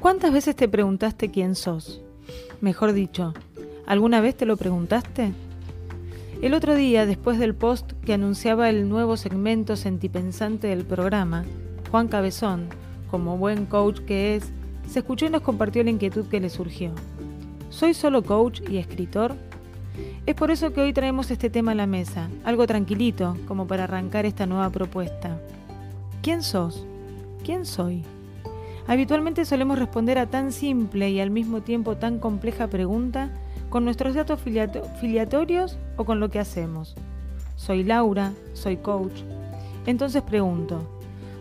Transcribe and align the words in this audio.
¿Cuántas 0.00 0.32
veces 0.32 0.54
te 0.54 0.68
preguntaste 0.68 1.28
quién 1.28 1.56
sos? 1.56 2.00
Mejor 2.60 2.92
dicho, 2.92 3.34
¿alguna 3.84 4.20
vez 4.20 4.36
te 4.36 4.46
lo 4.46 4.56
preguntaste? 4.56 5.32
El 6.40 6.54
otro 6.54 6.76
día, 6.76 7.04
después 7.04 7.40
del 7.40 7.56
post 7.56 7.92
que 8.04 8.12
anunciaba 8.12 8.70
el 8.70 8.88
nuevo 8.88 9.16
segmento 9.16 9.74
sentipensante 9.74 10.68
del 10.68 10.84
programa, 10.84 11.44
Juan 11.90 12.06
Cabezón, 12.06 12.68
como 13.10 13.38
buen 13.38 13.66
coach 13.66 13.98
que 14.00 14.36
es, 14.36 14.52
se 14.88 15.00
escuchó 15.00 15.26
y 15.26 15.30
nos 15.30 15.42
compartió 15.42 15.82
la 15.82 15.90
inquietud 15.90 16.26
que 16.26 16.38
le 16.38 16.48
surgió. 16.48 16.92
¿Soy 17.68 17.92
solo 17.92 18.22
coach 18.22 18.60
y 18.70 18.76
escritor? 18.76 19.34
Es 20.26 20.36
por 20.36 20.52
eso 20.52 20.72
que 20.72 20.80
hoy 20.80 20.92
traemos 20.92 21.32
este 21.32 21.50
tema 21.50 21.72
a 21.72 21.74
la 21.74 21.88
mesa, 21.88 22.28
algo 22.44 22.68
tranquilito 22.68 23.36
como 23.48 23.66
para 23.66 23.84
arrancar 23.84 24.26
esta 24.26 24.46
nueva 24.46 24.70
propuesta. 24.70 25.40
¿Quién 26.22 26.44
sos? 26.44 26.86
¿Quién 27.42 27.66
soy? 27.66 28.04
Habitualmente 28.88 29.44
solemos 29.44 29.78
responder 29.78 30.16
a 30.18 30.30
tan 30.30 30.50
simple 30.50 31.10
y 31.10 31.20
al 31.20 31.30
mismo 31.30 31.60
tiempo 31.60 31.98
tan 31.98 32.18
compleja 32.18 32.68
pregunta 32.68 33.30
con 33.68 33.84
nuestros 33.84 34.14
datos 34.14 34.40
filiatorios 34.40 35.78
o 35.98 36.06
con 36.06 36.20
lo 36.20 36.30
que 36.30 36.38
hacemos. 36.38 36.96
Soy 37.56 37.84
Laura, 37.84 38.32
soy 38.54 38.78
coach. 38.78 39.20
Entonces 39.84 40.22
pregunto, 40.22 40.88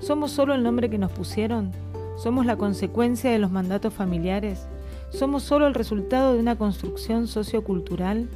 ¿somos 0.01 0.31
solo 0.31 0.55
el 0.55 0.61
nombre 0.61 0.89
que 0.89 0.97
nos 0.97 1.13
pusieron? 1.13 1.71
¿Somos 2.17 2.45
la 2.45 2.57
consecuencia 2.57 3.31
de 3.31 3.39
los 3.39 3.49
mandatos 3.49 3.93
familiares? 3.93 4.67
¿Somos 5.09 5.43
solo 5.43 5.67
el 5.67 5.73
resultado 5.73 6.33
de 6.33 6.41
una 6.41 6.57
construcción 6.57 7.27
sociocultural? 7.27 8.27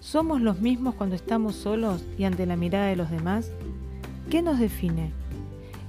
¿Somos 0.00 0.40
los 0.40 0.58
mismos 0.58 0.96
cuando 0.96 1.14
estamos 1.14 1.54
solos 1.54 2.02
y 2.18 2.24
ante 2.24 2.46
la 2.46 2.56
mirada 2.56 2.86
de 2.86 2.96
los 2.96 3.10
demás? 3.10 3.52
¿Qué 4.28 4.42
nos 4.42 4.58
define? 4.58 5.19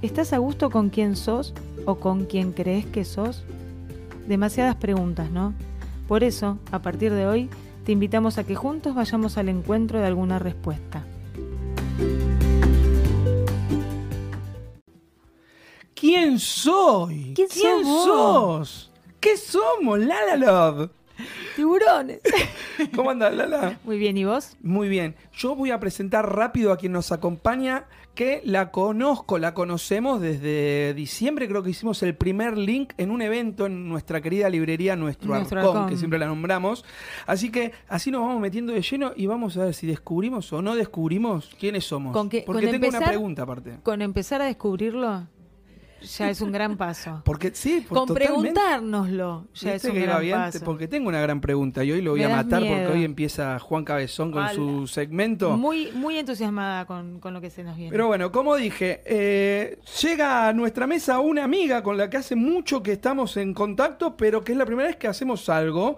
¿Estás 0.02 0.32
a 0.32 0.38
gusto 0.38 0.68
con 0.68 0.90
quién 0.90 1.14
sos 1.14 1.54
o 1.86 1.94
con 2.00 2.24
quién 2.24 2.50
crees 2.50 2.84
que 2.86 3.04
sos? 3.04 3.44
Demasiadas 4.26 4.74
preguntas, 4.74 5.30
¿no? 5.30 5.54
Por 6.08 6.24
eso, 6.24 6.58
a 6.72 6.82
partir 6.82 7.12
de 7.12 7.24
hoy, 7.24 7.48
te 7.86 7.92
invitamos 7.92 8.36
a 8.36 8.42
que 8.42 8.56
juntos 8.56 8.96
vayamos 8.96 9.38
al 9.38 9.48
encuentro 9.48 10.00
de 10.00 10.06
alguna 10.06 10.40
respuesta. 10.40 11.04
¿Quién 15.94 16.40
soy? 16.40 17.32
¿Quién, 17.34 17.84
sos? 17.84 18.90
¿Qué 19.20 19.36
somos, 19.36 20.00
Lala 20.00 20.36
Love? 20.36 20.90
Tiburones. 21.54 22.20
¿Cómo 22.96 23.10
andas, 23.10 23.34
Lala? 23.34 23.78
Muy 23.84 23.98
bien, 23.98 24.16
¿y 24.16 24.24
vos? 24.24 24.56
Muy 24.62 24.88
bien. 24.88 25.14
Yo 25.32 25.54
voy 25.54 25.70
a 25.70 25.78
presentar 25.78 26.34
rápido 26.34 26.72
a 26.72 26.76
quien 26.76 26.92
nos 26.92 27.12
acompaña, 27.12 27.86
que 28.14 28.42
la 28.44 28.70
conozco, 28.70 29.38
la 29.38 29.54
conocemos 29.54 30.20
desde 30.20 30.92
diciembre, 30.94 31.48
creo 31.48 31.62
que 31.62 31.70
hicimos 31.70 32.02
el 32.02 32.14
primer 32.14 32.58
link 32.58 32.92
en 32.98 33.10
un 33.10 33.22
evento 33.22 33.66
en 33.66 33.88
nuestra 33.88 34.20
querida 34.20 34.50
librería 34.50 34.96
Nuestro, 34.96 35.34
Arcón, 35.34 35.88
que 35.88 35.96
siempre 35.96 36.18
la 36.18 36.26
nombramos. 36.26 36.84
Así 37.26 37.50
que 37.50 37.72
así 37.88 38.10
nos 38.10 38.20
vamos 38.20 38.40
metiendo 38.40 38.72
de 38.72 38.82
lleno 38.82 39.12
y 39.16 39.26
vamos 39.26 39.56
a 39.56 39.64
ver 39.64 39.74
si 39.74 39.86
descubrimos 39.86 40.52
o 40.52 40.60
no 40.60 40.74
descubrimos 40.74 41.50
quiénes 41.58 41.84
somos. 41.84 42.12
¿Con 42.12 42.28
Porque 42.28 42.68
tengo 42.68 42.88
una 42.88 43.00
pregunta 43.00 43.42
aparte. 43.42 43.78
Con 43.82 44.02
empezar 44.02 44.42
a 44.42 44.44
descubrirlo, 44.44 45.26
ya 46.02 46.30
es 46.30 46.40
un 46.40 46.52
gran 46.52 46.76
paso. 46.76 47.22
Porque 47.24 47.52
sí, 47.54 47.84
con 47.88 48.08
preguntárnoslo 48.08 49.46
ya 49.54 49.74
es 49.74 49.84
un 49.84 50.00
gran 50.00 50.30
paso. 50.30 50.64
Porque 50.64 50.88
tengo 50.88 51.08
una 51.08 51.20
gran 51.20 51.40
pregunta 51.40 51.84
y 51.84 51.92
hoy 51.92 52.02
lo 52.02 52.12
voy 52.12 52.22
a 52.22 52.28
matar 52.28 52.62
porque 52.62 52.86
hoy 52.86 53.04
empieza 53.04 53.58
Juan 53.58 53.84
Cabezón 53.84 54.32
con 54.32 54.48
su 54.50 54.86
segmento. 54.86 55.56
Muy, 55.56 55.90
muy 55.92 56.18
entusiasmada 56.18 56.86
con, 56.86 57.20
lo 57.22 57.40
que 57.40 57.50
se 57.50 57.62
nos 57.62 57.76
viene. 57.76 57.90
Pero 57.90 58.06
bueno, 58.06 58.30
como 58.30 58.56
dije, 58.56 59.02
eh, 59.04 59.78
llega 60.02 60.48
a 60.48 60.52
nuestra 60.52 60.86
mesa 60.86 61.20
una 61.20 61.44
amiga 61.44 61.82
con 61.82 61.96
la 61.96 62.10
que 62.10 62.18
hace 62.18 62.36
mucho 62.36 62.82
que 62.82 62.92
estamos 62.92 63.36
en 63.36 63.54
contacto, 63.54 64.16
pero 64.16 64.42
que 64.44 64.52
es 64.52 64.58
la 64.58 64.66
primera 64.66 64.88
vez 64.88 64.96
que 64.96 65.08
hacemos 65.08 65.48
algo. 65.48 65.96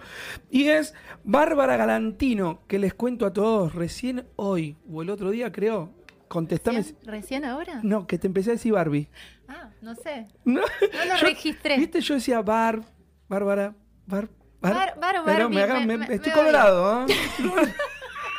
Y 0.51 0.69
es 0.69 0.95
Bárbara 1.25 1.77
Galantino, 1.77 2.61
que 2.67 2.79
les 2.79 2.95
cuento 2.95 3.27
a 3.27 3.33
todos, 3.33 3.75
recién 3.75 4.27
hoy 4.37 4.77
o 4.91 5.03
el 5.03 5.11
otro 5.11 5.31
día 5.31 5.51
creo, 5.53 5.91
contestame. 6.29 6.85
¿Recién, 7.05 7.45
ahora? 7.45 7.81
No, 7.83 8.07
que 8.07 8.19
te 8.19 8.27
empecé 8.27 8.51
a 8.51 8.53
decir 8.55 8.73
Barbie. 8.73 9.09
Ah, 9.49 9.71
no 9.81 9.95
sé. 9.95 10.27
No, 10.45 10.61
lo 10.61 11.17
registré. 11.21 11.79
Viste, 11.79 12.01
yo 12.01 12.15
decía 12.15 12.41
Bar, 12.43 12.83
Bárbara, 13.29 13.75
Bar, 14.07 14.29
Bar, 14.61 14.99
bar, 14.99 15.25
bar 15.25 15.49
me, 15.51 15.99
me, 15.99 16.15
estoy 16.15 16.33
colorado, 16.33 17.07
¿eh? 17.07 17.15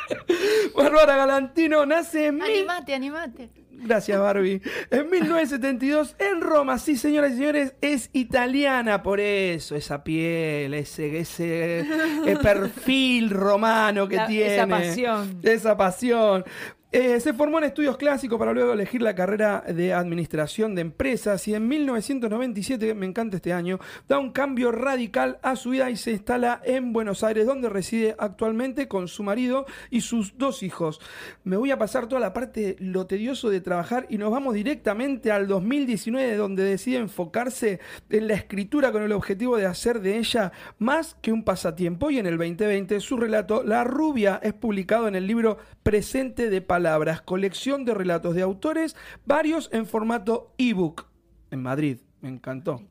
Bárbara 0.76 1.16
Galantino 1.16 1.86
nace 1.86 2.26
en. 2.26 2.42
Animate, 2.42 2.94
animate. 2.94 3.50
Gracias, 3.78 4.18
Barbie. 4.18 4.62
En 4.90 5.10
1972, 5.10 6.16
en 6.18 6.40
Roma, 6.40 6.78
sí, 6.78 6.96
señoras 6.96 7.32
y 7.32 7.36
señores, 7.36 7.74
es 7.80 8.10
italiana, 8.12 9.02
por 9.02 9.20
eso, 9.20 9.76
esa 9.76 10.02
piel, 10.02 10.74
ese, 10.74 11.18
ese, 11.18 11.80
eh, 12.26 12.36
perfil 12.42 13.30
romano 13.30 14.08
que 14.08 14.18
tiene. 14.20 14.54
Esa 14.54 14.66
pasión. 14.66 15.40
Esa 15.42 15.76
pasión. 15.76 16.44
Eh, 16.92 17.18
se 17.18 17.34
formó 17.34 17.58
en 17.58 17.64
estudios 17.64 17.96
clásicos 17.96 18.38
para 18.38 18.52
luego 18.52 18.72
elegir 18.72 19.02
la 19.02 19.16
carrera 19.16 19.64
de 19.66 19.92
administración 19.92 20.76
de 20.76 20.82
empresas 20.82 21.48
y 21.48 21.54
en 21.54 21.66
1997, 21.66 22.94
me 22.94 23.06
encanta 23.06 23.36
este 23.36 23.52
año, 23.52 23.80
da 24.08 24.20
un 24.20 24.30
cambio 24.30 24.70
radical 24.70 25.40
a 25.42 25.56
su 25.56 25.70
vida 25.70 25.90
y 25.90 25.96
se 25.96 26.12
instala 26.12 26.60
en 26.64 26.92
Buenos 26.92 27.24
Aires, 27.24 27.44
donde 27.44 27.68
reside 27.68 28.14
actualmente 28.20 28.86
con 28.86 29.08
su 29.08 29.24
marido 29.24 29.66
y 29.90 30.02
sus 30.02 30.38
dos 30.38 30.62
hijos. 30.62 31.00
Me 31.42 31.56
voy 31.56 31.72
a 31.72 31.78
pasar 31.78 32.06
toda 32.06 32.20
la 32.20 32.32
parte 32.32 32.76
lo 32.78 33.06
tedioso 33.06 33.50
de 33.50 33.60
trabajar 33.60 34.06
y 34.08 34.16
nos 34.16 34.30
vamos 34.30 34.54
directamente 34.54 35.32
al 35.32 35.48
2019, 35.48 36.36
donde 36.36 36.62
decide 36.62 36.98
enfocarse 36.98 37.80
en 38.10 38.28
la 38.28 38.34
escritura 38.34 38.92
con 38.92 39.02
el 39.02 39.10
objetivo 39.10 39.56
de 39.56 39.66
hacer 39.66 40.00
de 40.00 40.18
ella 40.18 40.52
más 40.78 41.16
que 41.20 41.32
un 41.32 41.42
pasatiempo. 41.42 42.12
Y 42.12 42.18
en 42.20 42.26
el 42.26 42.38
2020, 42.38 43.00
su 43.00 43.16
relato 43.16 43.64
La 43.64 43.82
rubia 43.82 44.38
es 44.40 44.52
publicado 44.52 45.08
en 45.08 45.16
el 45.16 45.26
libro 45.26 45.58
Presente 45.82 46.48
de 46.48 46.62
palabras, 46.76 47.22
colección 47.22 47.86
de 47.86 47.94
relatos 47.94 48.34
de 48.34 48.42
autores, 48.42 48.96
varios 49.24 49.70
en 49.72 49.86
formato 49.86 50.52
ebook 50.58 51.06
en 51.50 51.62
Madrid. 51.62 52.00
Me 52.20 52.28
encantó. 52.28 52.82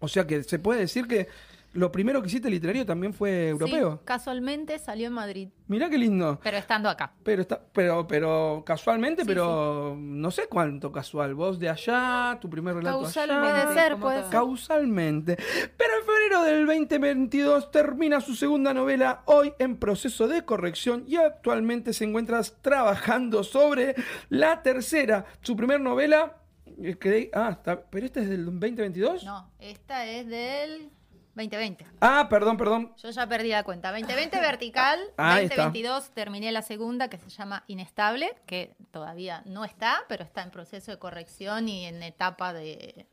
O 0.00 0.08
sea 0.08 0.26
que 0.26 0.42
se 0.42 0.58
puede 0.58 0.80
decir 0.80 1.06
que 1.08 1.26
lo 1.72 1.90
primero 1.92 2.20
que 2.20 2.28
hiciste 2.28 2.50
literario 2.50 2.84
también 2.84 3.14
fue 3.14 3.48
europeo. 3.48 3.92
Sí, 3.92 4.04
casualmente 4.04 4.78
salió 4.78 5.06
en 5.06 5.14
Madrid. 5.14 5.48
Mirá 5.66 5.88
qué 5.88 5.96
lindo. 5.96 6.38
Pero 6.42 6.58
estando 6.58 6.90
acá. 6.90 7.12
Pero 7.22 7.40
está, 7.40 7.62
pero, 7.72 8.06
pero 8.06 8.64
casualmente, 8.66 9.24
pero 9.24 9.96
no 9.98 10.30
sé 10.30 10.46
cuánto 10.46 10.92
casual. 10.92 11.34
Vos 11.34 11.58
de 11.58 11.70
allá, 11.70 12.36
tu 12.38 12.50
primer 12.50 12.74
relato 12.74 13.02
Causalmente, 13.02 13.48
allá. 13.48 13.64
Puede 13.64 13.74
ser, 13.80 13.96
puede 13.96 14.22
ser. 14.22 14.30
Causalmente. 14.30 15.36
Pero 15.76 15.92
en 16.00 16.06
febrero 16.30 16.44
del 16.44 16.66
2022 16.66 17.72
termina 17.72 18.20
su 18.20 18.36
segunda 18.36 18.72
novela, 18.72 19.22
hoy 19.24 19.52
en 19.58 19.76
proceso 19.76 20.28
de 20.28 20.44
corrección, 20.44 21.04
y 21.08 21.16
actualmente 21.16 21.92
se 21.92 22.04
encuentra 22.04 22.40
trabajando 22.62 23.42
sobre 23.42 23.96
la 24.28 24.62
tercera. 24.62 25.24
Su 25.42 25.56
primer 25.56 25.80
novela. 25.80 26.36
Eh, 26.80 27.30
ah, 27.34 27.50
está, 27.50 27.82
pero 27.82 28.06
esta 28.06 28.20
es 28.20 28.28
del 28.28 28.44
2022? 28.44 29.24
No, 29.24 29.50
esta 29.58 30.06
es 30.06 30.28
del 30.28 30.90
2020. 31.34 31.84
Ah, 32.00 32.28
perdón, 32.30 32.56
perdón. 32.56 32.94
Yo 32.96 33.10
ya 33.10 33.26
perdí 33.26 33.48
la 33.48 33.64
cuenta. 33.64 33.90
2020 33.90 34.40
vertical, 34.40 35.00
2022 35.16 36.12
terminé 36.12 36.52
la 36.52 36.62
segunda 36.62 37.08
que 37.08 37.18
se 37.18 37.28
llama 37.28 37.64
Inestable, 37.66 38.36
que 38.46 38.76
todavía 38.92 39.42
no 39.46 39.64
está, 39.64 40.04
pero 40.08 40.22
está 40.22 40.42
en 40.42 40.52
proceso 40.52 40.92
de 40.92 40.98
corrección 41.00 41.68
y 41.68 41.86
en 41.86 42.04
etapa 42.04 42.52
de, 42.52 43.08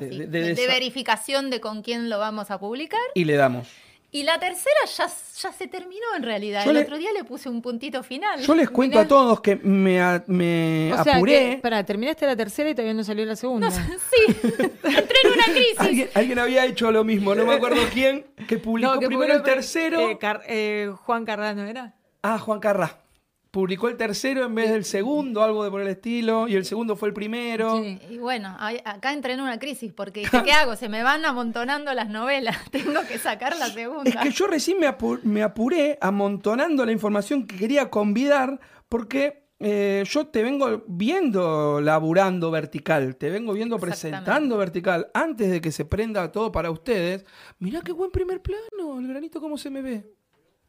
de 0.00 0.66
verificación 0.66 1.50
de 1.50 1.60
con 1.60 1.82
quién 1.82 2.08
lo 2.08 2.18
vamos 2.18 2.50
a 2.50 2.58
publicar. 2.58 3.00
Y 3.14 3.24
le 3.24 3.36
damos. 3.36 3.68
Y 4.14 4.24
la 4.24 4.38
tercera 4.38 4.76
ya, 4.94 5.06
ya 5.06 5.52
se 5.52 5.68
terminó 5.68 6.04
en 6.14 6.22
realidad. 6.22 6.68
el 6.68 6.76
otro 6.76 6.98
día 6.98 7.10
le 7.14 7.24
puse 7.24 7.48
un 7.48 7.62
puntito 7.62 8.02
final. 8.02 8.40
Yo 8.42 8.54
les 8.54 8.68
cuento 8.68 8.98
a 8.98 9.08
todos 9.08 9.40
que 9.40 9.56
me, 9.56 9.98
me 10.26 10.92
o 10.92 11.02
sea, 11.02 11.16
apuré. 11.16 11.58
para, 11.62 11.82
terminaste 11.82 12.26
la 12.26 12.36
tercera 12.36 12.68
y 12.68 12.74
todavía 12.74 12.92
no 12.92 13.04
salió 13.04 13.24
la 13.24 13.36
segunda. 13.36 13.70
sí, 13.70 14.26
entré 14.26 15.16
en 15.24 15.32
una 15.32 15.44
crisis. 15.44 16.10
¿Alguien, 16.14 16.38
había 16.38 16.66
hecho 16.66 16.92
lo 16.92 17.04
mismo, 17.04 17.34
no 17.34 17.46
me 17.46 17.54
acuerdo 17.54 17.80
quién, 17.92 18.26
que 18.46 18.58
publicó 18.58 18.98
primero 18.98 19.32
el 19.32 19.42
tercero. 19.42 19.98
Eh, 20.10 20.18
eh, 20.46 20.92
Juan 20.94 21.24
Carrano 21.24 21.64
era? 21.64 21.94
Ah, 22.22 22.38
Juan 22.38 22.60
Carrá 22.60 23.01
publicó 23.52 23.88
el 23.88 23.98
tercero 23.98 24.46
en 24.46 24.54
vez 24.54 24.70
del 24.70 24.84
segundo, 24.84 25.42
algo 25.42 25.62
de 25.62 25.70
por 25.70 25.82
el 25.82 25.88
estilo, 25.88 26.48
y 26.48 26.56
el 26.56 26.64
segundo 26.64 26.96
fue 26.96 27.08
el 27.08 27.14
primero. 27.14 27.84
Y 27.84 28.16
bueno, 28.16 28.56
acá 28.58 29.12
entré 29.12 29.34
en 29.34 29.42
una 29.42 29.58
crisis, 29.58 29.92
porque 29.92 30.22
¿qué 30.44 30.52
hago? 30.52 30.74
Se 30.74 30.88
me 30.88 31.02
van 31.02 31.24
amontonando 31.26 31.92
las 31.92 32.08
novelas, 32.08 32.58
tengo 32.72 33.06
que 33.06 33.18
sacar 33.18 33.56
la 33.56 33.68
segunda. 33.68 34.10
Es 34.10 34.16
que 34.16 34.30
yo 34.30 34.46
recién 34.46 34.78
me, 34.80 35.42
apuré 35.42 35.98
amontonando 36.00 36.84
la 36.86 36.92
información 36.92 37.46
que 37.46 37.58
quería 37.58 37.90
convidar, 37.90 38.58
porque 38.88 39.44
eh, 39.60 40.02
yo 40.08 40.28
te 40.28 40.42
vengo 40.42 40.82
viendo 40.88 41.82
laburando 41.82 42.50
vertical, 42.50 43.16
te 43.16 43.28
vengo 43.28 43.52
viendo 43.52 43.78
presentando 43.78 44.56
vertical, 44.56 45.10
antes 45.12 45.50
de 45.50 45.60
que 45.60 45.72
se 45.72 45.84
prenda 45.84 46.32
todo 46.32 46.50
para 46.52 46.70
ustedes. 46.70 47.26
Mirá 47.58 47.82
qué 47.82 47.92
buen 47.92 48.10
primer 48.10 48.40
plano, 48.40 48.98
el 48.98 49.08
granito 49.08 49.42
cómo 49.42 49.58
se 49.58 49.68
me 49.68 49.82
ve. 49.82 50.10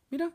Mirá. 0.09 0.33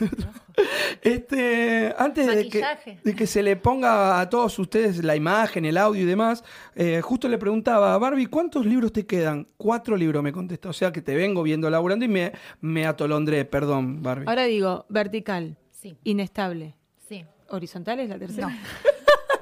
este, 1.02 1.94
antes 1.98 2.26
de 2.26 3.14
que, 3.14 3.26
se 3.26 3.42
le 3.42 3.56
ponga 3.56 4.20
a 4.20 4.28
todos 4.28 4.58
ustedes 4.58 5.02
la 5.04 5.16
imagen, 5.16 5.64
el 5.64 5.76
audio 5.76 6.02
y 6.02 6.06
demás, 6.06 6.44
eh, 6.74 7.00
justo 7.02 7.28
le 7.28 7.38
preguntaba 7.38 7.94
a 7.94 7.98
Barbie, 7.98 8.26
¿cuántos 8.26 8.66
libros 8.66 8.92
te 8.92 9.06
quedan? 9.06 9.48
Cuatro 9.56 9.96
libros, 9.96 10.22
me 10.22 10.32
contestó. 10.32 10.70
O 10.70 10.72
sea 10.72 10.92
que 10.92 11.02
te 11.02 11.14
vengo 11.14 11.42
viendo 11.42 11.68
laburando 11.70 12.04
y 12.04 12.08
me, 12.08 12.32
me 12.60 12.86
atolondré, 12.86 13.44
perdón, 13.44 14.02
Barbie. 14.02 14.26
Ahora 14.28 14.44
digo, 14.44 14.86
vertical, 14.88 15.56
sí. 15.70 15.96
inestable. 16.04 16.76
Sí. 17.08 17.24
¿Horizontal 17.48 18.00
es 18.00 18.08
la 18.08 18.18
tercera? 18.18 18.58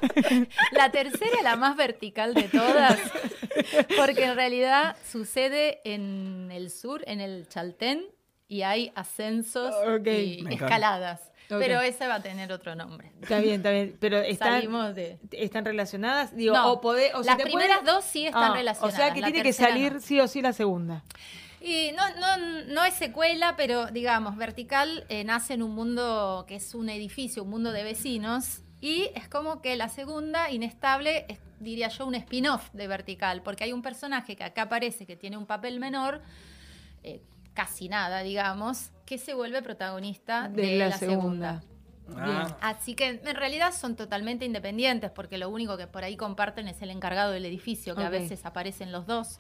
la 0.73 0.91
tercera, 0.91 1.43
la 1.43 1.57
más 1.57 1.77
vertical 1.77 2.35
de 2.35 2.45
todas, 2.45 2.99
porque 3.97 4.25
en 4.25 4.35
realidad 4.35 4.97
sucede 5.11 5.81
en 5.85 6.51
el 6.51 6.71
sur, 6.71 7.03
en 7.07 7.21
el 7.21 7.49
Chaltén, 7.49 8.05
y 8.51 8.63
hay 8.63 8.93
ascensos 8.97 9.73
y 10.05 10.45
escaladas. 10.53 11.21
Pero 11.49 11.81
ese 11.81 12.07
va 12.07 12.17
a 12.17 12.23
tener 12.23 12.53
otro 12.53 12.75
nombre. 12.75 13.13
Está 13.23 13.39
bien, 13.39 13.57
está 13.57 13.71
bien. 13.71 13.97
Pero 13.99 14.19
están, 14.19 14.63
¿están 15.31 15.65
relacionadas? 15.65 16.35
Digo, 16.37 16.55
o 16.55 17.23
las 17.23 17.37
primeras 17.37 17.85
dos 17.85 18.05
sí 18.05 18.27
están 18.27 18.55
relacionadas. 18.55 18.95
O 18.95 18.97
sea 18.97 19.15
que 19.15 19.23
tiene 19.23 19.43
que 19.43 19.53
salir 19.53 20.01
sí 20.01 20.21
o 20.21 20.29
sí 20.29 20.43
la 20.43 20.53
segunda. 20.53 21.05
Y 21.61 21.93
no, 21.93 22.03
no, 22.19 22.65
no 22.69 22.85
es 22.85 22.95
secuela, 22.95 23.55
pero 23.57 23.87
digamos, 23.87 24.37
Vertical 24.37 25.05
eh, 25.09 25.25
nace 25.25 25.55
en 25.55 25.63
un 25.63 25.75
mundo 25.75 26.45
que 26.49 26.57
es 26.57 26.75
un 26.75 26.89
edificio, 26.89 27.43
un 27.45 27.51
mundo 27.51 27.71
de 27.71 27.85
vecinos, 27.85 28.63
y 28.81 29.11
es 29.15 29.29
como 29.29 29.61
que 29.61 29.77
la 29.77 29.91
segunda, 29.91 30.51
Inestable, 30.51 31.27
es, 31.29 31.39
diría 31.59 31.89
yo, 31.89 32.07
un 32.07 32.15
spin-off 32.15 32.71
de 32.73 32.89
Vertical, 32.89 33.43
porque 33.43 33.65
hay 33.65 33.75
un 33.75 33.83
personaje 33.83 34.37
que 34.37 34.45
acá 34.45 34.63
aparece 34.63 35.05
que 35.05 35.17
tiene 35.17 35.37
un 35.37 35.45
papel 35.45 35.81
menor, 35.81 36.23
eh, 37.03 37.21
casi 37.55 37.89
nada, 37.89 38.23
digamos, 38.23 38.91
que 39.07 39.19
se 39.19 39.35
vuelve 39.35 39.63
protagonista 39.63 40.49
de, 40.49 40.77
la, 40.79 40.93
segunda. 40.93 41.63
Ah. 42.17 42.57
Así 42.61 42.95
que 42.95 43.21
en 43.25 43.37
realidad 43.37 43.73
son 43.73 43.97
totalmente 43.97 44.45
independientes 44.45 45.11
porque 45.11 45.39
lo 45.39 45.49
único 45.49 45.77
que 45.77 45.87
por 45.87 46.05
ahí 46.05 46.17
comparten 46.17 46.69
es 46.69 46.83
el 46.83 46.91
encargado 46.91 47.33
del 47.33 47.45
edificio, 47.45 47.95
que 47.95 48.03
a 48.03 48.11
veces 48.11 48.45
aparecen 48.47 48.93
los 48.93 49.07
dos. 49.07 49.39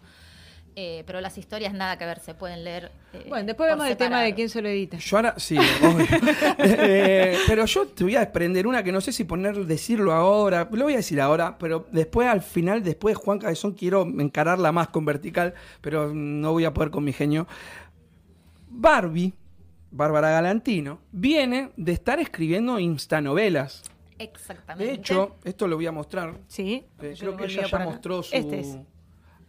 Eh, 0.76 1.02
pero 1.04 1.20
las 1.20 1.36
historias 1.36 1.74
nada 1.74 1.98
que 1.98 2.06
ver, 2.06 2.20
se 2.20 2.32
pueden 2.32 2.62
leer. 2.62 2.92
Eh, 3.12 3.26
bueno, 3.28 3.44
después 3.44 3.68
vemos 3.68 3.88
el 3.88 3.96
tema 3.96 4.22
de 4.22 4.34
quién 4.34 4.48
se 4.48 4.62
lo 4.62 4.68
edita. 4.68 4.98
Yo 4.98 5.16
ahora, 5.16 5.34
sí, 5.36 5.58
eh, 6.58 7.36
pero 7.48 7.66
yo 7.66 7.86
te 7.88 8.04
voy 8.04 8.14
a 8.14 8.20
desprender 8.20 8.68
una 8.68 8.82
que 8.84 8.92
no 8.92 9.00
sé 9.00 9.12
si 9.12 9.24
poner, 9.24 9.66
decirlo 9.66 10.12
ahora, 10.12 10.68
lo 10.70 10.84
voy 10.84 10.92
a 10.92 10.98
decir 10.98 11.20
ahora, 11.20 11.58
pero 11.58 11.86
después 11.90 12.28
al 12.28 12.40
final, 12.40 12.84
después 12.84 13.16
de 13.16 13.20
Juan 13.20 13.40
Cabezón, 13.40 13.72
quiero 13.72 14.02
encararla 14.02 14.70
más 14.70 14.88
con 14.88 15.04
vertical, 15.04 15.54
pero 15.80 16.14
no 16.14 16.52
voy 16.52 16.64
a 16.64 16.72
poder 16.72 16.90
con 16.90 17.02
mi 17.02 17.12
genio. 17.12 17.48
Barbie, 18.70 19.34
Bárbara 19.90 20.30
Galantino, 20.30 21.00
viene 21.12 21.72
de 21.76 21.92
estar 21.92 22.20
escribiendo 22.20 22.78
instanovelas. 22.78 23.82
Exactamente. 24.18 24.92
De 24.92 24.98
hecho, 24.98 25.36
esto 25.44 25.66
lo 25.66 25.76
voy 25.76 25.86
a 25.86 25.92
mostrar. 25.92 26.38
Sí. 26.46 26.86
creo 26.98 27.36
que 27.36 27.44
ella 27.44 27.66
ya 27.66 27.78
mostró 27.80 28.22
su. 28.22 28.34
Este 28.34 28.60
es. 28.60 28.78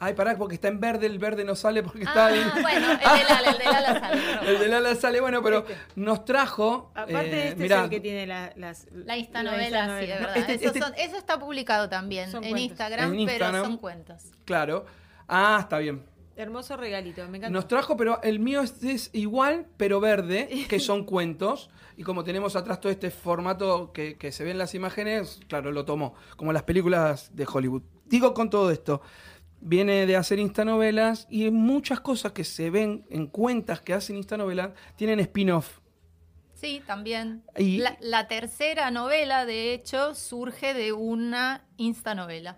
Ay, 0.04 0.16
pará, 0.16 0.36
porque 0.36 0.56
está 0.56 0.68
en 0.68 0.80
verde, 0.80 1.06
el 1.06 1.20
verde 1.20 1.44
no 1.44 1.54
sale 1.54 1.84
porque 1.84 2.02
está 2.06 2.26
ahí. 2.26 2.42
Ah, 2.44 2.58
bueno, 2.60 2.92
el 2.92 2.98
del 2.98 3.28
ala, 3.28 3.52
el 3.52 3.58
del 3.60 3.68
ala 3.68 4.00
sale. 4.00 4.22
el 4.52 4.60
del 4.60 4.74
ala 4.74 4.96
sale, 4.96 5.22
bueno, 5.22 5.44
pero 5.44 5.60
este. 5.60 5.78
nos 5.96 6.26
trajo. 6.26 6.92
Aparte, 6.96 7.50
este 7.50 7.66
es 7.66 7.72
el 7.72 7.90
que 7.90 8.00
tiene 8.00 8.26
la, 8.26 8.52
las. 8.56 8.88
La 8.92 9.16
instanovela, 9.16 10.00
sí, 10.00 10.08
de 10.08 10.14
verdad. 10.14 10.38
Este, 10.38 10.54
eso, 10.56 10.74
este 10.88 11.04
eso, 11.04 11.18
está 11.18 11.38
publicado 11.38 11.88
también 11.88 12.32
en 12.42 12.58
Instagram, 12.58 13.16
pero 13.28 13.64
son 13.64 13.78
cuentos. 13.78 14.24
Claro. 14.44 14.88
Ah, 15.28 15.60
está 15.62 15.78
bien. 15.78 16.04
Hermoso 16.42 16.76
regalito, 16.76 17.22
me 17.28 17.38
encanta. 17.38 17.52
Nos 17.52 17.68
trajo, 17.68 17.96
pero 17.96 18.20
el 18.24 18.40
mío 18.40 18.62
es, 18.62 19.12
igual, 19.14 19.68
pero 19.78 20.00
verde, 20.00 20.50
que 20.70 20.80
son 20.80 21.06
cuentos. 21.06 21.70
Y 21.98 22.04
como 22.04 22.24
tenemos 22.24 22.56
atrás 22.56 22.82
todo 22.82 22.92
este 22.92 23.12
formato 23.12 23.92
que, 23.94 24.32
se 24.32 24.44
ve 24.44 24.50
en 24.50 24.58
las 24.58 24.74
imágenes, 24.74 25.40
claro, 25.48 25.72
lo 25.72 25.86
tomó, 25.86 26.16
como 26.38 26.52
las 26.52 26.64
películas 26.64 27.36
de 27.36 27.46
Hollywood. 27.46 27.84
Digo 28.06 28.34
con 28.34 28.50
todo 28.50 28.72
esto, 28.72 29.04
viene 29.60 30.08
de 30.08 30.16
hacer 30.16 30.40
instanovelas 30.40 31.28
y 31.30 31.52
muchas 31.52 32.00
cosas 32.00 32.32
que 32.32 32.44
se 32.44 32.72
ven 32.72 33.06
en 33.12 33.28
cuentas 33.28 33.80
que 33.82 33.94
hacen 33.94 34.16
instanovelas 34.16 34.72
tienen 34.96 35.20
spin-off. 35.20 35.80
Sí, 36.56 36.82
también. 36.88 37.44
la, 37.56 37.98
la 38.02 38.28
tercera 38.28 38.90
novela, 38.90 39.46
de 39.46 39.74
hecho, 39.74 40.16
surge 40.16 40.74
de 40.74 40.92
una 40.92 41.66
instanovela. 41.78 42.58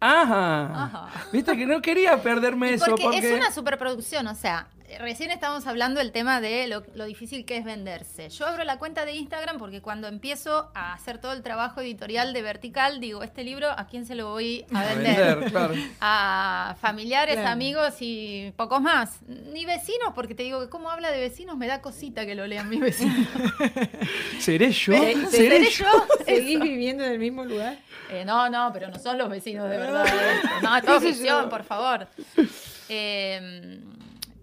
Ajá. 0.00 1.08
Viste 1.32 1.56
que 1.56 1.66
no 1.66 1.80
quería 1.80 2.22
perderme 2.22 2.74
eso. 2.74 2.86
Porque, 2.86 3.18
es 3.18 3.32
una 3.32 3.50
superproducción, 3.50 4.26
o 4.26 4.34
sea, 4.34 4.68
recién 4.98 5.30
estábamos 5.30 5.66
hablando 5.66 6.00
del 6.00 6.12
tema 6.12 6.40
de 6.40 6.66
lo, 6.66 7.04
difícil 7.04 7.44
que 7.44 7.56
es 7.56 7.64
venderse. 7.64 8.28
Yo 8.30 8.46
abro 8.46 8.64
la 8.64 8.78
cuenta 8.78 9.04
de 9.04 9.12
Instagram 9.12 9.58
porque 9.58 9.80
cuando 9.80 10.08
empiezo 10.08 10.70
a 10.74 10.92
hacer 10.92 11.18
todo 11.18 11.32
el 11.32 11.42
trabajo 11.42 11.80
editorial 11.80 12.32
de 12.32 12.42
Vertical, 12.42 13.00
digo, 13.00 13.22
este 13.22 13.44
libro, 13.44 13.70
¿a 13.70 13.86
quién 13.86 14.06
se 14.06 14.14
lo 14.14 14.30
voy 14.30 14.64
a 14.72 14.84
vender? 14.84 15.52
A, 16.00 16.76
familiares, 16.80 17.38
amigos 17.38 17.94
y 18.00 18.52
pocos 18.56 18.80
más. 18.80 19.20
Ni 19.26 19.64
vecinos, 19.64 20.12
porque 20.14 20.34
te 20.34 20.42
digo 20.42 20.60
que 20.60 20.68
como 20.68 20.90
habla 20.90 21.10
de 21.10 21.20
vecinos 21.20 21.56
me 21.56 21.66
da 21.66 21.80
cosita 21.80 22.26
que 22.26 22.34
lo 22.34 22.46
lean 22.46 22.68
mis 22.68 22.80
vecinos. 22.80 23.26
¿Seré 24.40 24.70
yo? 24.72 24.94
¿Seré, 25.30 25.70
yo? 25.70 26.06
¿Seguís 26.24 26.60
viviendo 26.60 27.04
en 27.04 27.12
el 27.12 27.18
mismo 27.18 27.44
lugar? 27.44 27.78
Eh, 28.10 28.24
no, 28.24 28.48
no, 28.48 28.70
pero 28.72 28.88
no 28.88 28.98
son 28.98 29.18
los 29.18 29.28
vecinos 29.28 29.68
de 29.68 29.78
verdad. 29.78 30.06
no, 30.62 30.82
todo 30.82 31.00
ficción, 31.00 31.48
por 31.48 31.64
favor. 31.64 32.06
Eh, 32.88 33.80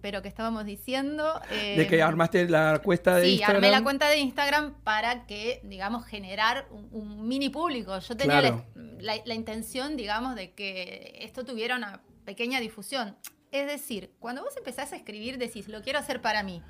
pero 0.04 0.20
que 0.20 0.28
estábamos 0.28 0.66
diciendo. 0.66 1.40
de 1.48 1.86
que 1.86 1.96
eh, 1.96 2.02
armaste 2.02 2.46
la 2.46 2.78
cuenta 2.84 3.16
de 3.16 3.30
Instagram. 3.30 3.62
Sí, 3.62 3.66
armé 3.66 3.70
la 3.74 3.82
cuenta 3.82 4.06
de 4.10 4.18
Instagram 4.18 4.74
para 4.84 5.24
que, 5.24 5.62
digamos, 5.64 6.04
generar 6.04 6.66
un, 6.92 7.26
mini 7.26 7.48
público. 7.48 7.98
Yo 8.00 8.14
tenía 8.14 8.62
la, 9.00 9.34
intención, 9.34 9.96
digamos, 9.96 10.34
de 10.34 10.52
que 10.52 11.16
esto 11.22 11.46
tuviera 11.46 11.76
una 11.76 12.02
pequeña 12.26 12.60
difusión. 12.60 13.16
Es 13.50 13.66
decir, 13.66 14.10
cuando 14.18 14.42
vos 14.42 14.54
empezás 14.58 14.92
a 14.92 14.96
escribir, 14.96 15.38
decís, 15.38 15.68
lo 15.68 15.80
quiero 15.80 16.00
hacer 16.00 16.20
para 16.20 16.42
mí. 16.42 16.60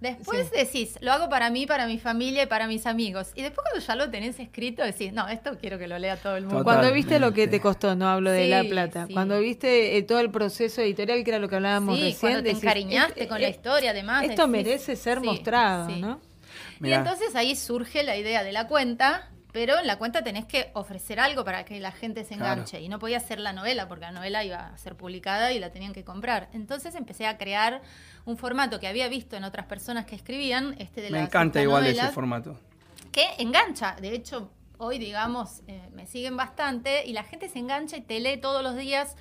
Después 0.00 0.50
decís, 0.50 0.98
lo 1.00 1.12
hago 1.12 1.28
para 1.28 1.50
mí, 1.50 1.66
para 1.66 1.86
mi 1.86 1.98
familia 1.98 2.42
y 2.42 2.46
para 2.46 2.66
mis 2.66 2.86
amigos. 2.86 3.30
Y 3.34 3.42
después 3.42 3.66
cuando 3.70 3.86
ya 3.86 3.96
lo 3.96 4.10
tenés 4.10 4.38
escrito, 4.38 4.82
decís, 4.82 5.12
no, 5.12 5.28
esto 5.28 5.56
quiero 5.58 5.78
que 5.78 5.88
lo 5.88 5.98
lea 5.98 6.16
todo 6.16 6.36
el 6.36 6.44
mundo. 6.46 6.64
Cuando 6.64 6.92
viste 6.92 7.18
lo 7.18 7.32
que 7.32 7.48
te 7.48 7.60
costó, 7.60 7.94
no 7.94 8.08
hablo 8.08 8.30
de 8.30 8.48
La 8.48 8.64
Plata. 8.64 9.06
Cuando 9.12 9.38
viste 9.40 9.96
eh, 9.96 10.02
todo 10.02 10.20
el 10.20 10.30
proceso 10.30 10.82
editorial, 10.82 11.24
que 11.24 11.30
era 11.30 11.38
lo 11.38 11.48
que 11.48 11.56
hablábamos 11.56 11.98
recién. 11.98 12.18
Cuando 12.20 12.42
te 12.42 12.50
encariñaste 12.50 13.28
con 13.28 13.40
la 13.40 13.48
historia, 13.48 13.90
además. 13.90 14.24
Esto 14.24 14.48
merece 14.48 14.96
ser 14.96 15.20
mostrado, 15.20 15.88
¿no? 15.88 16.20
Y 16.80 16.92
entonces 16.92 17.34
ahí 17.34 17.56
surge 17.56 18.02
la 18.02 18.16
idea 18.16 18.42
de 18.42 18.52
la 18.52 18.66
cuenta, 18.66 19.30
pero 19.54 19.78
en 19.78 19.86
la 19.86 19.98
cuenta 19.98 20.24
tenés 20.24 20.46
que 20.46 20.72
ofrecer 20.72 21.20
algo 21.20 21.44
para 21.44 21.64
que 21.64 21.78
la 21.78 21.92
gente 21.92 22.24
se 22.24 22.34
enganche. 22.34 22.80
Y 22.80 22.88
no 22.88 22.98
podía 22.98 23.20
ser 23.20 23.38
la 23.38 23.52
novela, 23.52 23.86
porque 23.86 24.04
la 24.04 24.10
novela 24.10 24.42
iba 24.42 24.66
a 24.66 24.76
ser 24.78 24.96
publicada 24.96 25.52
y 25.52 25.60
la 25.60 25.70
tenían 25.70 25.92
que 25.92 26.02
comprar. 26.02 26.48
Entonces 26.52 26.96
empecé 26.96 27.28
a 27.28 27.38
crear 27.38 27.80
un 28.24 28.36
formato 28.36 28.80
que 28.80 28.88
había 28.88 29.06
visto 29.06 29.36
en 29.36 29.44
otras 29.44 29.66
personas 29.66 30.06
que 30.06 30.16
escribían, 30.16 30.74
este 30.80 31.02
de 31.02 31.10
Me 31.12 31.20
encanta 31.20 31.62
igual 31.62 31.86
ese 31.86 32.08
formato. 32.08 32.58
Que 33.12 33.28
engancha, 33.38 33.94
de 34.00 34.12
hecho, 34.12 34.50
hoy 34.76 34.98
digamos, 34.98 35.62
eh, 35.68 35.88
me 35.92 36.08
siguen 36.08 36.36
bastante 36.36 37.06
y 37.06 37.12
la 37.12 37.22
gente 37.22 37.48
se 37.48 37.60
engancha 37.60 37.96
y 37.96 38.00
te 38.00 38.18
lee 38.18 38.38
todos 38.38 38.60
los 38.60 38.74
días. 38.74 39.14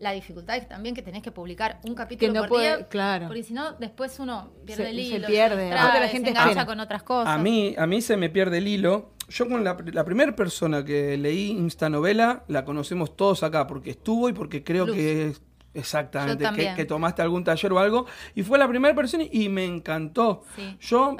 La 0.00 0.12
dificultad 0.12 0.56
es 0.56 0.68
también 0.68 0.94
que 0.94 1.02
tenés 1.02 1.22
que 1.22 1.30
publicar 1.30 1.78
un 1.84 1.94
capítulo 1.94 2.46
por 2.46 2.60
día, 2.60 2.88
claro. 2.88 3.26
porque 3.26 3.42
si 3.42 3.52
no 3.52 3.72
después 3.72 4.18
uno 4.18 4.52
pierde 4.64 4.90
el 4.90 4.98
hilo, 4.98 5.26
se 5.26 5.32
pierde, 5.32 5.70
la 5.70 6.08
gente 6.08 6.30
engancha 6.30 6.66
con 6.66 6.80
otras 6.80 7.02
cosas. 7.02 7.34
A 7.34 7.38
mí, 7.38 7.74
a 7.76 7.86
mí 7.86 8.00
se 8.00 8.16
me 8.16 8.30
pierde 8.30 8.58
el 8.58 8.68
hilo. 8.68 9.12
Yo 9.28 9.48
con 9.48 9.62
la, 9.62 9.76
la 9.92 10.04
primera 10.04 10.34
persona 10.34 10.84
que 10.84 11.16
leí 11.16 11.50
Insta 11.50 11.88
novela 11.88 12.42
la 12.48 12.64
conocemos 12.64 13.16
todos 13.16 13.44
acá 13.44 13.66
porque 13.66 13.90
estuvo 13.90 14.28
y 14.28 14.32
porque 14.32 14.64
creo 14.64 14.86
que 14.86 15.28
es 15.28 15.42
Exactamente, 15.72 16.74
que, 16.74 16.84
tomaste 16.84 17.22
algún 17.22 17.44
taller 17.44 17.72
o 17.72 17.78
algo. 17.78 18.06
Y 18.34 18.42
fue 18.42 18.58
la 18.58 18.68
primera 18.68 18.94
persona 18.94 19.24
y 19.30 19.48
me 19.48 19.64
encantó. 19.64 20.42
yo 20.80 21.16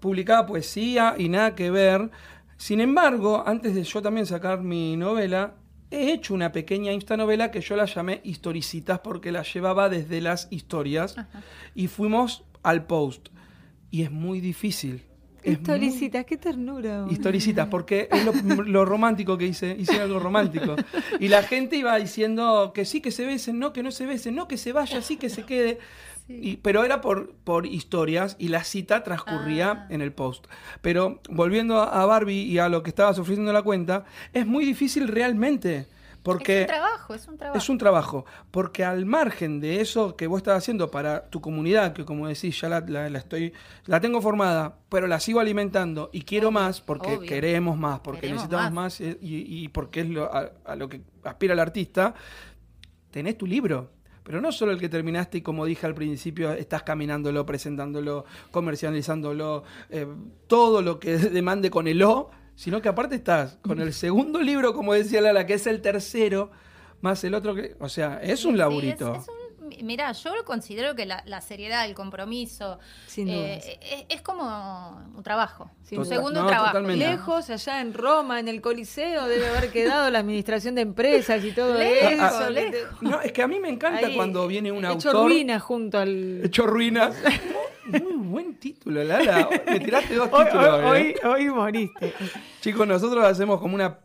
publicaba 0.00 0.46
poesía 0.46 1.14
y 1.16 1.28
nada 1.28 1.54
que 1.54 1.70
ver. 1.70 2.10
Sin 2.56 2.80
embargo, 2.80 3.42
antes 3.46 3.74
de 3.74 3.82
yo 3.82 4.02
también 4.02 4.26
sacar 4.26 4.60
mi 4.60 4.96
novela, 4.96 5.54
he 6.02 6.12
hecho 6.12 6.34
una 6.34 6.52
pequeña 6.52 6.92
instanovela 6.92 7.50
que 7.50 7.60
yo 7.60 7.76
la 7.76 7.86
llamé 7.86 8.20
Historicitas 8.24 9.00
porque 9.00 9.32
la 9.32 9.42
llevaba 9.42 9.88
desde 9.88 10.20
las 10.20 10.48
historias 10.50 11.16
y 11.74 11.88
fuimos 11.88 12.44
al 12.62 12.86
post. 12.86 13.28
Y 13.90 14.02
es 14.02 14.10
muy 14.10 14.40
difícil 14.40 15.04
Historicitas, 15.44 16.24
qué 16.24 16.36
ternura. 16.36 17.06
Historicitas, 17.10 17.68
porque 17.68 18.08
es 18.10 18.24
lo, 18.66 18.84
romántico 18.84 19.36
que 19.36 19.46
hice, 19.46 19.76
hice 19.78 20.00
algo 20.00 20.18
romántico. 20.18 20.74
Y 21.20 21.28
la 21.28 21.42
gente 21.42 21.76
iba 21.76 21.96
diciendo 21.96 22.72
que 22.74 22.84
sí, 22.84 23.00
que 23.00 23.10
se 23.10 23.26
besen, 23.26 23.58
no, 23.58 23.72
que 23.72 23.82
no 23.82 23.90
se 23.90 24.06
besen, 24.06 24.34
no, 24.34 24.48
que 24.48 24.56
se 24.56 24.72
vaya, 24.72 25.02
sí, 25.02 25.16
que 25.16 25.28
se 25.28 25.44
quede. 25.44 25.78
Pero 26.62 26.84
era 26.84 27.00
por, 27.00 27.34
por 27.44 27.66
historias 27.66 28.36
y 28.38 28.48
la 28.48 28.64
cita 28.64 29.02
transcurría 29.02 29.70
ah. 29.70 29.86
en 29.90 30.00
el 30.00 30.12
post. 30.12 30.46
Pero 30.80 31.20
volviendo 31.28 31.78
a 31.82 32.06
Barbie 32.06 32.42
y 32.42 32.58
a 32.58 32.68
lo 32.68 32.82
que 32.82 32.90
estaba 32.90 33.10
ofreciendo 33.10 33.52
la 33.52 33.62
cuenta, 33.62 34.04
es 34.32 34.46
muy 34.46 34.64
difícil 34.64 35.08
realmente 35.08 35.86
Porque 36.22 36.62
es 36.62 36.62
un 36.62 36.66
trabajo, 36.68 37.14
es 37.14 37.28
un 37.28 37.36
trabajo. 37.36 37.58
Es 37.58 37.68
un 37.68 37.78
trabajo. 37.78 38.24
Porque 38.50 38.84
al 38.84 39.04
margen 39.04 39.60
de 39.60 39.82
eso 39.82 40.16
que 40.16 40.26
vos 40.26 40.38
estás 40.38 40.56
haciendo 40.56 40.90
para 40.90 41.28
tu 41.28 41.42
comunidad, 41.42 41.92
que 41.92 42.06
como 42.06 42.26
decís, 42.26 42.58
ya 42.58 42.70
la, 42.70 43.06
estoy, 43.18 43.52
la 43.84 44.00
tengo 44.00 44.22
formada, 44.22 44.78
pero 44.88 45.06
la 45.06 45.20
sigo 45.20 45.40
alimentando 45.40 46.08
y 46.10 46.22
quiero 46.22 46.50
más 46.50 46.80
porque 46.80 47.18
queremos 47.20 47.76
más, 47.76 48.00
porque 48.00 48.30
necesitamos 48.30 48.72
más, 48.72 49.00
eh, 49.02 49.18
y, 49.20 49.68
porque 49.68 50.00
es 50.00 50.08
a, 50.64 50.76
lo 50.76 50.88
que 50.88 51.02
aspira 51.22 51.52
el 51.52 51.60
artista, 51.60 52.14
tenés 53.10 53.36
tu 53.36 53.46
libro. 53.46 53.90
Pero 54.24 54.40
no 54.40 54.50
solo 54.50 54.72
el 54.72 54.80
que 54.80 54.88
terminaste 54.88 55.38
y 55.38 55.42
como 55.42 55.66
dije 55.66 55.86
al 55.86 55.94
principio, 55.94 56.52
estás 56.52 56.82
caminándolo, 56.82 57.44
presentándolo, 57.44 58.24
comercializándolo, 58.50 59.64
eh, 59.90 60.06
todo 60.46 60.82
lo 60.82 60.98
que 60.98 61.18
demande 61.18 61.70
con 61.70 61.86
el 61.86 62.02
O, 62.02 62.30
sino 62.56 62.80
que 62.80 62.88
aparte 62.88 63.16
estás 63.16 63.58
con 63.62 63.80
el 63.80 63.92
segundo 63.92 64.40
libro, 64.40 64.72
como 64.72 64.94
decía 64.94 65.20
Lala, 65.20 65.44
que 65.44 65.54
es 65.54 65.66
el 65.66 65.82
tercero, 65.82 66.50
más 67.02 67.22
el 67.22 67.34
otro 67.34 67.54
que. 67.54 67.76
O 67.80 67.88
sea, 67.88 68.20
es 68.22 68.44
un 68.44 68.56
laburito. 68.56 69.22
Mira, 69.82 70.12
yo 70.12 70.32
considero 70.44 70.94
que 70.94 71.06
la, 71.06 71.40
seriedad, 71.40 71.86
el 71.86 71.94
compromiso, 71.94 72.78
eh, 73.16 74.06
es, 74.08 74.22
como 74.22 75.02
un 75.16 75.22
trabajo, 75.22 75.70
un 75.92 76.06
segundo 76.06 76.46
trabajo. 76.46 76.80
Lejos, 76.80 77.50
allá 77.50 77.80
en 77.80 77.94
Roma, 77.94 78.40
en 78.40 78.48
el 78.48 78.60
Coliseo, 78.60 79.26
debe 79.26 79.48
haber 79.48 79.70
quedado 79.70 80.10
la 80.10 80.18
administración 80.18 80.74
de 80.74 80.82
empresas 80.82 81.44
y 81.44 81.52
todo 81.52 81.78
eso. 81.78 82.22
Ah, 82.22 82.48
no, 83.00 83.20
es 83.20 83.32
que 83.32 83.42
a 83.42 83.48
mí 83.48 83.60
me 83.60 83.68
encanta 83.68 84.08
cuando 84.14 84.46
viene 84.46 84.72
un 84.72 84.84
autor. 84.84 85.10
Hecho 85.10 85.24
ruinas 85.24 85.62
junto 85.62 85.98
al. 85.98 86.44
Hecho 86.44 86.66
ruinas. 86.66 87.16
Muy 87.86 88.16
buen 88.16 88.54
título, 88.54 89.04
Lala. 89.04 89.48
Me 89.66 89.80
tiraste 89.80 90.14
dos 90.14 90.30
títulos. 90.30 90.84
Hoy, 90.84 91.00
¿eh? 91.00 91.26
hoy, 91.26 91.50
moriste. 91.50 92.14
Chicos, 92.60 92.86
nosotros 92.86 93.24
hacemos 93.24 93.60
como 93.60 93.74
una 93.74 93.98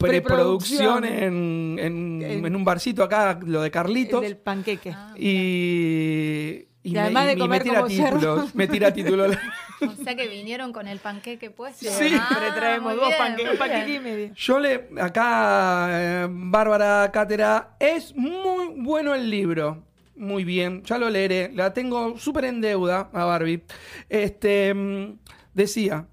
preproducción 0.00 1.04
en, 1.04 1.76
en, 1.78 2.56
un 2.56 2.64
barcito 2.64 3.04
acá, 3.04 3.38
lo 3.44 3.62
de 3.62 3.70
Carlitos. 3.70 4.22
del 4.22 4.36
panqueque. 4.36 4.90
Ah, 4.90 5.14
y, 5.16 6.66
y, 6.82 6.96
además 6.96 7.26
de 7.26 7.38
comer 7.38 7.64
me 7.64 7.70
tira 7.70 7.86
títulos. 7.86 8.54
Me 8.54 8.66
tira 8.66 8.92
títulos. 8.92 9.36
O 9.80 10.04
sea 10.04 10.14
que 10.14 10.28
vinieron 10.28 10.74
con 10.74 10.86
el 10.88 10.98
panqueque 10.98 11.50
puesto. 11.50 11.88
Sí, 11.90 12.14
ah, 12.18 12.52
traemos 12.54 12.96
dos 12.96 13.14
panqueques, 13.14 13.58
panqueque 13.58 13.94
y 13.94 13.98
medio. 13.98 14.34
Yo 14.34 14.60
le, 14.60 14.88
acá, 15.00 15.88
eh, 15.90 16.28
Bárbara 16.28 17.10
Cátera, 17.10 17.76
es 17.78 18.14
muy 18.14 18.74
bueno 18.76 19.14
el 19.14 19.30
libro 19.30 19.84
muy 20.20 20.44
bien, 20.44 20.82
ya 20.84 20.98
lo 20.98 21.08
leeré, 21.08 21.50
la 21.54 21.72
tengo 21.72 22.18
súper 22.18 22.44
en 22.44 22.60
deuda 22.60 23.08
a 23.12 23.24
Barbie. 23.24 23.62
Este, 24.10 24.74
mm, 24.74 25.18
decía 25.54 26.06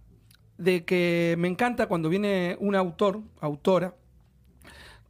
de 0.57 0.85
que 0.85 1.35
me 1.37 1.47
encanta 1.47 1.87
cuando 1.87 2.09
viene 2.09 2.57
un 2.59 2.75
autor, 2.75 3.21
autora, 3.39 3.93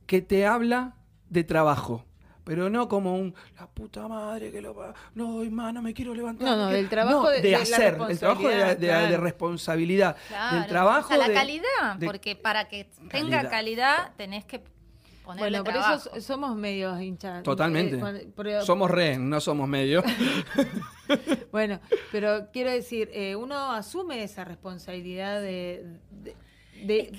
que 0.06 0.22
te 0.22 0.46
habla 0.46 0.96
de 1.30 1.44
trabajo. 1.44 2.04
Pero 2.44 2.70
no 2.70 2.88
como 2.88 3.16
un, 3.16 3.36
la 3.60 3.68
puta 3.68 4.08
madre 4.08 4.54
que 4.54 4.62
lo 4.62 4.74
va. 4.74 4.94
No, 5.16 5.44
no 5.44 5.82
me 5.82 5.94
quiero 5.94 6.16
levantar. 6.16 6.48
No, 6.48 6.56
no, 6.56 6.68
del 6.68 6.88
trabajo 6.88 7.30
de, 7.30 7.56
hacer, 7.58 7.98
el 8.10 8.18
trabajo 8.18 8.48
de, 8.48 9.18
responsabilidad. 9.18 10.16
del 10.54 10.66
trabajo. 10.66 11.13
O 11.13 11.18
la 11.18 11.34
calidad, 11.34 12.00
porque 12.06 12.38
para 12.38 12.70
que 12.70 12.89
tenga 13.12 13.50
calidad 13.50 14.13
tenés 14.16 14.46
que 14.46 14.63
bueno, 15.36 15.64
por 15.64 15.76
eso 15.76 16.22
somos 16.22 16.56
medios 16.56 17.02
hinchados. 17.02 17.44
Totalmente. 17.44 18.00
somos 18.64 18.90
re, 18.90 19.18
no 19.18 19.40
somos 19.42 19.68
medios. 19.68 20.04
bueno, 21.52 21.80
pero 22.12 22.50
quiero 22.52 22.72
decir, 22.72 23.10
eh, 23.14 23.36
uno 23.36 23.72
asume 23.72 24.24
esa 24.24 24.46
responsabilidad 24.46 25.42
de, 25.42 26.00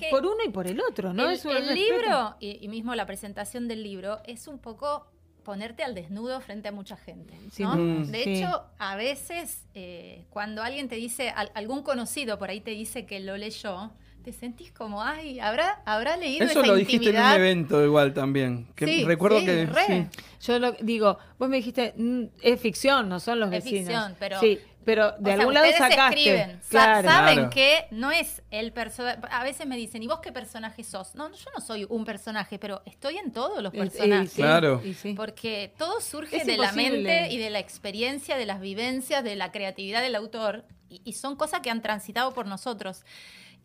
por 0.09 0.25
uno 0.25 0.43
y 0.45 0.49
por 0.49 0.67
el 0.67 0.81
otro, 0.81 1.13
¿no? 1.13 1.29
El, 1.29 1.39
el 1.39 1.75
libro, 1.75 2.35
y, 2.39 2.67
mismo 2.67 2.95
la 2.95 3.05
presentación 3.05 3.67
del 3.67 3.83
libro, 3.83 4.19
es 4.25 4.47
un 4.47 4.59
poco 4.59 5.07
ponerte 5.43 5.83
al 5.83 5.95
desnudo 5.95 6.39
frente 6.41 6.67
a 6.67 6.71
mucha 6.71 6.95
gente. 6.95 7.33
¿no? 7.57 7.75
Mm. 7.75 8.11
de 8.11 8.23
hecho, 8.23 8.65
a 8.77 8.95
veces 8.95 9.65
eh, 9.73 10.25
cuando 10.29 10.61
alguien 10.61 10.87
te 10.87 10.95
dice, 10.95 11.33
algún 11.53 11.81
conocido 11.81 12.37
por 12.37 12.49
ahí 12.49 12.61
te 12.61 12.71
dice 12.71 13.05
que 13.05 13.19
lo 13.19 13.35
leyó, 13.37 13.91
te 14.23 14.33
sentís 14.33 14.71
como, 14.71 15.01
ay, 15.01 15.39
¿habrá, 15.39 15.81
habrá 15.85 16.17
leído 16.17 16.45
Eso 16.45 16.63
lo 16.63 16.75
dijiste 16.75 17.09
en 17.09 17.17
un 17.17 17.31
evento 17.31 17.83
igual 17.83 18.13
también. 18.13 18.67
Que 18.75 19.03
recuerdo 19.05 19.39
que... 19.39 20.07
Yo 20.41 20.59
lo 20.59 20.71
digo, 20.73 21.17
vos 21.37 21.49
me 21.49 21.57
dijiste, 21.57 21.93
mm, 21.97 22.23
es 22.41 22.59
ficción, 22.59 23.09
no 23.09 23.19
son 23.19 23.39
los 23.39 23.51
es 23.51 23.63
vecinos. 23.63 23.87
Ficción, 23.87 24.15
pero... 24.19 24.39
Sí, 24.39 24.59
pero 24.85 25.13
de 25.19 25.33
algún 25.33 25.53
lado 25.53 25.67
sacaste. 25.77 26.41
Escriben, 26.41 26.59
saben 26.63 27.49
que 27.49 27.85
no 27.91 28.11
es 28.11 28.41
el 28.49 28.71
personaje. 28.71 29.19
A 29.29 29.43
veces 29.43 29.67
me 29.67 29.77
dicen, 29.77 30.01
¿y 30.01 30.07
vos 30.07 30.19
qué 30.19 30.31
personaje 30.31 30.83
sos? 30.83 31.15
No, 31.15 31.29
yo 31.31 31.49
no 31.55 31.61
soy 31.61 31.85
un 31.89 32.05
personaje, 32.05 32.57
pero 32.57 32.81
estoy 32.85 33.17
en 33.17 33.31
todos 33.31 33.61
los 33.61 33.71
personajes. 33.71 34.33
claro. 34.33 34.81
Porque 35.15 35.73
todo 35.77 36.01
surge 36.01 36.43
de 36.43 36.57
la 36.57 36.71
mente 36.71 37.27
y 37.29 37.37
de 37.37 37.49
la 37.49 37.59
experiencia, 37.59 38.37
de 38.37 38.45
las 38.45 38.61
vivencias, 38.61 39.23
de 39.23 39.35
la 39.35 39.51
creatividad 39.51 40.01
del 40.01 40.15
autor. 40.15 40.65
y 40.89 41.13
son 41.13 41.35
cosas 41.35 41.59
que 41.59 41.69
han 41.69 41.83
transitado 41.83 42.33
por 42.33 42.47
nosotros. 42.47 43.03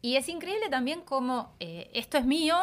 Y 0.04 0.16
es 0.16 0.28
increíble 0.28 0.68
también 0.68 1.00
cómo 1.00 1.54
eh, 1.60 1.90
esto 1.94 2.18
es 2.18 2.26
mío, 2.26 2.58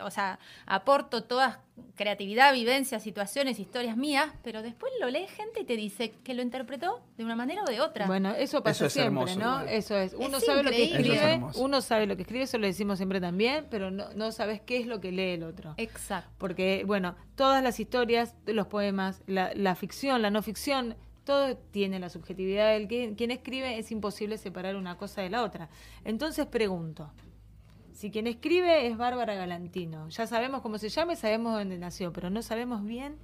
o 0.00 0.10
sea, 0.10 0.38
aporto 0.64 1.24
toda 1.24 1.60
creatividad, 1.94 2.54
vivencias, 2.54 3.02
situaciones, 3.02 3.58
historias 3.58 3.98
mías, 3.98 4.32
pero 4.42 4.62
después 4.62 4.90
lo 4.98 5.10
lee 5.10 5.26
gente 5.28 5.60
y 5.60 5.64
te 5.64 5.76
dice 5.76 6.14
que 6.24 6.32
lo 6.32 6.40
interpretó 6.40 7.02
de 7.18 7.24
una 7.26 7.36
manera 7.36 7.64
o 7.64 7.70
de 7.70 7.82
otra. 7.82 8.06
Bueno, 8.06 8.34
eso 8.34 8.62
pasa 8.62 8.88
siempre, 8.88 9.36
¿no? 9.36 9.60
Eso 9.60 9.94
es. 9.94 10.14
Uno 10.14 10.40
sabe 10.40 10.62
lo 10.62 10.70
que 10.70 10.84
escribe, 10.84 11.42
uno 11.56 11.82
sabe 11.82 12.06
lo 12.06 12.16
que 12.16 12.22
escribe, 12.22 12.44
eso 12.44 12.56
lo 12.56 12.66
decimos 12.66 12.96
siempre 12.96 13.20
también, 13.20 13.66
pero 13.70 13.90
no, 13.90 14.14
no 14.14 14.32
sabes 14.32 14.62
qué 14.62 14.78
es 14.78 14.86
lo 14.86 14.98
que 14.98 15.12
lee 15.12 15.34
el 15.34 15.42
otro. 15.42 15.74
Exacto. 15.76 16.30
Porque, 16.38 16.84
bueno, 16.86 17.14
todas 17.34 17.62
las 17.62 17.78
historias, 17.78 18.34
los 18.46 18.68
poemas, 18.68 19.20
la, 19.26 19.52
la 19.54 19.74
ficción, 19.74 20.22
la 20.22 20.30
no 20.30 20.40
ficción, 20.40 20.96
todo 21.26 21.56
tiene 21.56 21.98
la 21.98 22.08
subjetividad 22.08 22.72
del 22.72 22.88
que 22.88 23.14
quien 23.16 23.32
escribe, 23.32 23.78
es 23.78 23.90
imposible 23.90 24.38
separar 24.38 24.76
una 24.76 24.96
cosa 24.96 25.20
de 25.20 25.28
la 25.28 25.42
otra. 25.42 25.68
Entonces 26.04 26.46
pregunto, 26.46 27.12
si 27.92 28.10
quien 28.10 28.26
escribe 28.26 28.86
es 28.86 28.96
Bárbara 28.96 29.34
Galantino, 29.34 30.08
ya 30.08 30.26
sabemos 30.26 30.62
cómo 30.62 30.78
se 30.78 30.88
llama 30.88 31.12
y 31.12 31.16
sabemos 31.16 31.52
dónde 31.52 31.76
nació, 31.76 32.12
pero 32.12 32.30
no 32.30 32.42
sabemos 32.42 32.84
bien 32.84 33.16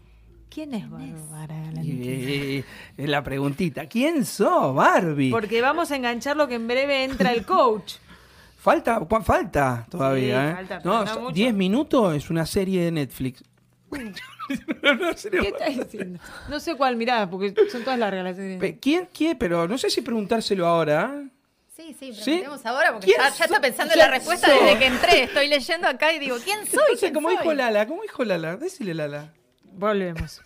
quién 0.50 0.75
es 0.75 0.90
Bárbara 0.90 1.54
Galantino. 1.61 2.64
Es 2.97 3.09
la 3.09 3.23
preguntita, 3.23 3.87
¿quién 3.87 4.25
sos, 4.26 4.75
Barbie? 4.75 5.30
Porque 5.30 5.62
vamos 5.62 5.92
a 5.92 5.97
enganchar 5.97 6.37
lo 6.37 6.49
que 6.49 6.56
en 6.56 6.66
breve 6.66 7.04
entra 7.04 7.32
el 7.32 7.47
coach. 7.47 7.94
Falta, 8.59 9.04
falta 9.25 9.87
todavía, 9.90 10.61
¿eh? 10.61 10.78
no, 10.85 11.32
10 11.32 11.52
minutos 11.52 12.14
es 12.14 12.30
una 12.30 12.47
serie 12.47 12.85
de 12.85 12.92
Netflix. 12.92 13.42
¿Qué 15.30 15.49
estás 15.49 15.76
diciendo? 15.76 16.18
No 16.49 16.61
sé 16.61 16.76
cuál 16.76 16.96
mirá, 16.96 17.28
porque 17.28 17.54
son 17.70 17.82
todas 17.82 17.99
largas 17.99 18.25
las 18.25 18.37
series. 18.37 18.78
¿Quién, 18.80 19.08
quién? 19.12 19.38
Pero 19.38 19.68
no 19.68 19.78
sé 19.78 19.90
si 19.90 20.00
preguntárselo 20.00 20.66
ahora. 20.66 21.25
Sí, 21.75 21.96
sí, 21.99 22.12
preguntemos 22.12 22.66
ahora 22.66 22.92
porque 22.92 23.12
ya, 23.16 23.28
está 23.28 23.61
pensando 23.61 23.94
en 23.94 23.99
la 23.99 24.08
respuesta 24.08 24.52
desde 24.52 24.78
que 24.78 24.87
entré. 24.87 25.22
Estoy 25.22 25.49
leyendo 25.49 25.88
acá 25.88 26.12
y 26.12 26.18
digo, 26.18 26.37
¿quién 26.44 26.66
soy? 26.66 26.92
No 26.92 26.99
sé, 26.99 27.12
como 27.12 27.30
dijo 27.30 27.52
Lala, 27.54 27.87
¿cómo 27.87 28.02
dijo 28.02 28.25
Lala? 28.25 28.56
Decile 28.56 28.92
Lala. 28.92 29.32
Volvemos. 29.64 30.42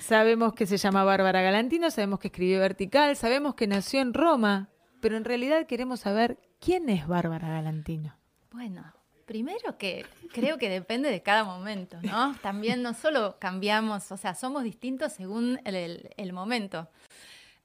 sabemos 0.00 0.54
que 0.54 0.66
se 0.66 0.78
llama 0.78 1.04
Bárbara 1.04 1.42
Galantino, 1.42 1.90
sabemos 1.90 2.20
que 2.20 2.28
escribió 2.28 2.58
Vertical, 2.58 3.16
sabemos 3.16 3.54
que 3.54 3.66
nació 3.66 4.00
en 4.00 4.14
Roma, 4.14 4.70
pero 5.00 5.16
en 5.16 5.24
realidad 5.24 5.66
queremos 5.66 6.00
saber 6.00 6.38
quién 6.58 6.88
es 6.88 7.06
Bárbara 7.06 7.48
Galantino. 7.48 8.16
Bueno, 8.50 8.95
Primero 9.26 9.76
que 9.76 10.06
creo 10.32 10.56
que 10.56 10.68
depende 10.68 11.10
de 11.10 11.20
cada 11.20 11.42
momento, 11.42 11.98
¿no? 12.02 12.36
También 12.42 12.80
no 12.82 12.94
solo 12.94 13.40
cambiamos, 13.40 14.12
o 14.12 14.16
sea, 14.16 14.36
somos 14.36 14.62
distintos 14.62 15.14
según 15.14 15.60
el, 15.64 16.32
momento. 16.32 16.88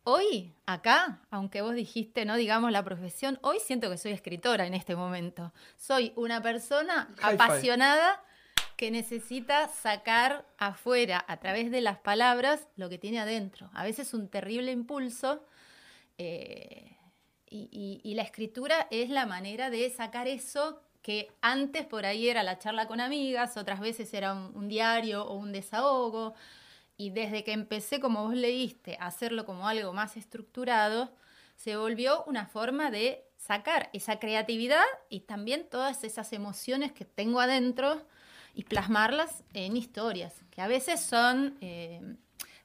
Hoy, 0.04 0.56
acá, 0.66 1.22
aunque 1.30 1.62
vos 1.62 1.76
dijiste, 1.76 2.26
no 2.26 2.36
digamos 2.36 2.72
la 2.72 2.84
profesión, 2.84 3.38
hoy 3.44 3.60
siento 3.60 3.92
que 3.92 4.00
soy 4.00 4.12
escritora 4.12 4.66
en 4.66 4.74
este 4.74 4.96
momento. 4.96 5.54
Soy 5.78 6.14
una 6.16 6.42
persona 6.42 7.14
apasionada 7.22 8.24
que 8.76 8.90
necesita 8.90 9.68
sacar 9.68 10.48
afuera, 10.58 11.24
a 11.28 11.38
través 11.38 11.70
de 11.70 11.82
las 11.82 12.00
palabras, 12.00 12.68
lo 12.76 12.90
que 12.90 12.98
tiene 12.98 13.20
adentro. 13.20 13.70
A 13.76 13.84
veces 13.84 14.16
un 14.16 14.30
terrible 14.30 14.72
impulso. 14.72 15.46
Eh, 16.18 16.98
y 17.54 18.14
la 18.16 18.24
escritura 18.24 18.88
es 18.92 19.10
la 19.10 19.26
manera 19.26 19.70
de 19.70 19.90
sacar 19.90 20.28
eso 20.28 20.82
que 21.02 21.32
antes 21.42 21.86
por 21.86 22.06
ahí 22.06 22.30
era 22.30 22.44
la 22.44 22.60
charla 22.60 22.88
con 22.88 23.00
amigas, 23.00 23.58
otras 23.58 23.80
veces 23.80 24.14
era 24.14 24.34
un, 24.34 24.68
diario 24.68 25.26
o 25.26 25.36
un 25.36 25.52
desahogo, 25.52 26.34
y 26.98 27.10
desde 27.10 27.44
que 27.44 27.54
empecé, 27.54 28.00
como 28.00 28.24
vos 28.24 28.36
leíste, 28.36 28.98
a 29.00 29.08
hacerlo 29.08 29.46
como 29.46 29.68
algo 29.68 29.94
más 29.94 30.18
estructurado, 30.18 31.12
se 31.56 31.76
volvió 31.76 32.24
una 32.26 32.46
forma 32.46 32.92
de 32.92 33.26
sacar 33.38 33.90
esa 33.94 34.20
creatividad 34.20 34.84
y 35.10 35.22
también 35.22 35.68
todas 35.70 36.04
esas 36.04 36.32
emociones 36.34 36.92
que 36.92 37.06
tengo 37.06 37.40
adentro 37.40 38.06
y 38.54 38.64
plasmarlas 38.64 39.44
en 39.54 39.78
historias, 39.78 40.44
que 40.52 40.62
a 40.62 40.68
veces 40.68 41.00
son 41.02 41.58
eh, 41.62 42.02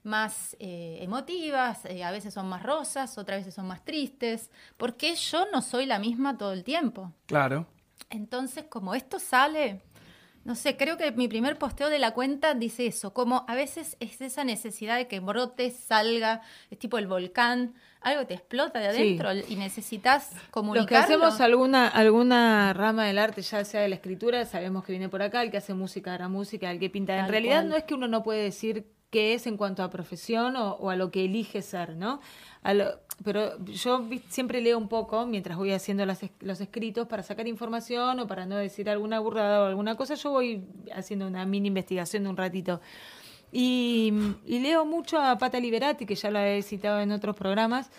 más 0.02 0.56
eh, 0.58 0.98
emotivas, 1.00 1.84
eh, 1.86 2.04
a 2.04 2.10
veces 2.10 2.34
son 2.34 2.48
más 2.48 2.62
rosas, 2.62 3.18
otras 3.18 3.40
veces 3.40 3.54
son 3.54 3.66
más 3.66 3.84
tristes, 3.84 4.50
porque 4.76 5.14
yo 5.14 5.46
no 5.52 5.62
soy 5.62 5.86
la 5.86 5.98
misma 5.98 6.36
todo 6.36 6.52
el 6.52 6.64
tiempo. 6.64 7.12
Claro. 7.26 7.66
Entonces, 8.10 8.64
como 8.68 8.94
esto 8.94 9.18
sale, 9.18 9.80
no 10.46 10.54
sé, 10.54 10.76
creo 10.76 10.96
que 10.96 11.10
mi 11.10 11.26
primer 11.26 11.58
posteo 11.58 11.90
de 11.90 11.98
la 11.98 12.12
cuenta 12.12 12.54
dice 12.54 12.86
eso, 12.86 13.12
como 13.12 13.44
a 13.48 13.56
veces 13.56 13.96
es 13.98 14.20
esa 14.20 14.44
necesidad 14.44 14.96
de 14.96 15.08
que 15.08 15.18
brote, 15.18 15.72
salga, 15.72 16.40
es 16.70 16.78
tipo 16.78 16.98
el 16.98 17.08
volcán, 17.08 17.74
algo 18.00 18.26
te 18.26 18.34
explota 18.34 18.78
de 18.78 18.86
adentro 18.86 19.34
y 19.34 19.56
necesitas 19.56 20.30
comunicarlo. 20.52 20.82
Los 20.82 20.88
que 20.88 20.96
hacemos 20.96 21.40
alguna, 21.40 21.88
alguna 21.88 22.72
rama 22.74 23.06
del 23.06 23.18
arte, 23.18 23.42
ya 23.42 23.64
sea 23.64 23.80
de 23.80 23.88
la 23.88 23.96
escritura, 23.96 24.44
sabemos 24.44 24.84
que 24.84 24.92
viene 24.92 25.08
por 25.08 25.20
acá, 25.20 25.42
el 25.42 25.50
que 25.50 25.56
hace 25.56 25.74
música 25.74 26.14
hará 26.14 26.28
música, 26.28 26.70
el 26.70 26.78
que 26.78 26.90
pinta. 26.90 27.18
en 27.18 27.28
realidad 27.28 27.64
no 27.64 27.74
es 27.74 27.82
que 27.82 27.94
uno 27.94 28.06
no 28.06 28.22
puede 28.22 28.44
decir 28.44 28.86
qué 29.10 29.34
es 29.34 29.48
en 29.48 29.56
cuanto 29.56 29.82
a 29.82 29.90
profesión 29.90 30.54
o, 30.54 30.90
a 30.90 30.94
lo 30.94 31.10
que 31.10 31.24
elige 31.24 31.60
ser, 31.60 31.96
¿no? 31.96 32.20
Pero 33.24 33.58
yo 33.64 34.06
siempre 34.28 34.60
leo 34.60 34.76
un 34.78 34.88
poco 34.88 35.26
mientras 35.26 35.56
voy 35.56 35.72
haciendo 35.72 36.04
los 36.06 36.60
escritos 36.60 37.08
para 37.08 37.22
sacar 37.22 37.48
información 37.48 38.20
o 38.20 38.26
para 38.26 38.46
no 38.46 38.56
decir 38.56 38.90
alguna 38.90 39.20
burrada 39.20 39.62
o 39.62 39.66
alguna 39.66 39.96
cosa, 39.96 40.14
yo 40.14 40.30
voy 40.30 40.64
haciendo 40.94 41.26
una 41.26 41.46
mini 41.46 41.68
investigación 41.68 42.24
de 42.24 42.28
un 42.28 42.36
ratito. 42.36 42.80
Y, 43.52 44.12
leo 44.46 44.84
mucho 44.84 45.18
a 45.18 45.38
Pata 45.38 45.58
Liberati, 45.58 46.04
que 46.04 46.14
ya 46.14 46.30
lo 46.30 46.38
he 46.38 46.62
citado 46.62 47.00
en 47.00 47.10
otros 47.10 47.34
programas, 47.36 47.90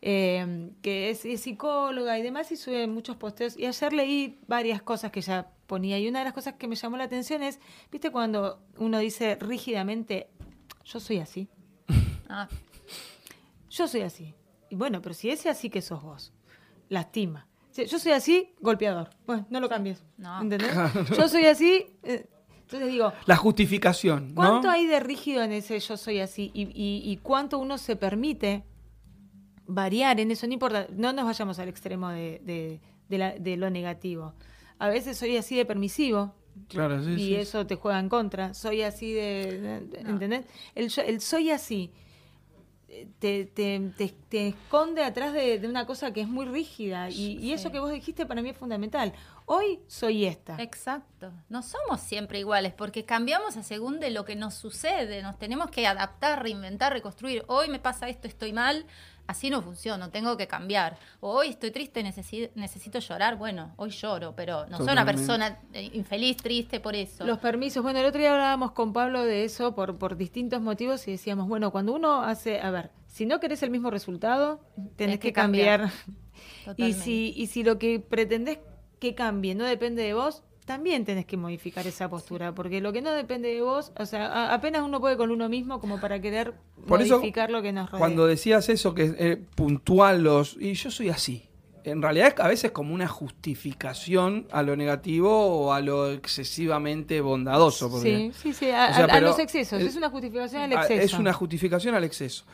eh, 0.00 0.70
que 0.80 1.10
es, 1.10 1.20
psicóloga 1.40 2.18
y 2.18 2.22
demás, 2.22 2.50
y 2.50 2.56
sube 2.56 2.86
muchos 2.86 3.16
posteos. 3.16 3.58
Y 3.58 3.66
ayer 3.66 3.92
leí 3.92 4.38
varias 4.46 4.80
cosas 4.80 5.12
que 5.12 5.20
ya 5.20 5.50
ponía. 5.66 5.98
Y 5.98 6.08
una 6.08 6.20
de 6.20 6.24
las 6.24 6.34
cosas 6.34 6.54
que 6.54 6.66
me 6.66 6.76
llamó 6.76 6.96
la 6.96 7.04
atención 7.04 7.42
es, 7.42 7.60
¿viste 7.90 8.10
cuando 8.10 8.62
uno 8.78 8.98
dice 8.98 9.36
rígidamente, 9.38 10.28
yo 10.84 10.98
soy 10.98 11.18
así? 11.18 11.48
Ah. 12.28 12.48
Yo 13.68 13.86
soy 13.86 14.00
así. 14.00 14.34
Y 14.72 14.74
bueno, 14.74 15.02
pero 15.02 15.14
si 15.14 15.28
ese 15.28 15.50
así 15.50 15.68
que 15.68 15.82
sos 15.82 16.02
vos, 16.02 16.32
lastima. 16.88 17.46
Yo 17.76 17.98
soy 17.98 18.12
así, 18.12 18.54
golpeador. 18.58 19.10
Bueno, 19.26 19.46
no 19.50 19.60
lo 19.60 19.68
cambies. 19.68 20.02
No. 20.16 20.40
¿Entendés? 20.40 20.72
Yo 21.14 21.28
soy 21.28 21.44
así. 21.44 21.84
Eh, 22.02 22.26
entonces 22.62 22.88
digo. 22.88 23.12
La 23.26 23.36
justificación. 23.36 24.32
¿Cuánto 24.34 24.70
hay 24.70 24.86
de 24.86 24.98
rígido 24.98 25.42
en 25.42 25.52
ese 25.52 25.78
yo 25.78 25.98
soy 25.98 26.20
así? 26.20 26.50
Y, 26.54 27.18
cuánto 27.22 27.58
uno 27.58 27.76
se 27.76 27.96
permite 27.96 28.64
variar 29.66 30.18
en 30.20 30.30
eso. 30.30 30.46
No 30.46 30.54
importa, 30.54 30.86
no 30.96 31.12
nos 31.12 31.26
vayamos 31.26 31.58
al 31.58 31.68
extremo 31.68 32.08
de, 32.08 32.80
lo 33.10 33.68
negativo. 33.68 34.32
A 34.78 34.88
veces 34.88 35.18
soy 35.18 35.36
así 35.36 35.54
de 35.54 35.66
permisivo. 35.66 36.34
Claro, 36.68 37.04
sí, 37.04 37.10
y 37.10 37.34
eso 37.34 37.66
te 37.66 37.74
juega 37.74 38.00
en 38.00 38.08
contra. 38.08 38.54
Soy 38.54 38.80
así 38.80 39.12
de. 39.12 39.86
¿Entendés? 39.98 40.46
El, 40.74 40.90
el 41.06 41.20
soy 41.20 41.50
así 41.50 41.92
te, 43.18 43.44
te, 43.46 44.48
esconde 44.48 45.02
atrás 45.02 45.32
de, 45.32 45.60
una 45.68 45.86
cosa 45.86 46.12
que 46.12 46.20
es 46.20 46.28
muy 46.28 46.46
rígida 46.46 47.08
y, 47.10 47.52
eso 47.52 47.70
que 47.70 47.80
vos 47.80 47.90
dijiste 47.90 48.26
para 48.26 48.42
mí 48.42 48.50
es 48.50 48.56
fundamental. 48.56 49.12
Hoy 49.46 49.80
soy 49.86 50.26
esta. 50.26 50.56
Exacto. 50.62 51.32
No 51.48 51.62
somos 51.62 52.00
siempre 52.00 52.38
iguales 52.38 52.72
porque 52.72 53.04
cambiamos 53.04 53.56
a 53.56 53.62
según 53.62 54.00
de 54.00 54.10
lo 54.10 54.24
que 54.24 54.36
nos 54.36 54.54
sucede. 54.54 55.22
Nos 55.22 55.38
tenemos 55.38 55.70
que 55.70 55.86
adaptar, 55.86 56.42
reinventar, 56.42 56.92
reconstruir. 56.92 57.44
Hoy 57.48 57.68
me 57.68 57.78
pasa 57.78 58.08
esto, 58.08 58.28
estoy 58.28 58.52
mal 58.52 58.86
así 59.26 59.50
no 59.50 59.62
funciona, 59.62 60.10
tengo 60.10 60.36
que 60.36 60.46
cambiar. 60.46 60.98
O 61.20 61.30
hoy 61.30 61.48
estoy 61.48 61.70
triste, 61.70 62.02
necesito, 62.02 62.52
necesito 62.54 62.98
llorar, 62.98 63.36
bueno, 63.36 63.72
hoy 63.76 63.90
lloro, 63.90 64.34
pero 64.36 64.66
no 64.66 64.78
soy 64.78 64.92
una 64.92 65.04
persona 65.04 65.60
eh, 65.72 65.90
infeliz, 65.94 66.36
triste 66.36 66.80
por 66.80 66.94
eso. 66.94 67.24
Los 67.24 67.38
permisos, 67.38 67.82
bueno, 67.82 68.00
el 68.00 68.06
otro 68.06 68.20
día 68.20 68.32
hablábamos 68.32 68.72
con 68.72 68.92
Pablo 68.92 69.24
de 69.24 69.44
eso 69.44 69.74
por, 69.74 69.98
por 69.98 70.16
distintos 70.16 70.60
motivos 70.60 71.06
y 71.08 71.12
decíamos, 71.12 71.48
bueno, 71.48 71.70
cuando 71.70 71.94
uno 71.94 72.22
hace, 72.22 72.60
a 72.60 72.70
ver, 72.70 72.90
si 73.06 73.26
no 73.26 73.40
querés 73.40 73.62
el 73.62 73.70
mismo 73.70 73.90
resultado, 73.90 74.60
tenés 74.96 75.18
que, 75.18 75.32
cambiar. 75.32 75.90
Y 76.76 76.94
si, 76.94 77.34
y 77.36 77.48
si 77.48 77.62
lo 77.62 77.78
que 77.78 78.00
pretendés 78.00 78.58
que 78.98 79.14
cambie 79.14 79.54
no 79.54 79.64
depende 79.64 80.02
de 80.02 80.14
vos, 80.14 80.44
también 80.64 81.04
tenés 81.04 81.26
que 81.26 81.36
modificar 81.36 81.86
esa 81.86 82.08
postura, 82.08 82.54
porque 82.54 82.80
lo 82.80 82.92
que 82.92 83.02
no 83.02 83.10
depende 83.12 83.48
de 83.48 83.62
vos, 83.62 83.92
o 83.98 84.06
sea, 84.06 84.52
apenas 84.52 84.82
uno 84.82 85.00
puede 85.00 85.16
con 85.16 85.30
uno 85.30 85.48
mismo 85.48 85.80
como 85.80 86.00
para 86.00 86.20
querer 86.20 86.54
modificar 86.86 87.50
lo 87.50 87.62
que 87.62 87.72
nos 87.72 87.90
rodea. 87.90 87.98
Cuando 87.98 88.26
decías 88.26 88.68
eso, 88.68 88.94
que 88.94 89.04
es 89.04 89.14
eh, 89.18 89.42
puntual 89.54 90.22
los... 90.22 90.56
Y 90.60 90.74
yo 90.74 90.90
soy 90.90 91.08
así. 91.08 91.48
En 91.84 92.00
realidad 92.00 92.28
es 92.28 92.40
a 92.40 92.46
veces 92.46 92.70
como 92.70 92.94
una 92.94 93.08
justificación 93.08 94.46
a 94.52 94.62
lo 94.62 94.76
negativo 94.76 95.30
o 95.30 95.72
a 95.72 95.80
lo 95.80 96.12
excesivamente 96.12 97.20
bondadoso. 97.20 98.00
sí, 98.00 98.30
sí, 98.40 98.52
sí, 98.52 98.70
a, 98.70 99.20
los 99.20 99.38
excesos. 99.40 99.82
Es, 99.82 99.96
una 99.96 100.08
justificación 100.08 100.62
al 100.62 100.72
exceso. 100.74 101.02
Es 101.02 101.12
una 101.14 101.32
justificación 101.32 101.94
al 101.96 102.04
exceso. 102.04 102.44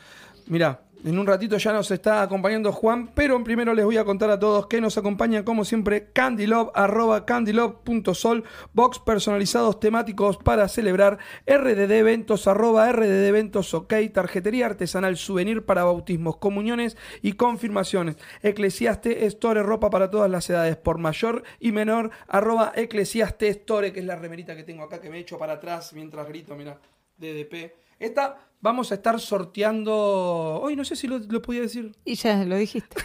Mira, 0.47 0.81
en 1.03 1.17
un 1.17 1.25
ratito 1.25 1.57
ya 1.57 1.71
nos 1.71 1.91
está 1.91 2.21
acompañando 2.21 2.71
Juan, 2.71 3.11
pero 3.13 3.41
primero 3.43 3.73
les 3.73 3.85
voy 3.85 3.97
a 3.97 4.03
contar 4.03 4.29
a 4.29 4.39
todos 4.39 4.67
que 4.67 4.81
nos 4.81 4.97
acompañan 4.97 5.43
como 5.43 5.63
siempre 5.63 6.11
Candylove, 6.11 6.71
arroba 6.75 7.25
candylove.sol, 7.25 8.43
box 8.73 8.99
personalizados 8.99 9.79
temáticos 9.79 10.37
para 10.37 10.67
celebrar, 10.67 11.17
RDD 11.47 11.91
eventos, 11.91 12.47
arroba 12.47 12.91
RDD 12.91 13.27
eventos, 13.27 13.73
ok, 13.73 13.93
tarjetería 14.13 14.65
artesanal, 14.65 15.15
souvenir 15.15 15.65
para 15.65 15.85
bautismos, 15.85 16.37
comuniones 16.37 16.97
y 17.21 17.33
confirmaciones, 17.33 18.17
Eclesiaste 18.41 19.25
Store, 19.25 19.63
ropa 19.63 19.89
para 19.89 20.09
todas 20.09 20.29
las 20.29 20.49
edades, 20.49 20.75
por 20.75 20.97
mayor 20.97 21.43
y 21.59 21.71
menor, 21.71 22.11
arroba 22.27 22.73
Eclesiaste 22.75 23.47
Store, 23.47 23.93
que 23.93 24.01
es 24.01 24.05
la 24.05 24.17
remerita 24.17 24.55
que 24.55 24.63
tengo 24.63 24.83
acá 24.83 24.99
que 24.99 25.09
me 25.09 25.19
echo 25.19 25.37
para 25.37 25.53
atrás 25.53 25.93
mientras 25.93 26.27
grito, 26.27 26.55
mira, 26.55 26.77
DDP. 27.17 27.73
Esta 27.99 28.48
vamos 28.61 28.91
a 28.91 28.95
estar 28.95 29.19
sorteando. 29.19 30.59
Hoy 30.61 30.75
no 30.75 30.83
sé 30.83 30.95
si 30.95 31.07
lo, 31.07 31.41
podía 31.41 31.61
decir. 31.61 31.93
Y 32.05 32.15
ya 32.15 32.43
lo 32.43 32.57
dijiste. 32.57 32.97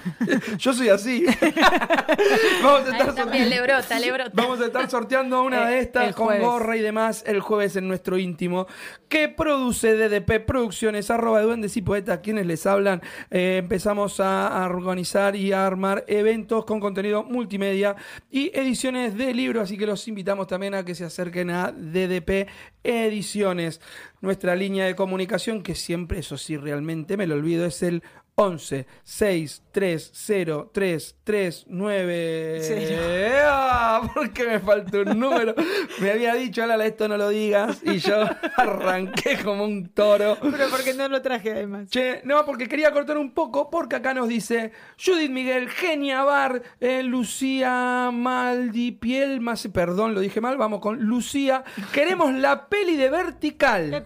Yo 0.58 0.72
soy 0.72 0.88
así. 0.88 1.24
vamos, 2.62 2.88
a 2.88 2.98
estar 2.98 3.28
le 3.28 3.60
brota, 3.60 3.98
le 3.98 4.12
brota. 4.12 4.30
vamos 4.34 4.60
a 4.60 4.66
estar 4.66 4.90
sorteando 4.90 5.42
una 5.42 5.68
de 5.68 5.80
estas 5.80 6.14
con 6.14 6.38
gorra 6.40 6.76
y 6.76 6.80
demás 6.80 7.22
el 7.26 7.40
jueves 7.40 7.76
en 7.76 7.88
nuestro 7.88 8.18
íntimo. 8.18 8.66
Que 9.08 9.28
produce 9.28 9.94
DDP 9.94 10.44
Producciones, 10.44 11.10
arroba 11.10 11.38
de 11.38 11.46
duendes 11.46 11.76
y 11.76 11.82
poetas, 11.82 12.20
quienes 12.22 12.46
les 12.46 12.66
hablan. 12.66 13.02
Eh, 13.30 13.58
empezamos 13.58 14.18
a, 14.20 14.48
a 14.48 14.66
organizar 14.66 15.36
y 15.36 15.52
a 15.52 15.66
armar 15.66 16.04
eventos 16.08 16.64
con 16.64 16.80
contenido 16.80 17.22
multimedia 17.22 17.94
y 18.30 18.50
ediciones 18.58 19.16
de 19.16 19.32
libros. 19.34 19.64
Así 19.64 19.78
que 19.78 19.86
los 19.86 20.06
invitamos 20.08 20.48
también 20.48 20.74
a 20.74 20.84
que 20.84 20.94
se 20.94 21.04
acerquen 21.04 21.50
a 21.50 21.70
DDP 21.70 22.48
Ediciones. 22.82 23.80
Nuestra 24.20 24.56
línea 24.56 24.86
de 24.86 24.96
comunicación, 24.96 25.62
que 25.62 25.74
siempre, 25.74 26.20
eso 26.20 26.38
sí, 26.38 26.56
realmente 26.56 27.16
me 27.16 27.26
lo 27.26 27.34
olvido, 27.34 27.66
es 27.66 27.82
el 27.82 28.02
11 28.38 28.86
6 29.02 29.62
3 29.72 30.10
0 30.12 30.70
3 30.70 31.16
3 31.24 31.64
9 31.68 33.42
ah, 33.46 34.10
porque 34.14 34.46
me 34.46 34.60
faltó 34.60 35.00
un 35.00 35.18
número. 35.18 35.54
Me 36.00 36.10
había 36.10 36.34
dicho 36.34 36.62
Ala 36.62 36.84
esto 36.84 37.08
no 37.08 37.16
lo 37.16 37.30
digas 37.30 37.80
y 37.82 37.96
yo 37.96 38.28
arranqué 38.56 39.38
como 39.42 39.64
un 39.64 39.88
toro. 39.88 40.36
Pero 40.40 40.68
porque 40.70 40.92
no 40.92 41.08
lo 41.08 41.22
traje 41.22 41.52
además. 41.52 41.88
Che 41.88 42.20
no 42.24 42.44
porque 42.44 42.68
quería 42.68 42.92
cortar 42.92 43.16
un 43.16 43.32
poco 43.32 43.70
porque 43.70 43.96
acá 43.96 44.12
nos 44.12 44.28
dice 44.28 44.72
Judith 45.02 45.30
Miguel 45.30 45.70
Genia 45.70 46.22
Bar 46.22 46.62
eh, 46.80 47.02
Lucía 47.02 48.10
Maldipiel 48.12 49.40
más 49.40 49.66
perdón 49.72 50.14
lo 50.14 50.20
dije 50.20 50.42
mal 50.42 50.58
vamos 50.58 50.80
con 50.80 51.00
Lucía. 51.00 51.64
Queremos 51.90 52.34
la 52.34 52.68
peli 52.68 52.96
de 52.96 53.08
vertical 53.08 54.04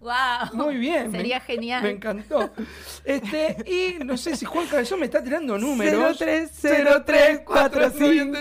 wow 0.00 0.12
muy 0.52 0.76
bien 0.76 1.10
sería 1.10 1.40
genial. 1.40 1.82
me 1.82 1.90
encantó. 1.90 2.52
Este 3.04 3.63
y 3.66 3.96
no 4.04 4.16
sé 4.16 4.36
si 4.36 4.44
Juan 4.44 4.66
Cabezón 4.66 5.00
me 5.00 5.06
está 5.06 5.22
tirando 5.22 5.56
números. 5.58 6.18
030345. 6.18 8.36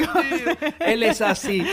Él 0.79 1.03
es 1.03 1.21
así. 1.21 1.65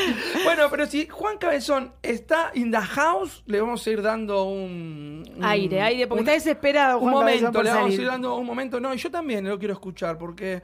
Bueno, 0.44 0.68
pero 0.70 0.86
si 0.86 1.08
Juan 1.08 1.38
Cabezón 1.38 1.92
está 2.02 2.50
in 2.54 2.70
the 2.70 2.78
house, 2.78 3.42
le 3.46 3.60
vamos 3.60 3.86
a 3.86 3.90
ir 3.90 4.02
dando 4.02 4.44
un. 4.44 5.24
aire, 5.42 5.82
aire, 5.82 6.06
porque 6.06 6.22
está 6.22 6.32
desesperado. 6.32 6.98
un 6.98 7.10
momento, 7.10 7.62
le 7.62 7.70
vamos 7.70 7.90
a 7.90 7.94
ir 7.94 8.06
dando 8.06 8.36
un 8.36 8.46
momento. 8.46 8.80
No, 8.80 8.94
y 8.94 8.98
yo 8.98 9.10
también 9.10 9.48
lo 9.48 9.58
quiero 9.58 9.74
escuchar, 9.74 10.18
porque 10.18 10.62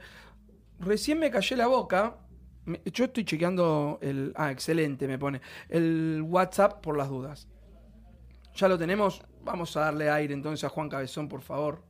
recién 0.79 1.19
me 1.19 1.31
callé 1.31 1.55
la 1.55 1.67
boca. 1.67 2.17
Yo 2.85 3.05
estoy 3.05 3.23
chequeando 3.23 3.97
el. 4.01 4.33
Ah, 4.35 4.51
excelente, 4.51 5.07
me 5.07 5.17
pone. 5.17 5.39
El 5.69 6.21
WhatsApp 6.25 6.81
por 6.81 6.97
las 6.97 7.09
dudas. 7.09 7.47
Ya 8.55 8.67
lo 8.67 8.77
tenemos. 8.77 9.21
Vamos 9.43 9.77
a 9.77 9.81
darle 9.81 10.09
aire 10.09 10.33
entonces 10.33 10.65
a 10.65 10.69
Juan 10.69 10.89
Cabezón, 10.89 11.29
por 11.29 11.41
favor. 11.41 11.86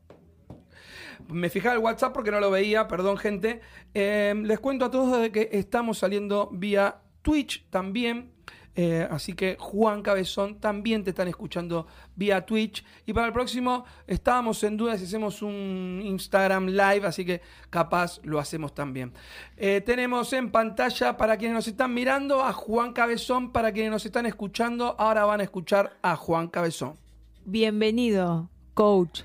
Me 1.30 1.50
fijaba 1.50 1.76
el 1.76 1.82
WhatsApp 1.82 2.14
porque 2.14 2.32
no 2.32 2.40
lo 2.40 2.52
veía, 2.52 2.88
perdón 2.88 3.18
gente. 3.18 3.62
Em, 3.94 4.44
les 4.44 4.60
cuento 4.60 4.86
a 4.86 4.92
todos 4.92 5.30
que 5.30 5.50
estamos 5.52 5.98
saliendo 5.98 6.50
vía 6.52 7.02
Twitch 7.22 7.68
también. 7.70 8.38
Eh, 8.80 9.08
así 9.10 9.34
que 9.34 9.58
Juan 9.60 10.04
Cabezón 10.04 10.60
también 10.60 11.04
te 11.04 11.10
están 11.10 11.28
escuchando 11.28 11.88
vía 12.16 12.46
Twitch. 12.46 12.86
Y 13.08 13.14
para 13.14 13.26
el 13.26 13.34
próximo 13.34 13.86
estábamos 14.06 14.64
en 14.64 14.78
duda 14.78 14.96
si 15.00 15.06
hacemos 15.06 15.42
un 15.42 16.00
Instagram 16.04 16.68
live, 16.68 17.08
así 17.08 17.26
que 17.26 17.42
capaz 17.72 18.20
lo 18.24 18.38
hacemos 18.38 18.76
también. 18.76 19.14
Eh, 19.58 19.82
tenemos 19.84 20.32
en 20.34 20.52
pantalla 20.52 21.18
para 21.18 21.38
quienes 21.38 21.56
nos 21.56 21.68
están 21.68 21.92
mirando 21.92 22.44
a 22.44 22.54
Juan 22.54 22.94
Cabezón, 22.94 23.52
para 23.52 23.72
quienes 23.72 23.92
nos 23.92 24.06
están 24.06 24.28
escuchando, 24.28 24.96
ahora 25.00 25.26
van 25.26 25.40
a 25.40 25.44
escuchar 25.44 25.98
a 26.04 26.16
Juan 26.16 26.48
Cabezón. 26.48 27.00
Bienvenido, 27.46 28.52
coach. 28.76 29.22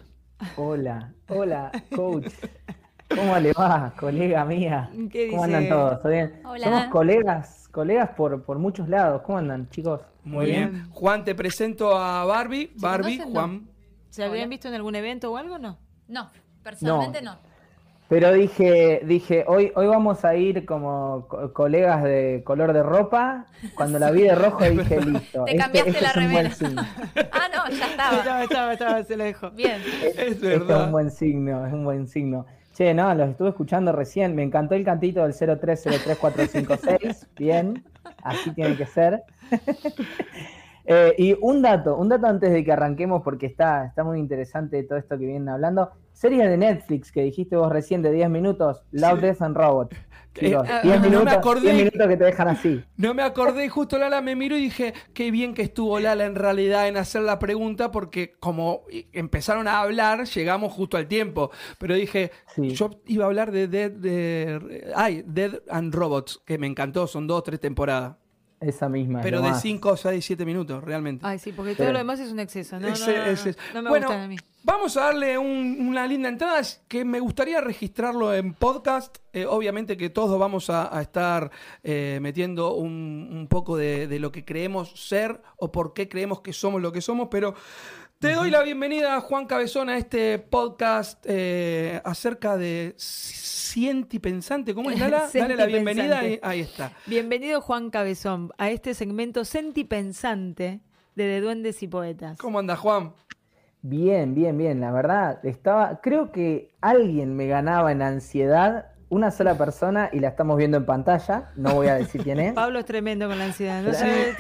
Hola, 0.57 1.13
hola, 1.29 1.71
coach. 1.95 2.27
¿Cómo 3.09 3.39
le 3.39 3.53
va, 3.53 3.93
colega 3.99 4.45
mía? 4.45 4.91
¿Cómo 5.31 5.45
andan 5.45 5.69
todos? 5.69 6.03
¿Todo 6.03 6.13
bien? 6.13 6.41
Somos 6.43 6.85
colegas, 6.87 7.69
colegas 7.71 8.11
por, 8.11 8.43
por 8.43 8.59
muchos 8.59 8.89
lados. 8.89 9.23
¿Cómo 9.23 9.39
andan, 9.39 9.69
chicos? 9.71 10.01
Muy 10.25 10.47
bien. 10.47 10.89
Juan, 10.91 11.25
te 11.25 11.35
presento 11.35 11.97
a 11.97 12.25
Barbie. 12.25 12.73
Barbie, 12.77 13.21
Juan. 13.21 13.69
¿Se 14.11 14.25
habían 14.25 14.51
visto 14.51 14.69
en 14.69 14.75
algún 14.75 14.95
evento 14.95 15.33
o 15.33 15.37
algo 15.37 15.59
no? 15.59 15.79
No, 16.09 16.31
personalmente 16.63 17.23
no. 17.23 17.39
Pero 18.13 18.31
dije, 18.31 19.01
dije, 19.07 19.47
hoy, 19.49 19.73
hoy 19.75 19.87
vamos 19.87 20.23
a 20.27 20.37
ir 20.37 20.67
como 20.67 21.27
colegas 21.55 22.05
de 22.05 22.43
color 22.45 22.75
de 22.75 22.83
ropa. 22.83 23.47
Cuando 23.75 23.99
la 23.99 24.11
vi 24.11 24.25
de 24.25 24.35
rojo 24.35 24.63
dije, 24.65 25.01
listo. 25.01 25.45
Te 25.45 25.53
este, 25.53 25.63
cambiaste 25.63 25.91
este 25.93 26.03
la 26.03 26.13
remera. 26.13 26.51
ah, 27.33 27.49
no, 27.55 27.75
ya 27.75 27.87
estaba. 27.87 28.19
estaba, 28.19 28.43
estaba, 28.45 28.73
estaba, 28.75 29.03
se 29.05 29.17
lo 29.17 29.25
dejo. 29.25 29.51
Bien. 29.53 29.81
Es 30.19 30.39
verdad. 30.43 30.81
es 30.81 30.85
un 30.85 30.93
buen 30.93 31.11
signo, 31.11 31.67
es 31.67 31.73
un 31.73 31.85
buen 31.85 32.07
signo. 32.07 32.45
Che, 32.75 32.93
no, 32.93 33.15
los 33.15 33.31
estuve 33.31 33.49
escuchando 33.49 33.93
recién. 33.93 34.37
Me 34.37 34.43
encantó 34.43 34.75
el 34.75 34.85
cantito 34.85 35.23
del 35.23 35.33
0303456. 35.33 37.29
Bien, 37.39 37.83
así 38.23 38.51
tiene 38.51 38.77
que 38.77 38.85
ser. 38.85 39.23
Eh, 40.93 41.15
y 41.17 41.37
un 41.41 41.63
dato, 41.63 41.97
un 41.97 42.09
dato 42.09 42.27
antes 42.27 42.53
de 42.53 42.63
que 42.65 42.73
arranquemos, 42.73 43.23
porque 43.23 43.47
está, 43.47 43.87
está 43.87 44.05
muy 44.05 44.19
interesante 44.19 44.83
todo 44.83 44.99
esto 44.99 45.19
que 45.19 45.27
vienen 45.27 45.49
hablando. 45.49 45.91
Serie 46.13 46.47
de 46.47 46.57
Netflix 46.57 47.11
que 47.11 47.23
dijiste 47.23 47.57
vos 47.57 47.73
recién 47.73 48.03
de 48.03 48.13
10 48.13 48.29
minutos, 48.29 48.83
Love, 48.93 49.21
Death 49.21 49.43
and 49.43 49.57
Robot. 49.57 49.95
10 50.41 50.53
eh, 50.53 50.99
minutos, 51.01 51.63
minutos 51.63 52.09
que 52.09 52.17
te 52.17 52.25
dejan 52.25 52.49
así. 52.49 52.83
No 52.97 53.13
me 53.13 53.23
acordé, 53.23 53.69
justo 53.69 53.99
Lala 53.99 54.23
me 54.23 54.35
miró 54.35 54.57
y 54.57 54.63
dije, 54.63 54.95
qué 55.13 55.31
bien 55.31 55.53
que 55.53 55.63
estuvo 55.63 55.99
Lala 56.01 56.25
en 56.25 56.35
realidad 56.35 56.89
en 56.89 56.97
hacer 56.97 57.23
la 57.23 57.39
pregunta, 57.39 57.91
porque 57.91 58.35
como 58.41 58.85
empezaron 59.13 59.69
a 59.69 59.81
hablar, 59.81 60.25
llegamos 60.25 60.73
justo 60.73 60.97
al 60.97 61.07
tiempo. 61.07 61.51
Pero 61.79 61.95
dije, 61.95 62.31
yo 62.57 62.91
iba 63.07 63.25
a 63.25 63.29
hablar 63.29 63.53
de 63.53 63.69
Dead, 63.69 63.91
de, 63.91 64.93
ay, 64.95 65.23
Dead 65.27 65.61
and 65.69 65.95
Robots, 65.95 66.41
que 66.47 66.57
me 66.57 66.67
encantó, 66.67 67.07
son 67.07 67.27
dos 67.27 67.43
tres 67.43 67.61
temporadas. 67.61 68.17
Esa 68.63 68.89
misma. 68.89 69.21
Pero 69.21 69.43
de 69.43 69.55
5, 69.55 69.97
6, 69.97 70.25
7 70.25 70.45
minutos, 70.45 70.83
realmente. 70.83 71.27
Ay, 71.27 71.39
sí, 71.39 71.53
porque 71.53 71.75
todo 71.75 71.93
lo 71.93 71.99
demás 71.99 72.21
es 72.21 72.31
un 72.31 72.41
exceso. 72.41 72.79
No, 72.79 72.89
no, 72.89 73.83
me 73.83 73.89
bueno, 73.89 74.11
a 74.11 74.29
mí. 74.29 74.37
Vamos 74.65 74.97
a 74.97 75.07
darle 75.07 75.37
una 75.37 76.07
linda 76.07 76.29
entrada 76.29 76.63
que 76.87 77.05
me 77.05 77.19
gustaría 77.19 77.61
registrarlo 77.61 78.33
en 78.33 78.55
podcast. 78.55 79.19
Eh, 79.33 79.45
obviamente 79.45 79.97
que 79.97 80.09
todos 80.09 80.39
vamos 80.39 80.71
a, 80.71 81.01
estar 81.01 81.51
eh, 81.83 82.21
metiendo 82.23 82.75
un, 82.75 83.49
poco 83.51 83.77
de, 83.77 84.07
de, 84.07 84.21
lo 84.21 84.31
que 84.31 84.45
creemos 84.45 84.93
ser 84.95 85.43
o 85.57 85.73
por 85.73 85.95
qué 85.95 86.09
creemos 86.09 86.43
que 86.43 86.53
somos 86.53 86.81
lo 86.81 86.93
que 86.93 87.01
somos, 87.01 87.27
pero 87.29 87.55
te 88.23 88.35
doy 88.35 88.53
la 88.53 88.63
bienvenida, 88.63 89.21
Juan 89.21 89.47
Cabezón, 89.47 89.89
a 89.89 89.99
este 89.99 90.39
podcast 90.39 91.27
eh, 91.29 92.01
acerca 92.05 92.57
de 92.57 92.95
Sienti 92.97 94.21
Pensante. 94.21 94.77
¿Cómo 94.77 94.93
es, 94.93 95.01
Lala? 95.01 95.29
Dale 95.35 95.57
la 95.57 95.67
bienvenida 95.67 96.25
y 96.29 96.39
ahí 96.41 96.61
está. 96.61 96.93
Bienvenido, 97.07 97.61
Juan 97.61 97.91
Cabezón, 97.91 98.53
a 98.59 98.71
este 98.71 98.95
segmento 98.95 99.43
Pensante 99.89 100.79
de, 101.17 101.25
de 101.25 101.41
Duendes 101.41 101.83
y 101.83 101.89
Poetas. 101.89 102.39
¿Cómo 102.39 102.61
anda, 102.61 102.77
Juan? 102.77 103.13
Bien, 103.81 104.37
bien, 104.37 104.57
bien. 104.57 104.81
La 104.81 104.93
verdad, 104.93 105.45
estaba. 105.45 106.01
Creo 106.01 106.31
que 106.31 106.71
alguien 106.81 107.35
me 107.35 107.49
ganaba 107.49 107.91
en 107.91 108.03
ansiedad 108.03 108.92
una 109.13 109.31
sola 109.31 109.59
persona 109.59 110.09
y 110.11 110.21
la 110.21 110.29
estamos 110.29 110.57
viendo 110.57 110.79
en 110.79 110.87
pantalla. 110.87 111.51
No 111.55 111.75
voy 111.75 111.89
a 111.89 111.97
decir 111.97 112.23
quién 112.23 112.41
es. 112.41 112.53
Pablo 112.55 112.79
es 112.79 112.87
tremendo 112.87 113.29
con 113.29 113.39
la 113.39 113.45
ansiedad. 113.45 113.83
No, 113.83 113.93
sabía, 113.93 114.35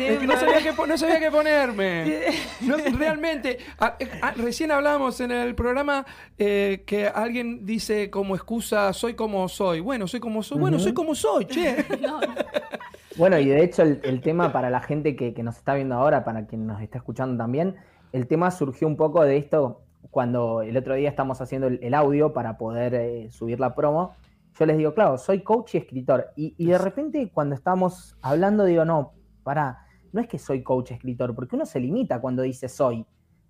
qué, 1.20 1.30
ponerme. 1.30 2.22
realmente, 2.98 3.58
eh, 3.98 4.08
recién 4.36 4.70
hablábamos 4.70 5.20
en 5.20 5.30
el 5.30 5.54
programa 5.54 6.06
eh, 6.38 6.84
que 6.86 7.06
alguien 7.06 7.66
dice 7.66 8.08
como 8.08 8.34
excusa, 8.34 8.94
soy 8.94 9.12
como 9.12 9.46
soy. 9.46 9.80
Bueno, 9.80 10.08
soy 10.08 10.20
como 10.20 10.42
soy. 10.42 10.58
Bueno, 10.58 10.78
soy 10.78 10.94
como 10.94 11.14
soy, 11.14 11.44
che. 11.44 11.84
Bueno, 13.18 13.38
y 13.38 13.44
de 13.44 13.62
hecho 13.62 13.82
el, 13.82 14.22
tema 14.22 14.54
para 14.54 14.70
la 14.70 14.80
gente 14.80 15.14
que, 15.16 15.34
nos 15.42 15.58
está 15.58 15.74
viendo 15.74 15.96
ahora, 15.96 16.24
para 16.24 16.46
quien 16.46 16.66
nos 16.66 16.80
está 16.80 16.96
escuchando 16.96 17.36
también, 17.36 17.76
el 18.14 18.26
tema 18.26 18.50
surgió 18.50 18.88
un 18.88 18.96
poco 18.96 19.22
de 19.22 19.36
esto 19.36 19.82
cuando 20.10 20.62
el 20.62 20.74
otro 20.78 20.94
día 20.94 21.10
estamos 21.10 21.42
haciendo 21.42 21.66
el, 21.66 21.92
audio 21.92 22.32
para 22.32 22.56
poder 22.56 22.94
eh, 22.94 23.30
subir 23.30 23.60
la 23.60 23.74
promo 23.74 24.14
yo 24.58 24.66
les 24.66 24.76
digo, 24.76 24.94
claro, 24.94 25.18
soy 25.18 25.42
coach 25.42 25.74
y 25.74 25.78
escritor. 25.78 26.32
Y, 26.36 26.66
de 26.66 26.78
repente 26.78 27.30
cuando 27.32 27.54
estamos 27.54 28.16
hablando 28.22 28.64
digo, 28.64 28.84
no, 28.84 29.12
para, 29.42 29.86
no 30.12 30.20
es 30.20 30.28
que 30.28 30.38
soy 30.38 30.62
coach 30.62 30.90
y 30.90 30.94
escritor, 30.94 31.34
porque 31.34 31.56
uno 31.56 31.66
se 31.66 31.80
limita 31.80 32.20
cuando 32.20 32.42
dice 32.42 32.68
soy. 32.68 33.06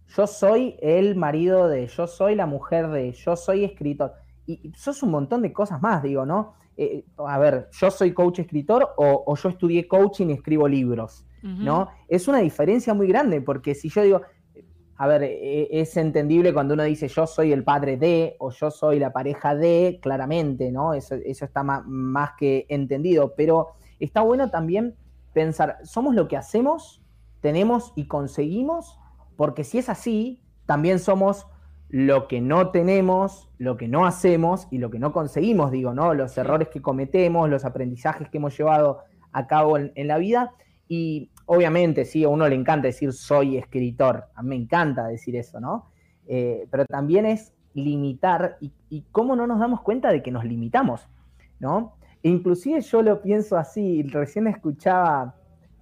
Yo 0.08 0.26
soy 0.26 0.76
el 0.80 1.16
marido 1.16 1.68
de, 1.68 1.86
yo 1.86 2.06
soy 2.06 2.34
la 2.34 2.46
mujer 2.46 2.88
de, 2.88 3.12
yo 3.12 3.36
soy 3.36 3.64
escritor. 3.64 4.12
Y, 4.46 4.72
sos 4.76 5.02
un 5.02 5.10
montón 5.10 5.42
de 5.42 5.52
cosas 5.52 5.80
más, 5.80 6.02
digo, 6.02 6.26
¿no? 6.26 6.54
Eh, 6.76 7.04
a 7.18 7.38
ver, 7.38 7.68
yo 7.72 7.90
soy 7.90 8.12
coach 8.12 8.38
escritor 8.38 8.88
o, 8.96 9.34
yo 9.36 9.48
estudié 9.48 9.86
coaching 9.86 10.28
y 10.28 10.32
escribo 10.32 10.66
libros, 10.66 11.26
¿no? 11.42 11.88
Es 12.08 12.28
una 12.28 12.38
diferencia 12.38 12.94
muy 12.94 13.08
grande, 13.08 13.40
porque 13.40 13.74
si 13.74 13.88
yo 13.88 14.02
digo, 14.02 14.22
a 15.02 15.08
ver, 15.08 15.24
e, 15.24 15.80
es 15.80 15.96
entendible 15.96 16.54
cuando 16.54 16.74
uno 16.74 16.84
dice 16.84 17.08
yo 17.08 17.26
soy 17.26 17.52
el 17.52 17.64
padre 17.64 17.96
de 17.96 18.36
o 18.38 18.52
yo 18.52 18.70
soy 18.70 19.00
la 19.00 19.12
pareja 19.12 19.56
de, 19.56 19.98
claramente, 20.00 20.70
¿no? 20.70 20.94
Eso, 20.94 21.16
está 21.16 21.64
más, 21.64 22.30
que 22.38 22.66
entendido, 22.68 23.34
pero 23.36 23.70
está 23.98 24.20
bueno 24.20 24.48
también 24.48 24.94
pensar, 25.32 25.78
somos 25.82 26.14
lo 26.14 26.28
que 26.28 26.36
hacemos, 26.36 27.02
tenemos 27.40 27.92
y 27.96 28.06
conseguimos, 28.06 28.96
porque 29.36 29.64
si 29.64 29.78
es 29.78 29.88
así, 29.88 30.40
también 30.66 31.00
somos 31.00 31.48
lo 31.88 32.28
que 32.28 32.40
no 32.40 32.70
tenemos, 32.70 33.50
lo 33.58 33.76
que 33.76 33.88
no 33.88 34.06
hacemos 34.06 34.68
y 34.70 34.78
lo 34.78 34.90
que 34.90 35.00
no 35.00 35.12
conseguimos, 35.12 35.72
digo, 35.72 35.94
¿no? 35.94 36.14
Los 36.14 36.38
errores 36.38 36.68
que 36.68 36.80
cometemos, 36.80 37.50
los 37.50 37.64
aprendizajes 37.64 38.28
que 38.30 38.38
hemos 38.38 38.56
llevado 38.56 39.00
a 39.32 39.48
cabo 39.48 39.78
en, 39.78 39.90
en 39.96 40.06
la 40.06 40.18
vida. 40.18 40.52
Y 40.86 41.31
obviamente, 41.52 42.06
sí, 42.06 42.24
a 42.24 42.30
uno 42.30 42.48
le 42.48 42.54
encanta 42.54 42.86
decir 42.86 43.12
soy 43.12 43.58
escritor, 43.58 44.24
a 44.34 44.42
mí 44.42 44.48
me 44.50 44.56
encanta 44.56 45.06
decir 45.06 45.36
eso, 45.36 45.60
¿no? 45.60 45.90
Eh, 46.26 46.66
pero 46.70 46.86
también 46.86 47.26
es 47.26 47.52
limitar 47.74 48.56
y, 48.60 49.04
cómo 49.12 49.36
no 49.36 49.46
nos 49.46 49.58
damos 49.58 49.82
cuenta 49.82 50.10
de 50.10 50.22
que 50.22 50.30
nos 50.30 50.44
limitamos, 50.44 51.06
¿no? 51.60 51.96
E 52.22 52.30
inclusive 52.30 52.80
yo 52.80 53.02
lo 53.02 53.20
pienso 53.20 53.58
así, 53.58 54.02
recién 54.04 54.46
escuchaba, 54.46 55.34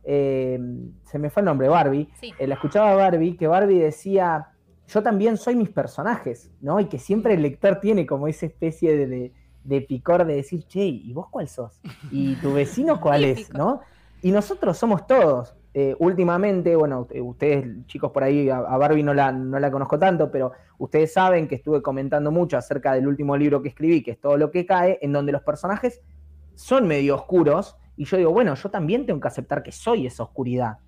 eh, 0.03 0.59
se 1.05 1.19
me 1.21 1.31
fue 1.31 1.43
el 1.43 1.47
nombre, 1.47 1.69
Barbie, 1.69 2.09
eh, 2.39 2.47
la 2.49 2.55
escuchaba 2.55 2.97
Barbie, 2.97 3.37
que 3.37 3.47
Barbie 3.47 3.79
decía, 3.79 4.49
yo 4.89 5.03
también 5.05 5.37
soy 5.37 5.55
mis 5.55 5.71
personajes, 5.71 6.51
¿no? 6.61 6.81
Y 6.81 6.87
que 6.87 6.99
siempre 6.99 7.35
el 7.35 7.43
lector 7.43 7.79
tiene 7.79 8.07
como 8.07 8.27
esa 8.27 8.47
especie 8.47 9.07
de, 9.07 9.33
de 9.63 9.81
picor 9.83 10.25
de 10.25 10.35
decir, 10.35 10.65
che, 10.67 10.85
¿y 10.85 11.13
vos 11.13 11.29
cuál 11.31 11.47
sos? 11.47 11.81
¿Y 12.11 12.35
tu 12.37 12.55
vecino 12.55 13.01
cuál 13.01 13.25
es? 13.25 13.51
¿No? 13.55 13.83
Y 14.21 14.33
nosotros 14.33 14.77
somos 14.77 15.07
todos. 15.07 15.55
Eh, 15.73 15.95
últimamente, 16.01 16.75
bueno, 16.75 17.07
eh, 17.11 17.21
ustedes 17.21 17.87
chicos 17.87 18.11
por 18.11 18.25
ahí, 18.25 18.51
a, 18.51 18.59
Barbie 18.61 19.05
no 19.05 19.15
la, 19.15 19.31
no 19.31 19.59
la 19.59 19.71
conozco 19.71 19.99
tanto, 19.99 20.31
pero 20.31 20.53
ustedes 20.79 21.13
saben 21.13 21.47
que 21.47 21.55
estuve 21.55 21.81
comentando 21.81 22.33
mucho 22.33 22.59
acerca 22.59 22.93
del 22.95 23.07
último 23.07 23.37
libro 23.37 23.63
que 23.63 23.69
escribí, 23.69 24.03
que 24.03 24.13
es 24.13 24.21
Todo 24.21 24.37
lo 24.37 24.51
que 24.51 24.67
cae, 24.67 24.99
en 25.01 25.13
donde 25.13 25.31
los 25.31 25.43
personajes 25.43 26.01
son 26.55 26.89
medio 26.89 27.15
oscuros. 27.15 27.77
Y 27.97 28.05
yo 28.05 28.17
digo, 28.17 28.33
bueno, 28.33 28.55
yo 28.55 28.69
también 28.71 29.07
tengo 29.07 29.21
que 29.21 29.29
aceptar 29.29 29.63
que 29.63 29.73
soy 29.73 30.07
esa 30.07 30.25
oscuridad, 30.25 30.79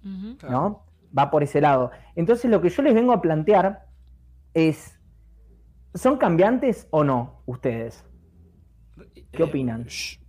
¿no? 0.48 0.84
Va 1.16 1.30
por 1.30 1.42
ese 1.42 1.60
lado. 1.60 1.90
Entonces 2.16 2.50
lo 2.50 2.60
que 2.60 2.70
yo 2.70 2.82
les 2.82 2.94
vengo 2.94 3.12
a 3.12 3.20
plantear 3.20 3.86
es, 4.54 4.98
¿son 5.94 6.16
cambiantes 6.16 6.88
o 6.90 7.04
no 7.04 7.42
ustedes? 7.46 8.04
¿Qué 9.30 9.42
eh, 9.42 9.44
opinan? 9.44 9.82
Ah, 9.82 9.84
eh, 9.84 10.21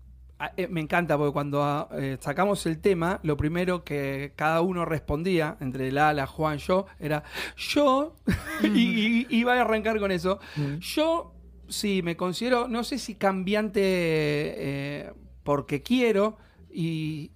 me 0.70 0.82
encanta 0.82 1.18
porque 1.18 1.34
cuando 1.34 1.64
ah, 1.64 1.90
eh, 1.94 2.18
sacamos 2.20 2.66
el 2.66 2.80
tema, 2.80 3.20
lo 3.24 3.38
primero 3.38 3.84
que 3.84 4.34
cada 4.36 4.62
uno 4.62 4.86
respondía, 4.86 5.58
entre 5.60 5.92
Lala, 5.92 6.28
Juan, 6.28 6.58
yo, 6.58 6.86
era 7.00 7.24
yo, 7.58 8.16
y, 8.64 9.28
iba 9.36 9.54
a 9.54 9.62
arrancar 9.62 10.00
con 10.00 10.12
eso. 10.12 10.40
Yo, 10.80 11.34
sí, 11.68 12.02
me 12.04 12.16
considero, 12.18 12.68
no 12.68 12.84
sé 12.84 12.98
si 12.98 13.16
cambiante 13.16 13.82
eh, 13.84 15.14
porque 15.44 15.82
quiero 15.82 16.38
y, 16.72 17.32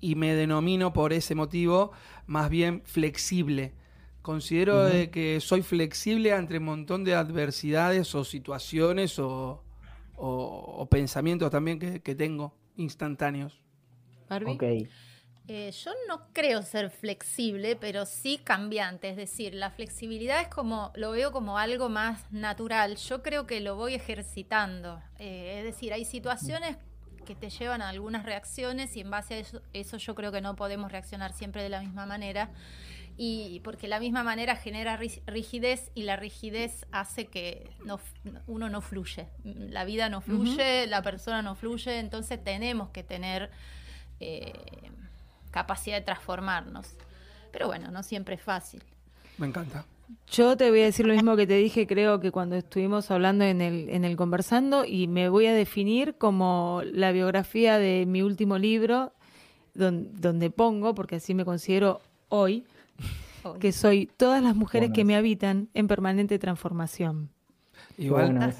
y 0.00 0.14
me 0.14 0.34
denomino 0.34 0.92
por 0.92 1.12
ese 1.12 1.34
motivo 1.34 1.92
más 2.26 2.50
bien 2.50 2.82
flexible. 2.84 3.74
Considero 4.22 4.86
que 5.10 5.38
soy 5.40 5.62
flexible 5.62 6.30
entre 6.30 6.58
un 6.58 6.64
montón 6.64 7.04
de 7.04 7.14
adversidades 7.14 8.14
o 8.14 8.22
situaciones 8.22 9.18
o, 9.18 9.64
o, 10.20 10.86
pensamientos 10.90 11.50
también 11.50 11.78
que, 11.78 12.14
tengo 12.14 12.54
instantáneos. 12.76 13.60
Barbie. 14.28 14.88
Eh, 15.52 15.72
yo 15.72 15.90
no 16.06 16.28
creo 16.32 16.62
ser 16.62 16.90
flexible, 16.90 17.74
pero 17.74 18.06
sí 18.06 18.38
cambiante. 18.38 19.08
Es 19.08 19.16
decir, 19.16 19.54
la 19.54 19.70
flexibilidad 19.70 20.40
es 20.40 20.48
como, 20.48 20.92
lo 20.94 21.10
veo 21.10 21.32
como 21.32 21.58
algo 21.58 21.88
más 21.88 22.30
natural. 22.30 22.96
Yo 22.96 23.22
creo 23.22 23.48
que 23.48 23.60
lo 23.60 23.74
voy 23.74 23.94
ejercitando. 23.94 25.02
Eh, 25.18 25.56
es 25.58 25.64
decir, 25.64 25.92
hay 25.92 26.04
situaciones 26.04 26.76
que 27.26 27.34
te 27.34 27.50
llevan 27.50 27.82
a 27.82 27.88
algunas 27.88 28.24
reacciones 28.24 28.96
y 28.96 29.00
en 29.00 29.10
base 29.10 29.34
a 29.34 29.38
eso, 29.38 29.62
eso 29.72 29.96
yo 29.96 30.14
creo 30.14 30.30
que 30.30 30.40
no 30.40 30.54
podemos 30.54 30.92
reaccionar 30.92 31.32
siempre 31.32 31.64
de 31.64 31.68
la 31.68 31.80
misma 31.80 32.06
manera 32.06 32.50
y 33.22 33.60
porque 33.60 33.86
la 33.86 34.00
misma 34.00 34.22
manera 34.22 34.56
genera 34.56 34.98
rigidez 35.26 35.90
y 35.94 36.04
la 36.04 36.16
rigidez 36.16 36.86
hace 36.90 37.26
que 37.26 37.68
no, 37.84 38.00
uno 38.46 38.70
no 38.70 38.80
fluye, 38.80 39.28
la 39.44 39.84
vida 39.84 40.08
no 40.08 40.22
fluye, 40.22 40.86
la 40.86 41.02
persona 41.02 41.42
no 41.42 41.54
fluye, 41.54 41.98
entonces 41.98 42.42
tenemos 42.42 42.88
que 42.88 43.02
tener 43.02 43.50
eh, 44.20 44.54
capacidad 45.50 45.98
de 45.98 46.02
transformarnos. 46.02 46.94
Pero 47.52 47.66
bueno, 47.66 47.90
no 47.90 48.02
siempre 48.02 48.36
es 48.36 48.42
fácil. 48.42 48.82
Me 49.36 49.48
encanta. 49.48 49.84
Yo 50.30 50.56
te 50.56 50.70
voy 50.70 50.80
a 50.80 50.84
decir 50.84 51.04
lo 51.04 51.12
mismo 51.12 51.36
que 51.36 51.46
te 51.46 51.56
dije, 51.56 51.86
creo 51.86 52.20
que 52.20 52.32
cuando 52.32 52.56
estuvimos 52.56 53.10
hablando 53.10 53.44
en 53.44 53.60
el, 53.60 53.90
en 53.90 54.06
el 54.06 54.16
conversando, 54.16 54.86
y 54.86 55.08
me 55.08 55.28
voy 55.28 55.44
a 55.44 55.52
definir 55.52 56.14
como 56.14 56.80
la 56.86 57.12
biografía 57.12 57.76
de 57.76 58.06
mi 58.06 58.22
último 58.22 58.56
libro, 58.56 59.12
donde, 59.74 60.50
pongo, 60.50 60.94
porque 60.94 61.16
así 61.16 61.34
me 61.34 61.44
considero 61.44 62.00
hoy, 62.30 62.64
que 63.58 63.72
soy 63.72 64.10
todas 64.16 64.42
las 64.42 64.54
mujeres 64.56 64.90
que 64.92 65.04
me 65.04 65.16
habitan 65.16 65.68
en 65.74 65.88
permanente 65.88 66.38
transformación. 66.38 67.30
Igual, 67.96 68.54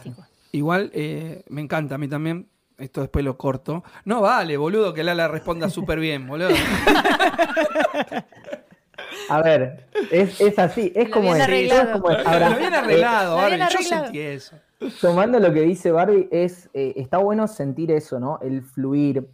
igual 0.53 0.91
eh, 0.95 1.45
me 1.49 1.61
encanta 1.61 1.95
a 1.97 1.99
mí 1.99 2.09
también. 2.09 2.49
Esto 2.79 3.03
después 3.03 3.25
lo 3.25 3.37
corto. 3.37 3.85
No 4.07 4.23
vale, 4.23 4.57
boludo, 4.57 4.95
que 4.95 5.05
Lala 5.05 5.29
responda 5.29 5.69
súper 5.69 6.01
bien, 6.01 6.27
boludo. 6.27 6.49
A 9.29 9.43
ver, 9.43 9.87
es, 10.11 10.59
así, 10.59 10.93
es 10.95 11.09
como 11.09 11.35
es. 11.35 11.43
Arreglado. 11.43 11.99
lo 12.01 12.59
bien 12.59 12.75
arreglado, 12.75 13.37
Barbie, 13.37 13.59
yo 13.71 13.79
sentí 13.83 14.19
eso. 14.19 14.57
Tomando 15.01 15.39
lo 15.39 15.53
que 15.53 15.61
dice 15.61 15.93
Barbie, 15.93 16.29
es, 16.31 16.71
eh, 16.73 16.95
está 16.97 17.19
bueno 17.19 17.47
sentir 17.47 17.91
eso, 17.91 18.19
¿no? 18.19 18.39
El 18.41 18.63
fluir. 18.63 19.29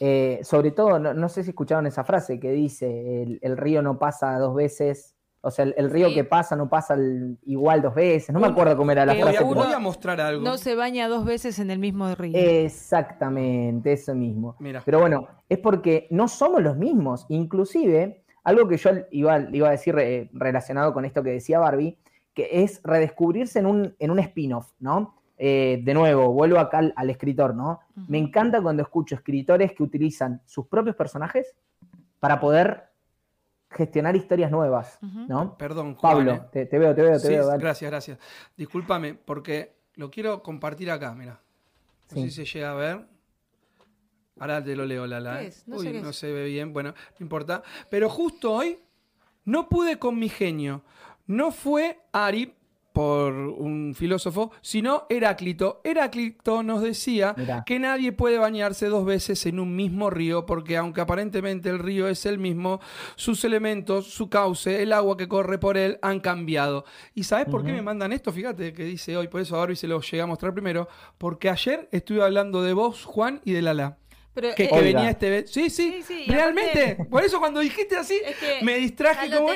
Eh, 0.00 0.40
sobre 0.42 0.70
todo, 0.70 0.98
no, 0.98 1.28
sé 1.28 1.42
si 1.42 1.50
escucharon 1.50 1.86
esa 1.86 2.04
frase 2.04 2.38
que 2.40 2.50
dice, 2.50 3.38
el, 3.40 3.56
río 3.56 3.82
no 3.82 3.98
pasa 3.98 4.38
dos 4.38 4.54
veces, 4.54 5.14
o 5.40 5.50
sea, 5.50 5.64
el, 5.64 5.90
río 5.90 6.14
que 6.14 6.24
pasa 6.24 6.56
no 6.56 6.68
pasa 6.68 6.96
igual 7.44 7.82
dos 7.82 7.94
veces, 7.94 8.32
no 8.32 8.40
me 8.40 8.46
acuerdo 8.46 8.76
cómo 8.76 8.90
era 8.92 9.04
la 9.04 9.14
frase. 9.14 9.42
Voy 9.42 9.72
a 9.72 9.78
mostrar 9.78 10.20
algo. 10.20 10.42
No 10.42 10.56
se 10.56 10.74
baña 10.74 11.08
dos 11.08 11.24
veces 11.24 11.58
en 11.58 11.70
el 11.70 11.78
mismo 11.78 12.14
río. 12.14 12.36
Exactamente, 12.36 13.92
eso 13.92 14.14
mismo. 14.14 14.56
Mira. 14.60 14.82
Pero 14.84 15.00
bueno, 15.00 15.26
es 15.48 15.58
porque 15.58 16.06
no 16.10 16.28
somos 16.28 16.62
los 16.62 16.76
mismos, 16.76 17.26
inclusive 17.28 18.22
algo 18.44 18.68
que 18.68 18.76
yo 18.76 18.90
iba, 19.10 19.38
iba 19.52 19.68
a 19.68 19.72
decir 19.72 19.96
eh, 19.98 20.30
relacionado 20.32 20.92
con 20.92 21.04
esto 21.04 21.22
que 21.22 21.30
decía 21.30 21.58
Barbie, 21.58 21.98
que 22.34 22.48
es 22.62 22.80
redescubrirse 22.82 23.58
en 23.58 23.66
un, 23.66 23.94
en 23.98 24.10
un 24.10 24.18
spin-off, 24.18 24.72
¿no? 24.80 25.21
Eh, 25.44 25.80
de 25.82 25.92
nuevo, 25.92 26.32
vuelvo 26.32 26.60
acá 26.60 26.92
al, 26.94 27.10
escritor, 27.10 27.52
¿no? 27.52 27.80
Me 28.06 28.16
encanta 28.16 28.62
cuando 28.62 28.84
escucho 28.84 29.16
escritores 29.16 29.72
que 29.72 29.82
utilizan 29.82 30.40
sus 30.46 30.68
propios 30.68 30.94
personajes 30.94 31.56
para 32.20 32.38
poder 32.38 32.84
gestionar 33.68 34.14
historias 34.14 34.52
nuevas, 34.52 35.00
¿no? 35.00 35.58
Perdón, 35.58 35.96
Pablo, 36.00 36.46
te, 36.52 36.66
veo, 36.66 36.94
te 36.94 37.02
veo, 37.02 37.20
te 37.20 37.28
veo. 37.28 37.58
Gracias, 37.58 37.90
gracias. 37.90 38.18
Discúlpame, 38.56 39.14
porque 39.14 39.74
lo 39.96 40.12
quiero 40.12 40.44
compartir 40.44 40.92
acá, 40.92 41.12
mira. 41.12 41.40
No 42.12 42.22
sé 42.22 42.30
si 42.30 42.30
se 42.30 42.44
llega 42.44 42.70
a 42.70 42.74
ver. 42.74 43.06
Ahora 44.38 44.62
te 44.62 44.76
lo 44.76 44.86
leo, 44.86 45.08
Lala. 45.08 45.42
¿eh? 45.42 45.52
No 45.66 45.78
Uy, 45.78 45.92
no 46.00 46.12
se 46.12 46.32
ve 46.32 46.44
bien. 46.44 46.72
Bueno, 46.72 46.90
no 47.18 47.24
importa. 47.24 47.64
Pero 47.90 48.08
justo 48.08 48.52
hoy 48.52 48.78
no 49.44 49.68
pude 49.68 49.98
con 49.98 50.16
mi 50.20 50.28
genio. 50.28 50.84
No 51.26 51.50
fue 51.50 51.98
Ari 52.12 52.54
por 52.92 53.32
un 53.32 53.94
filósofo, 53.94 54.52
sino 54.60 55.06
Heráclito. 55.08 55.80
Heráclito 55.84 56.62
nos 56.62 56.82
decía 56.82 57.34
que 57.66 57.78
nadie 57.78 58.12
puede 58.12 58.38
bañarse 58.38 58.86
dos 58.86 59.04
veces 59.04 59.44
en 59.46 59.58
un 59.58 59.74
mismo 59.74 60.10
río, 60.10 60.46
porque 60.46 60.76
aunque 60.76 61.00
aparentemente 61.00 61.70
el 61.70 61.78
río 61.78 62.08
es 62.08 62.26
el 62.26 62.38
mismo, 62.38 62.80
sus 63.16 63.44
elementos, 63.44 64.06
su 64.06 64.28
cauce, 64.28 64.82
el 64.82 64.92
agua 64.92 65.16
que 65.16 65.28
corre 65.28 65.58
por 65.58 65.76
él 65.76 65.98
han 66.02 66.20
cambiado. 66.20 66.84
¿Y 67.14 67.24
sabes 67.24 67.46
por 67.46 67.64
qué 67.64 67.72
me 67.72 67.82
mandan 67.82 68.12
esto? 68.12 68.32
Fíjate 68.32 68.72
que 68.72 68.84
dice 68.84 69.16
hoy, 69.16 69.28
por 69.28 69.40
eso 69.40 69.56
ahora 69.56 69.72
y 69.72 69.76
se 69.76 69.88
lo 69.88 70.00
llegué 70.00 70.22
a 70.22 70.26
mostrar 70.26 70.52
primero, 70.52 70.88
porque 71.18 71.48
ayer 71.48 71.88
estuve 71.92 72.22
hablando 72.22 72.62
de 72.62 72.72
vos, 72.72 73.04
Juan, 73.04 73.40
y 73.44 73.52
de 73.52 73.62
Lala 73.62 74.01
que, 74.34 74.64
eh, 74.64 74.82
venía 74.82 75.10
este 75.10 75.46
sí, 75.46 75.68
sí, 75.68 76.02
sí, 76.06 76.24
realmente. 76.26 76.96
por 77.10 77.22
eso 77.22 77.38
cuando 77.38 77.60
dijiste 77.60 77.96
así, 77.96 78.18
me 78.62 78.78
distraje 78.78 79.30
como. 79.30 79.52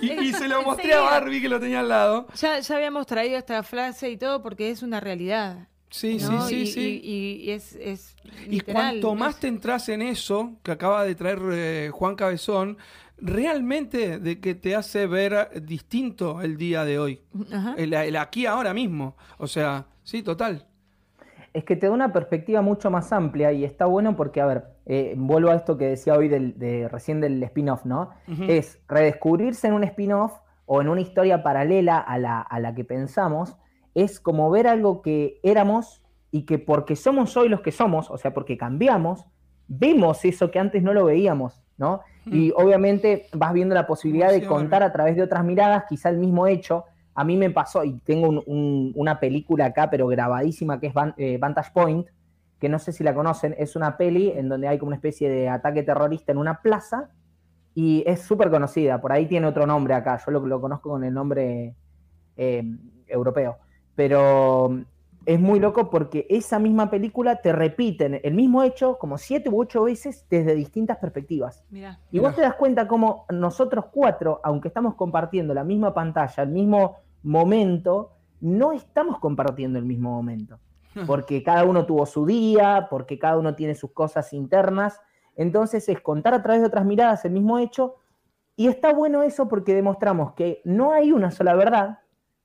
Y, 0.00 0.32
se 0.32 0.46
lo 0.46 0.62
mostré 0.64 0.94
a 0.94 1.00
Barbie 1.00 1.40
que 1.40 1.48
lo 1.48 1.58
tenía 1.58 1.80
al 1.80 1.88
lado. 1.88 2.28
Ya, 2.36 2.60
ya 2.60 2.76
habíamos 2.76 3.06
traído 3.06 3.38
esta 3.38 3.62
frase 3.62 4.10
y 4.10 4.16
todo 4.16 4.42
porque 4.42 4.70
es 4.70 4.82
una 4.82 5.00
realidad. 5.00 5.68
Sí, 5.90 6.20
sí, 6.20 6.32
sí, 6.48 6.66
sí. 6.66 7.00
Y, 7.02 7.50
es, 7.50 7.74
es 7.74 8.14
Y 8.48 8.60
cuanto 8.60 9.16
más 9.16 9.40
te 9.40 9.48
entras 9.48 9.88
en 9.88 10.02
eso 10.02 10.52
que 10.62 10.70
acaba 10.70 11.04
de 11.04 11.16
traer 11.16 11.40
eh, 11.52 11.90
Juan 11.92 12.14
Cabezón, 12.14 12.78
realmente 13.18 14.20
de 14.20 14.38
que 14.38 14.54
te 14.54 14.76
hace 14.76 15.08
ver 15.08 15.60
distinto 15.62 16.40
el 16.42 16.56
día 16.56 16.84
de 16.84 17.00
hoy. 17.00 17.20
El, 17.76 17.92
el 17.92 18.16
aquí 18.16 18.46
ahora 18.46 18.72
mismo. 18.72 19.16
O 19.38 19.48
sea, 19.48 19.86
sí, 20.04 20.22
total 20.22 20.69
es 21.52 21.64
que 21.64 21.76
te 21.76 21.86
da 21.86 21.92
una 21.92 22.12
perspectiva 22.12 22.62
mucho 22.62 22.90
más 22.90 23.12
amplia 23.12 23.52
y 23.52 23.64
está 23.64 23.86
bueno 23.86 24.16
porque, 24.16 24.40
a 24.40 24.46
ver, 24.46 24.64
eh, 24.86 25.14
vuelvo 25.16 25.50
a 25.50 25.56
esto 25.56 25.76
que 25.76 25.86
decía 25.88 26.14
hoy 26.14 26.28
del, 26.28 26.58
de, 26.58 26.88
recién 26.88 27.20
del 27.20 27.42
spin-off, 27.42 27.84
¿no? 27.84 28.10
Es 28.48 28.80
redescubrirse 28.88 29.66
en 29.66 29.74
un 29.74 29.84
spin-off 29.84 30.38
o 30.66 30.80
en 30.80 30.88
una 30.88 31.00
historia 31.00 31.42
paralela 31.42 31.98
a 31.98 32.18
la, 32.18 32.40
a 32.40 32.60
la 32.60 32.74
que 32.74 32.84
pensamos, 32.84 33.56
es 33.94 34.20
como 34.20 34.50
ver 34.50 34.68
algo 34.68 35.02
que 35.02 35.40
éramos 35.42 36.02
y 36.30 36.42
que 36.46 36.58
porque 36.58 36.94
somos 36.94 37.36
hoy 37.36 37.48
los 37.48 37.60
que 37.60 37.72
somos, 37.72 38.10
o 38.10 38.16
sea, 38.16 38.32
porque 38.32 38.56
cambiamos, 38.56 39.26
vemos 39.66 40.24
eso 40.24 40.50
que 40.50 40.60
antes 40.60 40.82
no 40.82 40.92
lo 40.92 41.04
veíamos, 41.04 41.60
¿no? 41.76 42.02
Y 42.26 42.52
obviamente 42.54 43.26
vas 43.32 43.52
viendo 43.52 43.74
la 43.74 43.86
posibilidad 43.86 44.30
de 44.30 44.44
contar 44.46 44.82
a 44.82 44.92
través 44.92 45.16
de 45.16 45.22
otras 45.22 45.44
miradas 45.44 45.84
quizá 45.88 46.10
el 46.10 46.18
mismo 46.18 46.46
hecho, 46.46 46.84
a 47.20 47.24
mí 47.24 47.36
me 47.36 47.50
pasó, 47.50 47.84
y 47.84 47.98
tengo 47.98 48.42
una 48.46 49.20
película 49.20 49.66
acá, 49.66 49.90
pero 49.90 50.06
grabadísima, 50.06 50.80
que 50.80 50.86
es 50.86 50.94
eh, 51.18 51.36
Vantage 51.38 51.70
Point, 51.74 52.06
que 52.58 52.70
no 52.70 52.78
sé 52.78 52.92
si 52.92 53.04
la 53.04 53.14
conocen, 53.14 53.54
es 53.58 53.76
una 53.76 53.98
peli 53.98 54.30
en 54.30 54.48
donde 54.48 54.68
hay 54.68 54.78
como 54.78 54.88
una 54.88 54.96
especie 54.96 55.28
de 55.28 55.48
ataque 55.50 55.82
terrorista 55.82 56.32
en 56.32 56.38
una 56.38 56.62
plaza, 56.62 57.10
y 57.74 58.02
es 58.06 58.22
súper 58.22 58.50
conocida, 58.50 59.02
por 59.02 59.12
ahí 59.12 59.26
tiene 59.26 59.46
otro 59.46 59.66
nombre 59.66 59.92
acá, 59.92 60.18
yo 60.24 60.32
lo, 60.32 60.60
conozco 60.62 60.88
con 60.88 61.04
el 61.04 61.12
nombre 61.12 61.74
eh, 62.38 62.64
europeo, 63.06 63.58
pero 63.94 64.82
es 65.26 65.38
muy 65.38 65.60
loco 65.60 65.90
porque 65.90 66.26
esa 66.30 66.58
misma 66.58 66.90
película 66.90 67.36
te 67.36 67.52
repiten 67.52 68.20
el 68.22 68.34
mismo 68.34 68.62
hecho 68.62 68.98
como 68.98 69.18
siete 69.18 69.50
u 69.50 69.60
ocho 69.60 69.84
veces 69.84 70.26
desde 70.30 70.54
distintas 70.54 70.96
perspectivas. 70.98 71.64
y 72.10 72.18
vos 72.18 72.34
te 72.34 72.40
das 72.40 72.54
cuenta 72.54 72.88
como 72.88 73.26
nosotros 73.30 73.86
cuatro, 73.92 74.40
aunque 74.42 74.68
estamos 74.68 74.94
compartiendo 74.94 75.52
la 75.52 75.64
misma 75.64 75.92
pantalla, 75.92 76.42
el 76.42 76.50
mismo 76.50 76.96
momento, 77.22 78.16
no 78.40 78.72
estamos 78.72 79.18
compartiendo 79.18 79.78
el 79.78 79.84
mismo 79.84 80.10
momento. 80.10 80.58
Porque 81.06 81.42
cada 81.42 81.64
uno 81.64 81.86
tuvo 81.86 82.04
su 82.04 82.26
día, 82.26 82.88
porque 82.90 83.18
cada 83.18 83.38
uno 83.38 83.54
tiene 83.54 83.76
sus 83.76 83.92
cosas 83.92 84.32
internas. 84.32 85.00
Entonces 85.36 85.88
es 85.88 86.00
contar 86.00 86.34
a 86.34 86.42
través 86.42 86.62
de 86.62 86.66
otras 86.66 86.84
miradas 86.84 87.24
el 87.24 87.30
mismo 87.30 87.58
hecho. 87.60 87.94
Y 88.56 88.66
está 88.66 88.92
bueno 88.92 89.22
eso 89.22 89.48
porque 89.48 89.72
demostramos 89.74 90.32
que 90.32 90.60
no 90.64 90.92
hay 90.92 91.12
una 91.12 91.30
sola 91.30 91.54
verdad. 91.54 92.00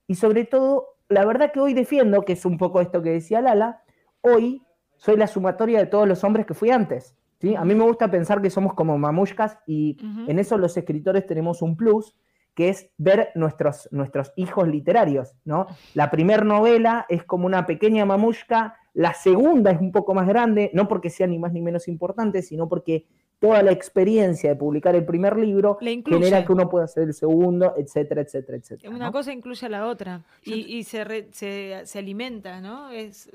Y 0.06 0.14
sobre 0.14 0.44
todo, 0.44 0.96
la 1.08 1.24
verdad 1.24 1.50
que 1.52 1.60
hoy 1.60 1.74
defiendo, 1.74 2.22
que 2.22 2.34
es 2.34 2.46
un 2.46 2.56
poco 2.56 2.80
esto 2.80 3.02
que 3.02 3.10
decía 3.10 3.42
Lala, 3.42 3.82
hoy 4.20 4.62
soy 4.94 5.16
la 5.16 5.26
sumatoria 5.26 5.78
de 5.78 5.86
todos 5.86 6.08
los 6.08 6.22
hombres 6.24 6.46
que 6.46 6.54
fui 6.54 6.70
antes. 6.70 7.16
¿sí? 7.40 7.54
A 7.54 7.64
mí 7.64 7.74
me 7.74 7.84
gusta 7.84 8.10
pensar 8.10 8.40
que 8.40 8.50
somos 8.50 8.74
como 8.74 8.96
mamushkas 8.96 9.58
y 9.66 9.98
en 10.26 10.38
eso 10.38 10.56
los 10.56 10.76
escritores 10.76 11.26
tenemos 11.26 11.62
un 11.62 11.76
plus 11.76 12.16
que 12.56 12.70
es 12.70 12.90
ver 12.96 13.28
nuestros, 13.34 13.86
nuestros 13.92 14.32
hijos 14.34 14.66
literarios, 14.66 15.36
¿no? 15.44 15.66
La 15.92 16.10
primera 16.10 16.42
novela 16.42 17.04
es 17.10 17.22
como 17.22 17.44
una 17.44 17.66
pequeña 17.66 18.06
mamushka, 18.06 18.74
la 18.94 19.12
segunda 19.12 19.70
es 19.70 19.80
un 19.80 19.92
poco 19.92 20.14
más 20.14 20.26
grande, 20.26 20.70
no 20.72 20.88
porque 20.88 21.10
sea 21.10 21.26
ni 21.26 21.38
más 21.38 21.52
ni 21.52 21.60
menos 21.60 21.86
importante, 21.86 22.40
sino 22.40 22.66
porque 22.66 23.04
toda 23.38 23.62
la 23.62 23.72
experiencia 23.72 24.50
de 24.50 24.56
publicar 24.56 24.94
el 24.94 25.04
primer 25.04 25.36
libro 25.36 25.78
genera 25.80 26.44
que 26.44 26.52
uno 26.52 26.68
pueda 26.68 26.86
hacer 26.86 27.04
el 27.04 27.14
segundo, 27.14 27.74
etcétera, 27.76 28.22
etcétera, 28.22 28.58
etcétera. 28.58 28.94
Una 28.94 29.12
cosa 29.12 29.32
incluye 29.32 29.66
a 29.66 29.68
la 29.68 29.86
otra 29.86 30.24
y, 30.42 30.84
se, 30.84 31.28
se, 31.32 31.98
alimenta, 31.98 32.60
¿no? 32.60 32.90
Es, 32.90 33.30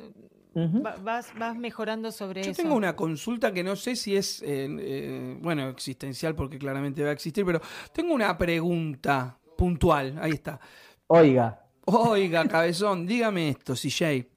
vas, 0.53 1.31
vas, 1.37 1.55
mejorando 1.55 2.11
sobre 2.11 2.41
eso. 2.41 2.51
Yo 2.51 2.55
tengo 2.55 2.75
una 2.75 2.95
consulta 2.95 3.53
que 3.53 3.63
no 3.63 3.75
sé 3.75 3.95
si 3.95 4.15
es, 4.15 4.41
eh, 4.41 4.67
eh, 4.79 5.37
bueno, 5.39 5.69
existencial 5.69 6.35
porque 6.35 6.57
claramente 6.57 7.03
va 7.03 7.09
a 7.09 7.13
existir, 7.13 7.45
pero 7.45 7.61
tengo 7.93 8.13
una 8.13 8.37
pregunta 8.37 9.37
puntual. 9.57 10.17
Ahí 10.19 10.31
está. 10.31 10.59
Oiga. 11.07 11.59
Oiga, 11.85 12.47
cabezón, 12.47 13.05
dígame 13.05 13.49
esto, 13.49 13.73
CJ. 13.73 14.27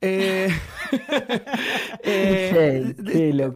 Eh, 0.00 0.48
eh 2.02 2.94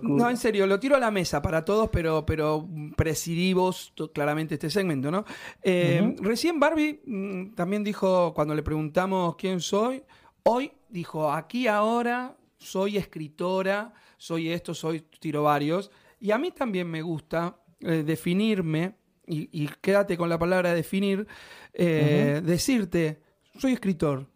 no, 0.03 0.29
en 0.29 0.37
serio, 0.37 0.67
lo 0.67 0.79
tiro 0.79 0.97
a 0.97 1.01
la 1.01 1.11
mesa 1.11 1.41
para 1.41 1.65
todos, 1.65 1.89
pero, 1.91 2.27
pero 2.27 2.69
presidimos 2.97 3.93
claramente 4.13 4.55
este 4.55 4.69
segmento, 4.71 5.11
¿no? 5.11 5.25
Recién 5.63 6.61
Barbie 6.61 7.01
mm, 7.07 7.55
también 7.55 7.83
dijo, 7.83 8.35
cuando 8.35 8.55
le 8.55 8.63
preguntamos 8.63 9.37
quién 9.37 9.61
soy, 9.61 10.03
hoy 10.43 10.73
dijo, 10.89 11.33
aquí 11.33 11.67
ahora 11.67 12.37
soy 12.59 12.97
escritora, 12.97 13.93
soy 14.17 14.51
esto, 14.51 14.75
soy 14.75 15.01
tiro 15.21 15.43
varios. 15.43 15.91
Y 16.19 16.31
a 16.31 16.39
mí 16.39 16.51
también 16.51 16.91
me 16.91 17.03
gusta 17.03 17.57
eh, 17.81 18.03
definirme, 18.05 18.95
y, 19.27 19.69
quédate 19.81 20.19
con 20.19 20.29
la 20.29 20.39
palabra 20.39 20.75
definir, 20.75 21.27
eh, 21.73 22.43
decirte, 22.45 23.23
soy 23.59 23.73
escritor. 23.73 24.27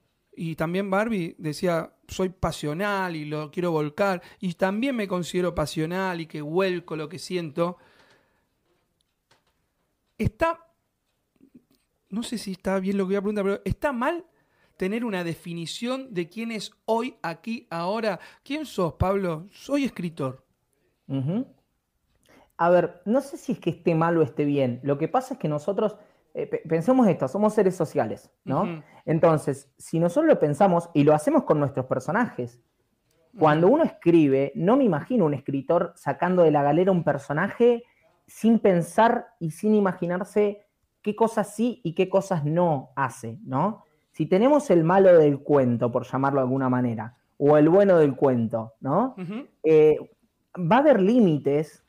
Y 0.41 0.55
también 0.55 0.89
Barbie 0.89 1.35
decía, 1.37 1.93
soy 2.07 2.29
pasional 2.29 3.17
y 3.17 3.25
lo 3.25 3.51
quiero 3.51 3.73
volcar. 3.73 4.23
Y 4.39 4.55
también 4.55 4.95
me 4.95 5.09
considero 5.09 5.53
pasional 5.53 6.21
y 6.21 6.27
que 6.27 6.41
vuelco 6.41 6.95
lo 6.95 7.09
que 7.09 7.19
siento. 7.19 7.77
Está, 10.17 10.69
no 12.09 12.23
sé 12.23 12.39
si 12.39 12.53
está 12.53 12.79
bien 12.79 12.97
lo 12.97 13.05
que 13.05 13.09
voy 13.09 13.17
a 13.17 13.21
preguntar, 13.21 13.45
pero 13.45 13.63
¿está 13.65 13.93
mal 13.93 14.25
tener 14.77 15.05
una 15.05 15.25
definición 15.25 16.15
de 16.15 16.29
quién 16.29 16.53
es 16.53 16.71
hoy, 16.85 17.17
aquí, 17.21 17.67
ahora? 17.69 18.21
¿Quién 18.45 18.65
sos, 18.65 18.95
Pablo? 18.95 19.49
Soy 19.51 19.83
escritor. 19.85 20.45
A 22.59 22.71
ver, 22.71 23.03
no 23.07 23.21
sé 23.23 23.39
si 23.39 23.53
es 23.53 23.59
que 23.59 23.71
esté 23.71 23.97
mal 23.97 24.17
o 24.17 24.23
esté 24.23 24.45
bien. 24.45 24.79
Lo 24.85 24.99
que 24.99 25.09
pasa 25.09 25.35
es 25.35 25.41
que 25.41 25.49
nosotros, 25.49 25.97
eh, 26.43 26.63
pensemos 26.69 27.09
esto, 27.09 27.27
somos 27.27 27.53
seres 27.55 27.75
sociales, 27.75 28.31
¿no? 28.45 28.83
Entonces, 29.05 29.73
si 29.77 29.99
nosotros 29.99 30.27
lo 30.27 30.39
pensamos 30.39 30.89
y 30.95 31.03
lo 31.03 31.13
hacemos 31.13 31.43
con 31.43 31.59
nuestros 31.59 31.87
personajes, 31.87 32.61
cuando 33.37 33.67
uno 33.67 33.83
escribe, 33.83 34.53
no 34.55 34.77
me 34.77 34.85
imagino 34.85 35.25
un 35.25 35.35
escritor 35.35 35.93
sacando 35.97 36.45
de 36.45 36.53
la 36.53 36.63
galera 36.63 36.93
un 36.93 37.03
personaje 37.03 37.83
sin 38.27 38.61
pensar 38.61 39.27
y 39.41 39.51
sin 39.51 39.75
imaginarse 39.75 40.65
qué 41.03 41.17
cosas 41.17 41.55
sí 41.55 41.81
y 41.83 41.95
qué 41.95 42.09
cosas 42.09 42.45
no 42.45 42.91
hace, 42.95 43.39
¿no? 43.45 43.83
Si 44.13 44.27
tenemos 44.27 44.71
el 44.71 44.85
malo 44.85 45.19
del 45.19 45.41
cuento, 45.41 45.91
por 45.91 46.05
llamarlo 46.05 46.41
de 46.41 46.45
alguna 46.45 46.69
manera, 46.69 47.17
o 47.37 47.57
el 47.57 47.69
bueno 47.69 47.99
del 47.99 48.15
cuento, 48.15 48.75
¿no? 48.81 49.17
Eh, 49.65 49.97
va 50.57 50.77
a 50.77 50.81
haber 50.81 51.01
límites 51.01 51.85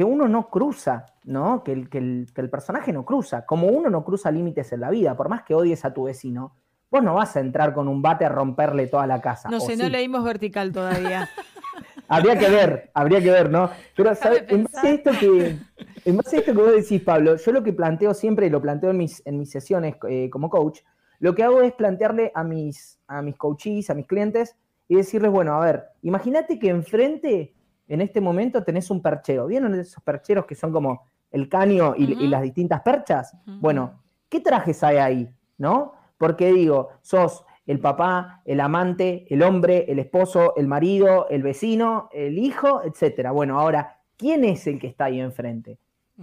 que 0.00 0.04
uno 0.04 0.28
no 0.28 0.48
cruza, 0.48 1.04
¿no? 1.24 1.62
Que 1.62 1.72
el, 1.72 1.90
que, 1.90 1.98
el, 1.98 2.50
personaje 2.50 2.90
no 2.90 3.04
cruza. 3.04 3.44
Como 3.44 3.66
uno 3.66 3.90
no 3.90 4.02
cruza 4.02 4.30
límites 4.30 4.72
en 4.72 4.80
la 4.80 4.88
vida, 4.88 5.14
por 5.14 5.28
más 5.28 5.42
que 5.42 5.54
odies 5.54 5.84
a 5.84 5.92
tu 5.92 6.04
vecino, 6.04 6.54
vos 6.90 7.02
no 7.02 7.12
vas 7.12 7.36
a 7.36 7.40
entrar 7.40 7.74
con 7.74 7.86
un 7.86 8.00
bate 8.00 8.24
a 8.24 8.30
romperle 8.30 8.86
toda 8.86 9.06
la 9.06 9.20
casa. 9.20 9.50
No 9.50 9.60
sé, 9.60 9.76
no 9.76 9.90
leímos 9.90 10.24
vertical 10.24 10.72
todavía. 10.72 11.28
habría 12.08 12.38
que 12.38 12.48
ver, 12.48 12.90
habría 12.94 13.20
que 13.20 13.30
ver, 13.30 13.50
¿no? 13.50 13.68
Pero, 13.94 14.14
¿sabes? 14.14 14.44
En 14.48 14.64
base, 14.64 14.88
a 14.88 14.90
esto 14.90 15.10
que, 15.20 15.58
en 16.06 16.16
base 16.16 16.36
a 16.36 16.38
esto 16.38 16.52
que 16.54 16.58
vos 16.58 16.72
decís, 16.72 17.02
Pablo, 17.02 17.36
yo 17.36 17.52
lo 17.52 17.62
que 17.62 17.74
planteo 17.74 18.14
siempre, 18.14 18.46
y 18.46 18.48
lo 18.48 18.62
planteo 18.62 18.92
en 18.92 18.96
mis, 18.96 19.20
en 19.26 19.38
mis 19.38 19.50
sesiones 19.50 19.96
eh, 20.08 20.30
como 20.30 20.48
coach, 20.48 20.80
lo 21.18 21.34
que 21.34 21.42
hago 21.42 21.60
es 21.60 21.74
plantearle 21.74 22.32
a 22.34 22.42
mis, 22.42 22.98
a 23.06 23.20
mis 23.20 23.36
coaches, 23.36 23.90
a 23.90 23.94
mis 23.94 24.06
clientes, 24.06 24.56
y 24.88 24.96
decirles, 24.96 25.30
bueno, 25.30 25.60
a 25.60 25.60
ver, 25.62 25.88
imagínate 26.00 26.58
que 26.58 26.70
enfrente 26.70 27.52
en 27.90 28.00
este 28.00 28.20
momento 28.20 28.62
tenés 28.62 28.88
un 28.90 29.02
perchero. 29.02 29.48
¿Vieron 29.48 29.74
esos 29.74 30.02
percheros 30.02 30.46
que 30.46 30.54
son 30.54 30.72
como 30.72 31.02
el 31.32 31.48
caño 31.48 31.94
y, 31.96 32.28
las 32.28 32.40
distintas 32.40 32.82
perchas? 32.82 33.36
Bueno, 33.44 34.00
¿qué 34.28 34.40
trajes 34.40 34.82
hay 34.84 34.96
ahí? 34.98 35.28
¿No? 35.58 35.92
Porque 36.16 36.52
digo, 36.52 36.90
sos 37.02 37.44
el 37.66 37.80
papá, 37.80 38.42
el 38.44 38.60
amante, 38.60 39.26
el 39.28 39.42
hombre, 39.42 39.86
el 39.88 39.98
esposo, 39.98 40.54
el 40.56 40.68
marido, 40.68 41.28
el 41.30 41.42
vecino, 41.42 42.08
el 42.12 42.38
hijo, 42.38 42.82
etcétera. 42.84 43.32
Bueno, 43.32 43.58
ahora, 43.58 43.98
¿quién 44.16 44.44
es 44.44 44.68
el 44.68 44.78
que 44.78 44.86
está 44.86 45.06
ahí 45.06 45.20
enfrente? 45.20 45.78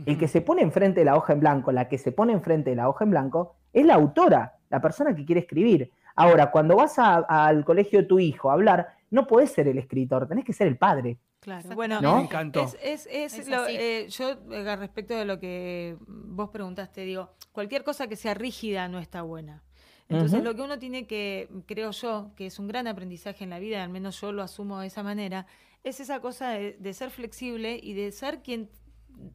El 0.05 0.17
que 0.17 0.29
se 0.29 0.41
pone 0.41 0.61
enfrente 0.61 1.01
de 1.01 1.05
la 1.05 1.17
hoja 1.17 1.33
en 1.33 1.41
blanco, 1.41 1.71
la 1.73 1.89
que 1.89 1.97
se 1.97 2.13
pone 2.13 2.31
enfrente 2.31 2.69
de 2.69 2.75
la 2.77 2.87
hoja 2.87 3.03
en 3.03 3.11
blanco, 3.11 3.55
es 3.73 3.85
la 3.85 3.95
autora, 3.95 4.55
la 4.69 4.79
persona 4.79 5.13
que 5.13 5.25
quiere 5.25 5.41
escribir. 5.41 5.91
Ahora, 6.15 6.49
cuando 6.49 6.77
vas 6.77 6.97
al 6.97 7.65
colegio 7.65 7.99
de 7.99 8.05
tu 8.05 8.19
hijo 8.19 8.49
a 8.49 8.53
hablar, 8.53 8.87
no 9.11 9.27
podés 9.27 9.51
ser 9.51 9.67
el 9.67 9.77
escritor, 9.77 10.27
tenés 10.27 10.45
que 10.45 10.53
ser 10.53 10.67
el 10.67 10.77
padre. 10.77 11.17
Claro, 11.47 11.75
bueno, 11.75 12.01
me 12.01 12.23
encantó. 12.23 12.69
Es, 12.83 13.07
eh, 13.09 14.07
yo 14.09 14.31
eh, 14.51 14.75
respecto 14.75 15.13
de 15.13 15.23
lo 15.23 15.39
que 15.39 15.95
vos 16.05 16.49
preguntaste, 16.49 17.05
digo, 17.05 17.29
cualquier 17.53 17.85
cosa 17.85 18.07
que 18.07 18.17
sea 18.17 18.33
rígida 18.33 18.89
no 18.89 18.99
está 18.99 19.21
buena. 19.21 19.63
Entonces, 20.09 20.43
lo 20.43 20.53
que 20.55 20.61
uno 20.61 20.77
tiene 20.77 21.07
que, 21.07 21.47
creo 21.65 21.91
yo, 21.91 22.31
que 22.35 22.47
es 22.47 22.59
un 22.59 22.67
gran 22.67 22.85
aprendizaje 22.85 23.45
en 23.45 23.51
la 23.51 23.59
vida, 23.59 23.81
al 23.81 23.89
menos 23.89 24.19
yo 24.19 24.33
lo 24.33 24.43
asumo 24.43 24.81
de 24.81 24.87
esa 24.87 25.03
manera, 25.03 25.47
es 25.85 26.01
esa 26.01 26.19
cosa 26.19 26.49
de, 26.49 26.93
ser 26.93 27.11
flexible 27.11 27.79
y 27.81 27.93
de 27.93 28.11
ser 28.11 28.41
quien 28.41 28.69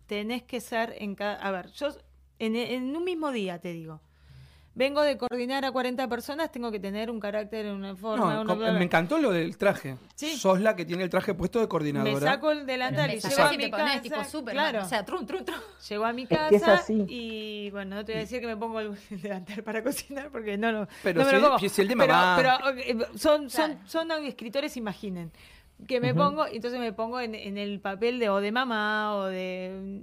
tenés 0.04 0.42
que 0.42 0.60
ser 0.60 0.94
en 0.98 1.14
cada... 1.14 1.36
A 1.36 1.50
ver, 1.50 1.70
yo 1.70 1.88
en 2.38 2.94
un 2.94 3.04
mismo 3.04 3.32
día 3.32 3.58
te 3.58 3.72
digo, 3.72 4.02
vengo 4.74 5.02
de 5.02 5.16
coordinar 5.16 5.64
a 5.64 5.72
40 5.72 6.08
personas, 6.08 6.50
tengo 6.50 6.70
que 6.70 6.80
tener 6.80 7.10
un 7.10 7.20
carácter, 7.20 7.66
una 7.72 7.94
forma. 7.94 8.42
No, 8.44 8.56
me 8.56 8.84
encantó 8.84 9.18
lo 9.18 9.30
del 9.30 9.56
traje. 9.56 9.96
¿Sí? 10.14 10.36
Sos 10.36 10.60
la 10.60 10.74
que 10.76 10.84
tiene 10.84 11.04
el 11.04 11.10
traje 11.10 11.34
puesto 11.34 11.60
de 11.60 11.68
coordinadora. 11.68 12.12
Me 12.12 12.20
saco 12.20 12.50
el 12.50 12.66
delantal 12.66 13.14
y 13.14 13.20
llego 13.20 13.42
a 13.42 13.52
mi 13.52 13.70
casa. 13.70 14.00
tipo 14.00 14.44
claro. 14.44 14.82
O 14.82 14.86
sea, 14.86 15.04
trum, 15.04 15.26
trum, 15.26 15.44
trum. 15.44 15.60
Llego 15.88 16.04
a 16.04 16.12
mi 16.12 16.26
casa 16.26 16.84
y 16.88 17.70
bueno, 17.70 17.96
no 17.96 18.04
te 18.04 18.12
voy 18.12 18.18
a 18.18 18.22
decir 18.22 18.40
que 18.40 18.46
me 18.46 18.56
pongo 18.56 18.80
el 18.80 18.96
delantal 19.10 19.62
para 19.62 19.82
cocinar 19.82 20.30
porque 20.30 20.56
no, 20.56 20.72
no, 20.72 20.88
pero 21.02 21.24
me 21.24 21.32
lo 21.32 21.40
pongo. 21.40 21.68
Si 21.68 21.80
el 21.80 21.88
de 21.88 21.96
mamá. 21.96 22.34
Pero, 22.36 22.50
pero 22.74 23.18
son, 23.18 23.50
son, 23.50 23.78
son, 23.86 24.08
son 24.08 24.24
escritores, 24.24 24.76
imaginen 24.76 25.32
que 25.86 26.00
me 26.00 26.14
pongo, 26.14 26.46
entonces 26.46 26.78
me 26.78 26.92
pongo 26.92 27.20
en, 27.20 27.34
en, 27.34 27.58
el 27.58 27.80
papel 27.80 28.18
de 28.18 28.28
o 28.28 28.40
de 28.40 28.52
mamá 28.52 29.16
o 29.16 29.24
de 29.24 30.00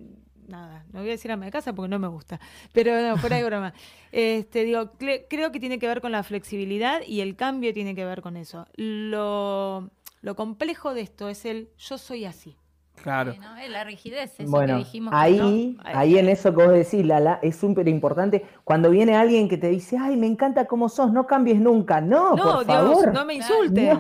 no 0.92 1.00
voy 1.00 1.10
a 1.10 1.12
decir 1.12 1.32
a 1.32 1.38
mi 1.38 1.50
casa 1.52 1.74
porque 1.74 1.90
no 1.90 2.00
me 2.00 2.08
gusta, 2.08 2.40
pero 2.74 3.02
no, 3.02 3.18
fuera 3.18 3.38
de 3.38 3.44
broma. 3.44 3.74
Este, 4.12 4.64
digo, 4.64 4.94
creo 4.98 5.52
que 5.52 5.60
tiene 5.60 5.78
que 5.78 5.88
ver 5.88 6.02
con 6.02 6.12
la 6.12 6.24
flexibilidad 6.24 7.02
y 7.06 7.22
el 7.22 7.36
cambio 7.36 7.76
tiene 7.76 7.94
que 7.94 8.06
ver 8.06 8.24
con 8.24 8.38
eso. 8.38 8.66
Lo, 8.76 9.92
lo 10.22 10.36
complejo 10.36 10.96
de 10.96 11.02
esto 11.02 11.30
es 11.30 11.46
el 11.46 11.70
yo 11.78 12.00
soy 12.00 12.26
así. 12.26 12.56
Claro. 13.04 13.36
La 13.70 13.84
rigidez, 13.84 14.40
eso 14.40 14.50
bueno, 14.50 14.74
que 14.74 14.80
dijimos. 14.80 15.14
Ahí, 15.16 15.78
ahí 15.84 16.18
en 16.18 16.30
eso 16.30 16.54
que 16.56 16.64
vos 16.64 16.74
decís, 16.74 17.06
Lala, 17.06 17.40
es 17.42 17.56
súper 17.56 17.88
importante. 17.88 18.46
Cuando 18.64 18.90
viene 18.90 19.16
alguien 19.16 19.48
que 19.48 19.58
te 19.58 19.70
dice, 19.70 19.98
ay, 19.98 20.18
me 20.18 20.28
encanta 20.28 20.66
cómo 20.66 20.90
sos, 20.90 21.12
no 21.12 21.28
cambies 21.28 21.60
nunca. 21.60 22.02
No, 22.02 22.36
no 22.36 22.44
por 22.44 22.66
favor. 22.66 23.14
no 23.14 23.26
me 23.26 23.36
insultes. 23.36 23.98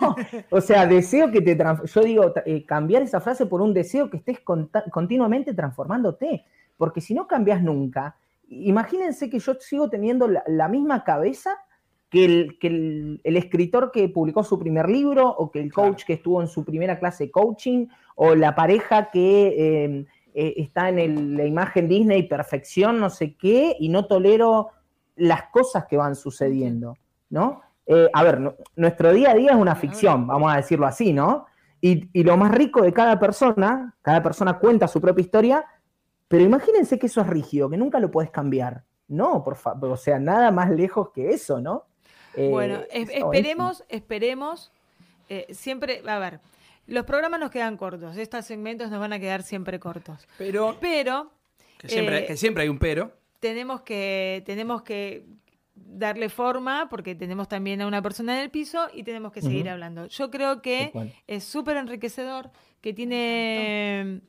No, 0.00 0.16
O 0.50 0.60
sea, 0.60 0.86
deseo 0.86 1.30
que 1.30 1.40
te. 1.40 1.56
Yo 1.56 2.00
digo, 2.02 2.32
eh, 2.46 2.64
cambiar 2.64 3.02
esa 3.02 3.20
frase 3.20 3.46
por 3.46 3.60
un 3.60 3.74
deseo 3.74 4.10
que 4.10 4.18
estés 4.18 4.40
continuamente 4.90 5.54
transformándote. 5.54 6.44
Porque 6.76 7.00
si 7.00 7.14
no 7.14 7.26
cambias 7.26 7.62
nunca, 7.62 8.16
imagínense 8.48 9.30
que 9.30 9.38
yo 9.38 9.54
sigo 9.60 9.88
teniendo 9.88 10.28
la 10.28 10.68
misma 10.68 11.04
cabeza 11.04 11.58
que, 12.12 12.24
el, 12.26 12.58
que 12.60 12.66
el, 13.24 13.36
escritor 13.36 13.90
que 13.90 14.06
publicó 14.10 14.44
su 14.44 14.58
primer 14.58 14.88
libro 14.90 15.30
o 15.30 15.50
que 15.50 15.60
el 15.60 15.72
coach 15.72 16.04
que 16.04 16.12
estuvo 16.12 16.42
en 16.42 16.46
su 16.46 16.62
primera 16.62 16.98
clase 16.98 17.24
de 17.24 17.30
coaching 17.30 17.86
o 18.16 18.34
la 18.34 18.54
pareja 18.54 19.10
que 19.10 19.84
em, 19.84 20.06
eh, 20.34 20.54
está 20.58 20.90
en 20.90 21.38
la 21.38 21.46
imagen 21.46 21.88
Disney 21.88 22.24
perfección, 22.24 23.00
no 23.00 23.08
sé 23.08 23.34
qué, 23.34 23.76
y 23.80 23.88
no 23.88 24.04
tolero 24.04 24.68
las 25.16 25.44
cosas 25.44 25.86
que 25.86 25.96
van 25.96 26.14
sucediendo, 26.14 26.98
¿no? 27.30 27.62
Eh, 27.86 28.10
a 28.12 28.22
ver, 28.22 28.56
nuestro 28.76 29.14
día 29.14 29.30
a 29.30 29.34
día 29.34 29.52
es 29.52 29.56
una 29.56 29.74
ficción, 29.74 30.26
vamos 30.26 30.52
a 30.52 30.56
decirlo 30.56 30.86
así, 30.86 31.14
¿no? 31.14 31.46
Y, 31.80 32.10
y, 32.12 32.24
lo 32.24 32.36
más 32.36 32.52
rico 32.52 32.82
de 32.82 32.92
cada 32.92 33.18
persona, 33.18 33.96
cada 34.02 34.22
persona 34.22 34.58
cuenta 34.58 34.86
su 34.86 35.00
propia 35.00 35.22
historia, 35.22 35.64
pero 36.28 36.44
imagínense 36.44 36.98
que 36.98 37.06
eso 37.06 37.22
es 37.22 37.26
rígido, 37.26 37.70
que 37.70 37.78
nunca 37.78 37.98
lo 37.98 38.10
puedes 38.10 38.30
cambiar. 38.30 38.84
No, 39.08 39.42
por 39.42 39.56
favor, 39.56 39.92
o 39.92 39.96
sea, 39.96 40.18
nada 40.18 40.50
más 40.50 40.70
lejos 40.70 41.10
que 41.10 41.30
eso, 41.30 41.58
¿no? 41.60 41.86
Bueno, 42.36 42.80
eh, 42.90 43.06
esperemos, 43.10 43.84
esperemos. 43.88 44.72
Eh, 45.28 45.46
siempre, 45.50 46.02
a 46.06 46.18
ver, 46.18 46.40
los 46.86 47.04
programas 47.04 47.40
nos 47.40 47.50
quedan 47.50 47.76
cortos, 47.76 48.16
estos 48.16 48.44
segmentos 48.44 48.90
nos 48.90 49.00
van 49.00 49.12
a 49.12 49.18
quedar 49.18 49.42
siempre 49.42 49.78
cortos. 49.78 50.26
Pero. 50.38 50.76
Pero. 50.80 51.30
Que 51.78 51.88
siempre, 51.88 52.26
que 52.26 52.36
siempre 52.36 52.62
hay 52.64 52.68
un 52.68 52.78
pero. 52.78 53.12
Tenemos 53.40 53.82
que, 53.82 54.42
tenemos 54.46 54.82
que 54.82 55.24
darle 55.74 56.28
forma 56.28 56.88
porque 56.88 57.14
tenemos 57.14 57.48
también 57.48 57.80
a 57.80 57.86
una 57.86 58.02
persona 58.02 58.36
en 58.36 58.42
el 58.42 58.50
piso 58.50 58.88
y 58.92 59.02
tenemos 59.02 59.32
que 59.32 59.42
seguir 59.42 59.68
hablando. 59.68 60.06
Yo 60.06 60.30
creo 60.30 60.62
que 60.62 60.92
es 61.26 61.44
súper 61.44 61.76
enriquecedor, 61.76 62.50
que 62.80 62.92
tiene, 62.92 64.20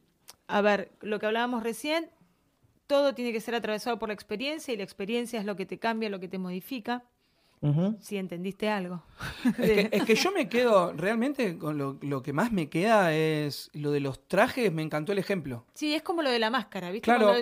a 0.48 0.62
ver, 0.62 0.92
lo 1.02 1.20
que 1.20 1.26
hablábamos 1.26 1.64
recién, 1.64 2.10
todo 2.88 3.14
tiene 3.14 3.32
que 3.32 3.42
ser 3.42 3.56
atravesado 3.56 4.00
por 4.00 4.10
la 4.10 4.14
experiencia 4.14 4.74
y 4.74 4.78
la 4.78 4.84
experiencia 4.84 5.40
es 5.40 5.46
lo 5.46 5.56
que 5.56 5.66
te 5.66 5.80
cambia, 5.80 6.10
lo 6.10 6.20
que 6.20 6.28
te 6.28 6.38
modifica. 6.38 7.04
Si 8.00 8.18
entendiste 8.18 8.70
algo. 8.70 9.04
Es 9.58 10.04
que, 10.04 10.16
yo 10.16 10.32
me 10.32 10.50
quedo, 10.50 10.92
realmente, 10.94 11.58
con 11.58 11.78
lo, 11.78 12.22
que 12.22 12.34
más 12.34 12.52
me 12.52 12.70
queda 12.70 13.14
es 13.14 13.70
lo 13.74 13.92
de 13.92 14.02
los 14.02 14.28
trajes, 14.28 14.72
me 14.74 14.82
encantó 14.82 15.14
el 15.14 15.20
ejemplo. 15.20 15.66
Sí, 15.74 15.94
es 15.94 16.02
como 16.02 16.22
lo 16.22 16.30
de 16.30 16.40
la 16.40 16.50
máscara, 16.50 16.92
¿viste? 16.92 17.06
Claro. 17.06 17.34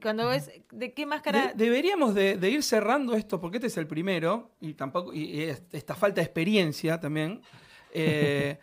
Cuando, 0.00 0.28
ves 0.28 0.50
de 0.70 0.92
qué 0.92 1.06
máscara... 1.06 1.52
deberíamos 1.54 2.14
de, 2.14 2.38
ir 2.48 2.62
cerrando 2.62 3.14
esto, 3.14 3.40
porque 3.40 3.56
este 3.56 3.66
es 3.66 3.76
el 3.76 3.86
primero, 3.86 4.52
y 4.60 4.74
tampoco 4.74 5.12
y, 5.12 5.42
esta 5.72 5.94
falta 5.94 6.20
de 6.20 6.26
experiencia 6.26 7.00
también, 7.00 7.42
eh, 7.92 8.58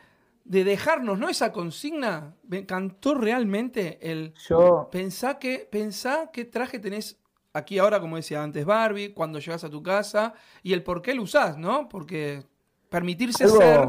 de 0.46 0.64
dejarnos, 0.64 1.20
¿no? 1.20 1.30
Esa 1.30 1.52
consigna, 1.52 2.36
me 2.48 2.60
encantó 2.60 3.16
realmente 3.16 4.00
el... 4.02 4.34
Yo... 4.48 4.90
Pensá 4.92 5.40
que, 5.40 5.68
pensá 5.70 6.30
qué 6.32 6.46
traje 6.46 6.80
tenés 6.80 7.21
aquí 7.54 7.80
ahora, 7.80 8.00
como 8.00 8.16
decía 8.16 8.44
antes 8.44 8.66
Barbie, 8.66 9.14
cuando 9.14 9.40
llegas 9.40 9.64
a 9.64 9.70
tu 9.70 9.82
casa 9.84 10.34
y 10.64 10.74
el 10.74 10.84
por 10.84 11.02
qué 11.02 11.14
lo 11.14 11.24
usás, 11.24 11.58
¿no? 11.58 11.90
Porque 11.90 12.44
permitirse 12.90 13.48
ser 13.48 13.88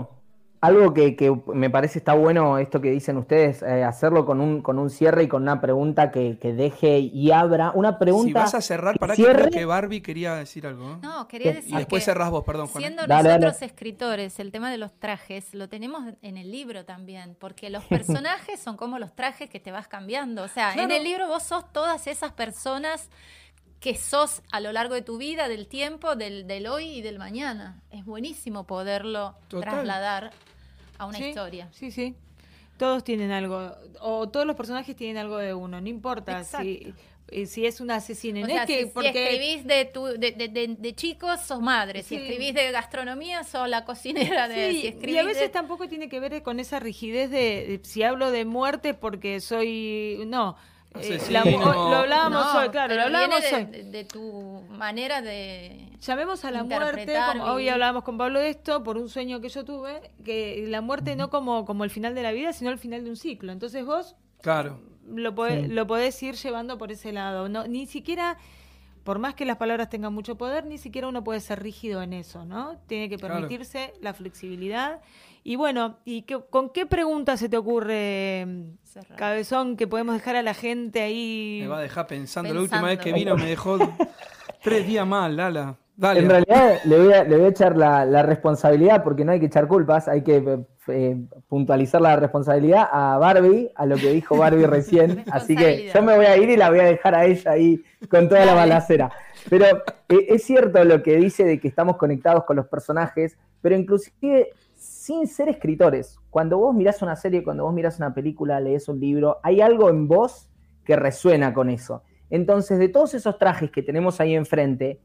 algo 0.63 0.95
que, 0.95 1.43
me 1.53 1.71
parece 1.71 1.99
está 1.99 2.15
bueno 2.15 2.57
esto 2.57 2.81
que 2.81 2.93
dicen 2.93 3.17
ustedes, 3.17 3.63
eh, 3.63 3.83
hacerlo 3.83 4.25
con 4.25 4.41
un, 4.41 4.63
con 4.63 4.79
un 4.79 4.91
cierre 4.91 5.25
y 5.25 5.29
con 5.29 5.43
una 5.43 5.61
pregunta 5.61 6.13
que, 6.13 6.37
deje 6.41 7.01
y 7.01 7.33
abra. 7.33 7.73
Una 7.75 7.99
pregunta. 7.99 8.29
Si 8.29 8.33
vas 8.33 8.55
a 8.55 8.61
cerrar, 8.61 8.97
para 8.97 9.17
que 9.17 9.51
que 9.51 9.65
Barbie 9.65 10.03
quería 10.03 10.37
decir 10.37 10.65
algo. 10.69 10.99
No, 11.03 11.27
quería 11.27 11.55
decir. 11.55 11.75
Y 11.75 11.79
después 11.79 12.05
cerrás 12.05 12.31
vos, 12.31 12.45
perdón, 12.45 12.69
Juan. 12.69 12.81
Siendo 12.81 13.05
nosotros 13.09 13.61
escritores, 13.61 14.39
el 14.39 14.53
tema 14.53 14.71
de 14.71 14.79
los 14.79 14.93
trajes 14.93 15.53
lo 15.53 15.69
tenemos 15.69 16.15
en 16.23 16.37
el 16.37 16.53
libro 16.53 16.85
también, 16.85 17.37
porque 17.41 17.69
los 17.69 17.83
personajes 17.87 18.61
son 18.61 18.77
como 18.77 19.01
los 19.01 19.17
trajes 19.17 19.51
que 19.51 19.59
te 19.59 19.73
vas 19.73 19.89
cambiando. 19.89 20.45
O 20.45 20.49
sea, 20.49 20.75
en 20.75 20.93
el 20.93 21.03
libro 21.03 21.27
vos 21.27 21.43
sos 21.43 21.73
todas 21.73 22.07
esas 22.07 22.31
personas 22.31 23.11
que 23.83 23.97
sos 23.97 24.43
a 24.53 24.61
lo 24.61 24.71
largo 24.73 24.95
de 24.95 25.03
tu 25.03 25.19
vida, 25.19 25.49
del 25.49 25.67
tiempo, 25.67 26.15
del, 26.15 26.47
del 26.47 26.69
hoy 26.69 26.85
y 26.85 27.03
del 27.03 27.19
mañana. 27.19 27.83
Es 27.91 28.05
buenísimo 28.05 28.65
poderlo 28.65 29.35
trasladar 29.49 30.31
a 30.99 31.07
una 31.07 31.19
historia. 31.19 31.69
Sí, 31.73 31.91
sí. 31.91 32.15
Todos 32.79 33.03
tienen 33.03 33.33
algo, 33.33 33.73
o 34.01 34.29
todos 34.29 34.47
los 34.47 34.55
personajes 34.55 34.95
tienen 34.95 35.17
algo 35.19 35.37
de 35.37 35.53
uno, 35.53 35.81
no 35.81 35.89
importa 35.89 36.45
si, 36.45 36.95
eh, 37.29 37.47
si 37.47 37.67
es 37.67 37.81
un 37.81 37.91
asesino. 37.91 38.47
es 38.47 38.67
que 38.67 38.91
si, 38.93 39.07
escribís 39.07 39.67
de, 39.67 39.85
tu, 39.87 40.05
de, 40.05 40.31
de, 40.31 40.77
de, 40.79 40.95
chicos, 40.95 41.41
sos 41.41 41.61
madre. 41.61 42.05
Si 42.05 42.15
escribís 42.15 42.55
de 42.55 42.71
gastronomía, 42.71 43.43
sos 43.43 43.69
la 43.69 43.85
cocinera 43.85 44.47
de... 44.47 44.71
Sí, 44.71 44.97
y 45.11 45.19
a 45.19 45.25
veces 45.25 45.51
tampoco 45.51 45.89
tiene 45.89 46.09
que 46.09 46.21
ver 46.21 46.41
con 46.45 46.61
esa 46.61 46.79
rigidez 46.79 47.31
de, 47.31 47.81
si 47.83 48.05
hablo 48.05 48.31
de 48.31 48.45
muerte 48.45 48.95
porque 48.95 49.41
soy... 49.41 50.23
No, 50.29 50.57
eh, 51.01 51.21
lo 51.31 51.97
hablábamos 51.97 52.55
hoy, 52.55 52.69
claro, 52.69 52.95
lo 52.95 53.03
hablábamos 53.03 53.43
de, 53.43 53.85
de, 53.85 54.05
tu 54.05 54.65
manera 54.71 55.23
de. 55.23 55.89
Llamemos 56.01 56.45
a 56.45 56.51
la 56.51 56.65
muerte, 56.65 57.15
como 57.33 57.45
hoy 57.45 57.69
hablábamos 57.69 58.05
con 58.05 58.19
Pablo 58.19 58.41
de 58.41 58.51
esto, 58.51 58.83
por 58.83 58.99
un 58.99 59.09
sueño 59.09 59.41
que 59.41 59.49
yo 59.49 59.65
tuve, 59.65 60.13
que 60.25 60.65
la 60.69 60.81
muerte 60.81 61.17
no 61.17 61.31
como, 61.31 61.65
como 61.65 61.85
el 61.85 61.91
final 61.91 62.15
de 62.15 62.23
la 62.23 62.33
vida, 62.33 62.53
sino 62.53 62.71
el 62.71 62.79
final 62.79 63.05
de 63.05 63.11
un 63.11 63.17
ciclo. 63.17 63.53
Entonces 63.53 63.85
vos. 63.85 64.17
Claro. 64.41 64.81
Lo, 65.07 65.35
podés, 65.35 65.69
lo 65.69 65.87
podés 65.87 66.21
ir 66.23 66.35
llevando 66.35 66.79
por 66.79 66.93
ese 66.93 67.13
lado. 67.13 67.49
No, 67.49 67.67
ni 67.67 67.87
siquiera. 67.87 68.37
Por 69.05 69.19
más 69.19 69.35
que 69.35 69.45
las 69.45 69.57
palabras 69.57 69.91
tengan 69.91 70.15
mucho 70.15 70.37
poder, 70.37 70.65
ni 70.65 70.79
siquiera 70.79 71.09
uno 71.09 71.25
puede 71.25 71.41
ser 71.41 71.61
rígido 71.61 72.03
en 72.03 72.13
eso, 72.13 72.45
¿no? 72.45 72.79
Tiene 72.87 73.09
que 73.09 73.19
permitirse 73.19 73.95
la 74.01 74.15
flexibilidad 74.15 75.01
y 75.45 75.57
bueno, 75.57 75.99
¿y 76.05 76.23
con 76.23 76.71
qué 76.71 76.87
pregunta 76.87 77.37
se 77.37 77.49
te 77.49 77.57
ocurre, 77.57 78.47
Cabezón, 79.17 79.77
que 79.77 79.87
podemos 79.87 80.15
dejar 80.15 80.37
a 80.37 80.43
la 80.43 80.55
gente 80.55 81.03
ahí? 81.03 81.61
Me 81.63 81.69
va 81.69 81.79
a 81.79 81.83
dejar 81.83 82.07
pensando. 82.07 82.53
La 82.55 82.61
última 82.61 82.83
vez 82.83 82.99
que 83.01 83.13
vino 83.13 83.37
me 83.37 83.47
dejó 83.47 83.79
tres 84.63 84.87
días 84.87 85.07
mal, 85.07 85.37
Lala. 85.37 85.77
Dale. 85.97 86.21
En 86.21 86.31
realidad 86.31 86.79
le 86.85 86.99
voy 86.99 87.13
a, 87.13 87.25
le 87.25 87.37
voy 87.37 87.45
a 87.47 87.49
echar 87.49 87.77
la, 87.77 88.23
responsabilidad, 88.23 89.03
porque 89.03 89.25
no 89.25 89.33
hay 89.33 89.41
que 89.41 89.47
echar 89.47 89.67
culpas, 89.67 90.09
hay 90.09 90.23
que 90.23 90.65
eh, 90.89 91.17
puntualizar 91.49 92.01
la 92.01 92.17
responsabilidad 92.17 92.89
a 92.91 93.19
Barbie, 93.19 93.71
a 93.75 93.85
lo 93.85 93.97
que 93.97 94.13
dijo 94.13 94.37
Barbie 94.37 94.67
recién. 94.67 95.25
Así 95.33 95.55
que 95.55 95.91
yo 95.93 96.03
me 96.03 96.17
voy 96.17 96.27
a 96.27 96.37
ir 96.37 96.49
y 96.51 96.57
la 96.57 96.71
voy 96.71 96.81
a 96.81 96.85
dejar 96.85 97.15
a 97.15 97.27
ella 97.27 97.51
ahí 97.51 97.83
con 98.09 98.29
toda 98.29 98.47
la 98.47 98.55
balacera. 98.55 99.11
Pero 99.51 99.67
eh, 99.67 100.27
es 100.29 100.45
cierto 100.45 100.83
lo 100.85 101.03
que 101.03 101.17
dice 101.17 101.45
de 101.45 101.61
que 101.61 101.69
estamos 101.69 101.97
conectados 101.97 102.45
con 102.45 102.57
los 102.57 102.67
personajes, 102.67 103.37
pero 103.61 103.77
inclusive 103.77 104.51
sin 104.83 105.29
ser 105.29 105.49
escritores. 105.49 106.19
Cuando 106.29 106.59
vos 106.59 106.75
mirás 106.75 107.03
una 107.03 107.15
serie, 107.15 107.45
cuando 107.45 107.65
vos 107.65 107.73
mirás 107.73 107.99
una 107.99 108.13
película, 108.13 108.59
lees 108.59 108.89
un 108.89 108.99
libro, 108.99 109.39
hay 109.43 109.61
algo 109.61 109.89
en 109.89 110.09
vos 110.09 110.51
que 110.85 110.97
resuena 110.97 111.55
con 111.55 111.71
eso. 111.71 112.03
Entonces, 112.31 112.79
de 112.79 112.89
todos 112.89 113.15
esos 113.15 113.39
trajes 113.39 113.71
que 113.71 113.83
tenemos 113.83 114.21
ahí 114.21 114.35
enfrente, 114.35 115.01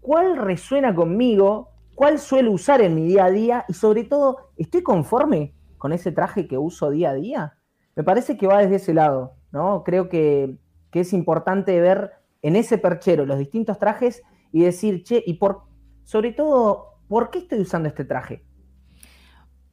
¿cuál 0.00 0.36
resuena 0.36 0.94
conmigo? 0.94 1.70
¿Cuál 1.94 2.18
suelo 2.18 2.50
usar 2.50 2.80
en 2.80 2.96
mi 2.96 3.06
día 3.06 3.26
a 3.26 3.30
día? 3.30 3.64
Y 3.68 3.74
sobre 3.74 4.02
todo, 4.02 4.50
¿estoy 4.56 4.82
conforme 4.82 5.54
con 5.78 5.92
ese 5.92 6.10
traje 6.10 6.48
que 6.48 6.58
uso 6.58 6.90
día 6.90 7.10
a 7.10 7.14
día? 7.14 7.58
Me 7.94 8.02
parece 8.02 8.36
que 8.36 8.48
va 8.48 8.62
desde 8.62 8.76
ese 8.76 8.94
lado, 8.94 9.36
¿no? 9.52 9.84
Creo 9.84 10.08
que, 10.08 10.56
que 10.90 11.00
es 11.00 11.12
importante 11.12 11.80
ver 11.80 12.14
en 12.42 12.56
ese 12.56 12.78
perchero 12.78 13.26
los 13.26 13.38
distintos 13.38 13.78
trajes 13.78 14.22
y 14.50 14.62
decir, 14.62 15.04
che, 15.04 15.22
y 15.24 15.34
por, 15.34 15.62
sobre 16.02 16.32
todo, 16.32 16.98
¿por 17.06 17.30
qué 17.30 17.38
estoy 17.38 17.60
usando 17.60 17.88
este 17.88 18.04
traje? 18.04 18.44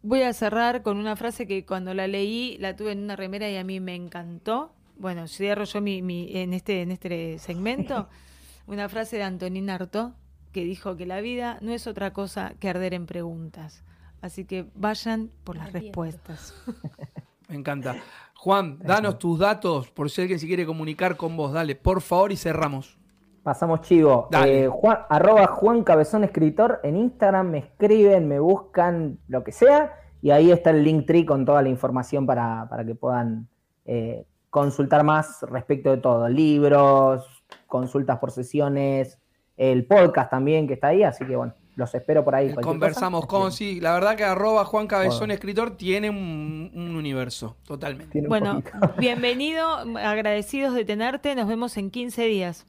Voy 0.04 0.24
a 0.24 0.34
cerrar 0.34 0.82
con 0.82 0.98
una 0.98 1.16
frase 1.16 1.46
que 1.46 1.66
cuando 1.66 1.94
la 1.94 2.08
leí 2.08 2.58
la 2.60 2.76
tuve 2.76 2.92
en 2.94 3.04
una 3.04 3.16
remera 3.16 3.50
y 3.50 3.58
a 3.58 3.64
mí 3.64 3.80
me 3.80 3.96
encantó. 3.96 4.74
Bueno, 4.98 5.28
cierro 5.28 5.64
yo 5.66 5.82
mi, 5.82 6.02
mi, 6.02 6.36
en, 6.36 6.54
este, 6.54 6.82
en 6.82 6.92
este 6.92 7.38
segmento. 7.40 8.10
una 8.68 8.90
frase 8.90 9.18
de 9.18 9.24
Antonín 9.24 9.70
Artaud 9.70 10.14
que 10.52 10.64
dijo 10.66 10.98
que 10.98 11.06
la 11.06 11.22
vida 11.22 11.58
no 11.62 11.72
es 11.72 11.88
otra 11.88 12.14
cosa 12.14 12.54
que 12.60 12.70
arder 12.70 12.94
en 12.94 13.06
preguntas. 13.06 13.84
Así 14.22 14.46
que 14.46 14.68
vayan 14.76 15.32
por 15.44 15.58
las 15.58 15.72
respuestas. 15.72 16.54
Me 17.48 17.56
encanta. 17.56 17.98
Juan, 18.36 18.80
danos 18.80 19.20
tus 19.20 19.40
datos 19.40 19.90
por 19.92 20.10
si 20.10 20.22
alguien 20.22 20.40
se 20.40 20.48
quiere 20.48 20.66
comunicar 20.66 21.18
con 21.18 21.36
vos. 21.36 21.54
Dale, 21.54 21.76
por 21.76 22.02
favor, 22.02 22.32
y 22.32 22.38
cerramos. 22.38 22.98
Pasamos 23.44 23.82
chivo. 23.82 24.30
Eh, 24.46 24.68
Juan, 24.72 25.00
arroba 25.10 25.48
Juan 25.48 25.84
Cabezón 25.84 26.24
Escritor 26.24 26.80
en 26.84 26.96
Instagram, 26.96 27.50
me 27.50 27.58
escriben, 27.58 28.28
me 28.28 28.40
buscan, 28.40 29.18
lo 29.28 29.44
que 29.44 29.52
sea, 29.52 29.96
y 30.22 30.30
ahí 30.30 30.52
está 30.52 30.70
el 30.70 30.84
link 30.84 31.08
tree 31.08 31.26
con 31.26 31.44
toda 31.44 31.64
la 31.64 31.70
información 31.70 32.28
para, 32.28 32.68
que 32.86 32.94
puedan 32.94 33.48
eh, 33.86 34.28
consultar 34.52 35.04
más 35.04 35.42
respecto 35.42 35.90
de 35.90 35.98
todo. 35.98 36.30
Libros, 36.30 37.26
consultas 37.66 38.20
por 38.20 38.30
sesiones, 38.30 39.18
el 39.58 39.88
podcast 39.88 40.30
también 40.30 40.68
que 40.68 40.76
está 40.76 40.90
ahí, 40.90 41.02
así 41.02 41.26
que 41.26 41.36
bueno, 41.36 41.56
los 41.76 41.96
espero 41.96 42.24
por 42.24 42.36
ahí. 42.36 42.54
Conversamos 42.54 43.26
con, 43.26 43.52
sí, 43.52 43.80
la 43.80 43.94
verdad 43.94 44.16
que 44.16 44.24
arroba 44.24 44.66
Juan 44.66 44.86
Cabezón 44.86 45.32
Escritor 45.32 45.78
tiene 45.78 46.12
un, 46.12 46.96
universo, 46.96 47.58
totalmente. 47.66 48.22
bueno, 48.28 48.62
bienvenido, 49.00 49.68
agradecidos 49.98 50.76
de 50.76 50.86
tenerte, 50.86 51.34
nos 51.34 51.48
vemos 51.48 51.76
en 51.78 51.90
15 51.90 52.26
días. 52.26 52.68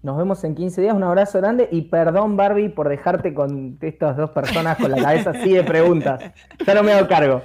Nos 0.00 0.16
vemos 0.16 0.44
en 0.44 0.54
15 0.54 0.80
días. 0.80 0.94
Un 0.94 1.02
abrazo 1.02 1.38
grande 1.38 1.68
y 1.72 1.82
perdón, 1.82 2.36
Barbie, 2.36 2.68
por 2.68 2.88
dejarte 2.88 3.34
con 3.34 3.78
estas 3.80 4.16
dos 4.16 4.30
personas 4.30 4.78
con 4.78 4.90
la 4.92 5.02
cabeza 5.02 5.30
así 5.30 5.52
de 5.52 5.64
preguntas. 5.64 6.32
Ya 6.64 6.74
no 6.74 6.84
me 6.84 6.92
hago 6.92 7.08
cargo. 7.08 7.42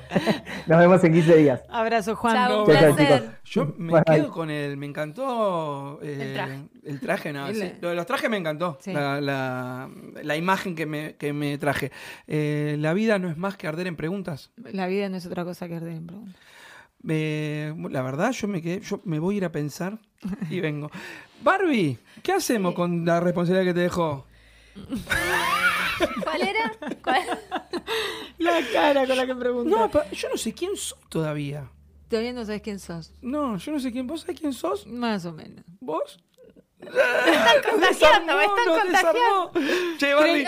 Nos 0.68 0.80
vemos 0.80 1.04
en 1.04 1.14
15 1.14 1.36
días. 1.38 1.62
Abrazo, 1.70 2.16
Juan. 2.16 2.36
Chao, 2.36 2.68
Yo 3.46 3.74
me 3.78 4.04
quedo 4.04 4.30
con 4.30 4.52
el. 4.52 4.78
Me 4.78 4.86
encantó 4.86 6.00
eh, 6.04 6.38
el 6.86 7.00
traje. 7.00 7.34
no, 7.34 7.48
Lo 7.82 7.90
de 7.90 7.96
los 7.96 8.06
trajes 8.06 8.30
me 8.30 8.38
encantó. 8.38 8.78
La, 8.86 9.90
imagen 10.38 10.76
que 10.76 10.86
me, 10.86 11.16
que 11.16 11.34
me 11.34 11.58
traje. 11.58 11.92
Eh, 12.28 12.76
la 12.80 12.94
vida 12.94 13.18
no 13.18 13.30
es 13.30 13.38
más 13.38 13.58
que 13.58 13.68
arder 13.68 13.88
en 13.88 13.96
preguntas. 13.96 14.52
La 14.58 14.86
vida 14.88 15.10
no 15.10 15.18
es 15.18 15.26
otra 15.26 15.44
cosa 15.44 15.68
que 15.68 15.76
arder 15.76 15.94
en 15.94 16.06
preguntas. 16.06 16.36
Eh, 17.08 17.74
la 17.90 18.02
verdad, 18.02 18.32
yo 18.32 18.48
me 18.48 18.62
quedé, 18.62 18.80
yo 18.82 19.02
me 19.04 19.20
voy 19.20 19.36
a 19.36 19.38
ir 19.38 19.46
a 19.46 19.52
pensar 19.52 20.00
y 20.50 20.60
vengo. 20.60 20.90
Barbie, 21.44 21.98
¿qué 22.22 22.34
hacemos 22.34 22.74
con 22.74 23.06
la 23.06 23.20
responsabilidad 23.20 23.66
que 23.66 23.74
te 23.74 23.82
dejó? 23.82 24.26
¿Cuál 26.24 26.42
era? 26.42 26.72
La 28.40 28.60
cara 28.72 29.06
con 29.08 29.18
la 29.18 29.26
que 29.26 29.36
preguntas. 29.36 29.94
No, 29.94 30.12
yo 30.12 30.30
no 30.30 30.38
sé 30.38 30.54
quién 30.54 30.76
soy 30.76 30.98
todavía. 31.10 31.70
Todavía 32.10 32.34
no 32.34 32.46
sabes 32.46 32.62
quién 32.62 32.80
sos. 32.80 33.14
No, 33.22 33.58
yo 33.58 33.72
no 33.72 33.80
sé 33.80 33.92
quién. 33.92 34.06
¿Vos 34.08 34.22
sabés 34.22 34.40
quién 34.40 34.54
sos? 34.54 34.86
Más 34.86 35.26
o 35.26 35.34
menos. 35.34 35.64
¿Vos? 35.80 36.20
Me 36.84 37.32
están 37.32 37.62
contagiando, 37.72 38.38
me 38.38 38.46
están 38.46 38.82
contagiando. 38.82 39.52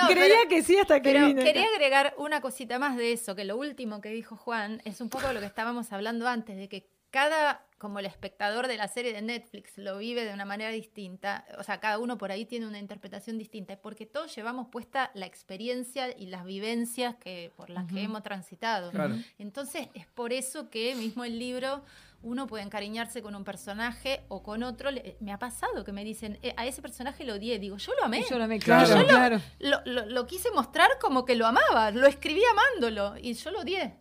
creía 0.08 0.48
que 0.48 0.64
sí 0.64 0.78
hasta 0.78 1.02
que 1.02 1.12
Pero 1.14 1.36
quería 1.36 1.68
agregar 1.74 2.14
una 2.18 2.42
cosita 2.42 2.80
más 2.80 2.98
de 2.98 3.14
eso, 3.14 3.36
que 3.36 3.46
lo 3.46 3.58
último 3.58 4.02
que 4.02 4.10
dijo 4.10 4.36
Juan 4.36 4.82
es 4.86 5.02
un 5.02 5.10
poco 5.10 5.32
lo 5.34 5.40
que 5.40 5.46
estábamos 5.46 5.92
hablando 5.92 6.28
antes, 6.28 6.58
de 6.58 6.70
que 6.70 6.90
cada, 7.16 7.66
como 7.78 8.00
el 8.00 8.06
espectador 8.06 8.68
de 8.68 8.76
la 8.76 8.90
serie 8.90 9.14
de 9.14 9.22
Netflix 9.22 9.78
lo 9.78 9.98
vive 9.98 10.26
de 10.26 10.34
una 10.34 10.44
manera 10.44 10.70
distinta, 10.70 11.46
o 11.58 11.64
sea, 11.64 11.80
cada 11.80 11.98
uno 11.98 12.18
por 12.18 12.30
ahí 12.30 12.44
tiene 12.44 12.68
una 12.68 12.78
interpretación 12.78 13.38
distinta, 13.38 13.72
es 13.72 13.80
porque 13.80 14.06
todos 14.06 14.36
llevamos 14.36 14.68
puesta 14.68 15.12
la 15.14 15.26
experiencia 15.26 16.10
y 16.18 16.26
las 16.26 16.44
vivencias 16.44 17.16
que, 17.16 17.54
por 17.56 17.70
las 17.70 17.90
que 17.90 18.02
hemos 18.02 18.22
transitado. 18.22 18.92
Entonces, 19.38 19.88
es 19.94 20.08
por 20.08 20.34
eso 20.34 20.70
que 20.70 20.94
mismo 20.96 21.24
el 21.24 21.40
libro 21.40 21.84
uno 22.26 22.48
puede 22.48 22.64
encariñarse 22.64 23.22
con 23.22 23.36
un 23.36 23.44
personaje 23.44 24.22
o 24.30 24.42
con 24.42 24.64
otro. 24.64 24.90
Me 25.20 25.32
ha 25.32 25.38
pasado 25.38 25.84
que 25.84 25.92
me 25.92 26.04
dicen, 26.04 26.40
eh, 26.42 26.54
a 26.58 26.66
ese 26.66 26.82
personaje 26.82 27.24
lo 27.24 27.36
odié. 27.36 27.60
Digo, 27.60 27.78
yo 27.78 27.94
lo 27.94 28.04
amé. 28.04 28.26
Yo 28.28 28.38
lo 28.38 28.46
amé, 28.46 28.60
claro. 28.60 29.40
Lo, 29.60 30.28
quise 30.28 30.50
mostrar 30.52 30.90
como 31.00 31.24
que 31.24 31.36
lo 31.36 31.46
amaba. 31.46 31.92
Lo 31.92 32.08
escribí 32.08 32.42
amándolo 32.52 33.16
y 33.22 33.34
yo 33.36 33.52
lo 33.52 33.62
odié. 33.62 33.94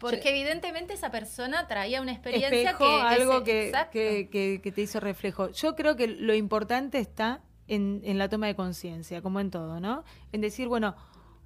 Porque 0.00 0.30
evidentemente 0.30 0.92
esa 0.92 1.10
persona 1.10 1.66
traía 1.66 2.02
una 2.02 2.12
experiencia 2.12 2.76
que... 2.76 2.84
algo 2.84 3.42
que, 3.42 3.72
que, 3.90 4.72
te 4.72 4.80
hizo 4.80 5.00
reflejo. 5.00 5.50
Yo 5.50 5.74
creo 5.74 5.96
que 5.96 6.08
lo 6.08 6.34
importante 6.34 6.98
está 6.98 7.40
en, 7.68 8.02
en 8.04 8.18
la 8.18 8.28
toma 8.28 8.48
de 8.48 8.54
conciencia, 8.54 9.22
como 9.22 9.40
en 9.40 9.50
todo, 9.50 9.80
¿no? 9.80 10.04
En 10.32 10.40
decir, 10.40 10.68
bueno, 10.68 10.94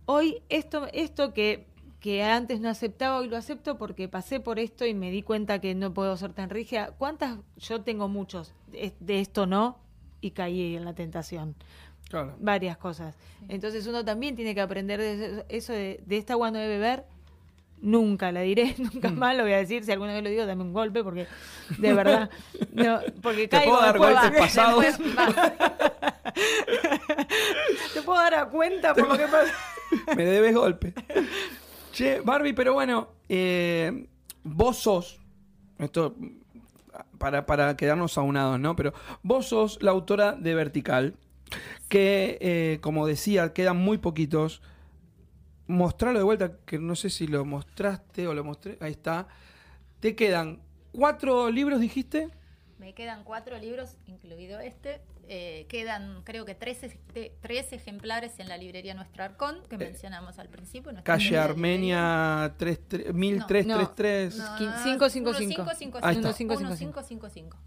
hoy 0.06 0.42
esto, 0.48 0.88
esto 0.92 1.32
que 1.34 1.68
que 2.06 2.22
antes 2.22 2.60
no 2.60 2.68
aceptaba, 2.68 3.18
hoy 3.18 3.28
lo 3.28 3.36
acepto 3.36 3.78
porque 3.78 4.06
pasé 4.08 4.38
por 4.38 4.60
esto 4.60 4.86
y 4.86 4.94
me 4.94 5.10
di 5.10 5.24
cuenta 5.24 5.58
que 5.58 5.74
no 5.74 5.92
puedo 5.92 6.16
ser 6.16 6.32
tan 6.32 6.50
rígida. 6.50 6.92
¿Cuántas? 6.96 7.36
Yo 7.56 7.82
tengo 7.82 8.06
muchos 8.06 8.54
de 8.70 9.20
esto 9.20 9.44
no 9.46 9.80
y 10.20 10.30
caí 10.30 10.76
en 10.76 10.84
la 10.84 10.94
tentación. 10.94 11.56
Claro. 12.08 12.36
Varias 12.38 12.76
cosas. 12.76 13.16
Entonces 13.48 13.88
uno 13.88 14.04
también 14.04 14.36
tiene 14.36 14.54
que 14.54 14.60
aprender 14.60 15.00
de 15.00 15.44
eso 15.48 15.72
de, 15.72 16.00
esta 16.10 16.34
agua 16.34 16.52
no 16.52 16.60
debe 16.60 16.78
beber, 16.78 17.06
nunca 17.80 18.30
la 18.30 18.42
diré, 18.42 18.76
nunca 18.78 19.10
mm. 19.10 19.18
más 19.18 19.36
lo 19.36 19.42
voy 19.42 19.54
a 19.54 19.56
decir. 19.56 19.82
Si 19.82 19.90
alguna 19.90 20.14
vez 20.14 20.22
lo 20.22 20.30
digo, 20.30 20.46
dame 20.46 20.62
un 20.62 20.72
golpe, 20.72 21.02
porque 21.02 21.26
de 21.76 21.92
verdad. 21.92 22.30
No, 22.72 23.00
porque 23.20 23.48
¿Te 23.48 23.62
puedo 23.62 23.80
dar 23.80 23.98
golpes 23.98 24.30
pasados? 24.38 24.84
Te 27.94 28.02
puedo 28.02 28.20
dar 28.20 28.34
a 28.34 28.48
cuenta 28.48 28.94
por 28.94 29.08
lo 29.08 29.18
que 29.18 29.26
pasa. 29.26 29.52
Me 30.14 30.24
debes 30.24 30.54
golpe. 30.54 30.94
Che, 31.96 32.20
Barbie, 32.20 32.52
pero 32.52 32.74
bueno, 32.74 33.08
eh, 33.26 34.06
vos 34.44 34.76
sos. 34.76 35.18
Esto 35.78 36.14
para, 37.16 37.46
para 37.46 37.74
quedarnos 37.74 38.18
aunados, 38.18 38.60
¿no? 38.60 38.76
Pero 38.76 38.92
vos 39.22 39.46
sos 39.46 39.82
la 39.82 39.92
autora 39.92 40.32
de 40.32 40.54
Vertical, 40.54 41.14
que, 41.88 42.36
eh, 42.42 42.80
como 42.82 43.06
decía, 43.06 43.54
quedan 43.54 43.78
muy 43.78 43.96
poquitos 43.96 44.60
mostrarlo 45.68 46.18
de 46.18 46.24
vuelta, 46.26 46.58
que 46.66 46.78
no 46.78 46.96
sé 46.96 47.08
si 47.08 47.26
lo 47.28 47.46
mostraste 47.46 48.28
o 48.28 48.34
lo 48.34 48.44
mostré, 48.44 48.76
ahí 48.82 48.92
está. 48.92 49.26
Te 50.00 50.14
quedan 50.14 50.60
cuatro 50.92 51.50
libros, 51.50 51.80
dijiste. 51.80 52.28
Me 52.78 52.92
quedan 52.92 53.24
cuatro 53.24 53.56
libros, 53.56 53.96
incluido 54.06 54.60
este. 54.60 55.00
Eh, 55.28 55.66
quedan, 55.68 56.22
creo 56.22 56.44
que 56.44 56.54
tres, 56.54 56.78
tres, 57.40 57.72
ejemplares 57.72 58.38
en 58.38 58.48
la 58.48 58.56
librería 58.56 58.94
Nuestro 58.94 59.24
Arcón, 59.24 59.60
que 59.68 59.74
eh, 59.74 59.78
mencionamos 59.78 60.38
al 60.38 60.48
principio. 60.48 60.92
Calle 61.02 61.36
Armenia 61.36 62.54
1333. 62.58 64.34
555. 64.58 65.64
1555. 65.64 67.58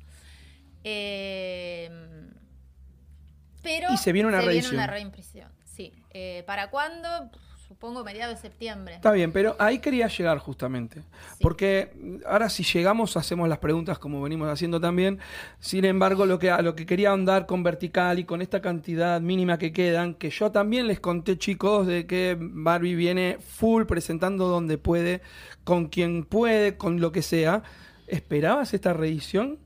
pero 3.61 3.93
y 3.93 3.97
se 3.97 4.13
viene 4.13 4.29
una 4.29 4.37
reimpresión. 4.37 4.71
Viene 4.71 4.83
una 4.83 4.87
reimpresión, 4.87 5.51
sí. 5.65 5.91
Eh, 6.11 6.43
¿Para 6.47 6.69
cuándo? 6.69 7.29
Supongo 7.69 8.03
mediados 8.03 8.35
de 8.35 8.41
septiembre. 8.41 8.95
Está 8.95 9.11
bien, 9.11 9.31
pero 9.31 9.55
ahí 9.59 9.77
quería 9.77 10.07
llegar 10.07 10.39
justamente. 10.39 11.03
Porque 11.39 11.93
ahora 12.25 12.49
si 12.49 12.63
llegamos 12.63 13.15
hacemos 13.15 13.47
las 13.47 13.59
preguntas 13.59 13.99
como 13.99 14.23
venimos 14.23 14.49
haciendo 14.49 14.81
también. 14.81 15.19
Sin 15.59 15.85
embargo, 15.85 16.25
lo 16.25 16.39
que, 16.39 16.49
a 16.49 16.63
lo 16.63 16.75
que 16.75 16.87
quería 16.87 17.11
andar 17.11 17.45
con 17.45 17.61
vertical 17.61 18.17
y 18.17 18.23
con 18.23 18.41
esta 18.41 18.59
cantidad 18.59 19.21
mínima 19.21 19.59
que 19.59 19.71
quedan, 19.71 20.15
que 20.15 20.31
yo 20.31 20.51
también 20.51 20.87
les 20.87 20.99
conté 20.99 21.37
chicos 21.37 21.85
de 21.85 22.07
que 22.07 22.35
Barbie 22.39 22.95
viene 22.95 23.37
full 23.39 23.85
presentando 23.85 24.47
donde 24.47 24.79
puede, 24.79 25.21
con 25.63 25.89
quien 25.89 26.25
puede, 26.25 26.75
con 26.75 26.99
lo 26.99 27.11
que 27.11 27.21
sea. 27.21 27.61
¿Esperabas 28.07 28.73
esta 28.73 28.93
reedición? 28.93 29.59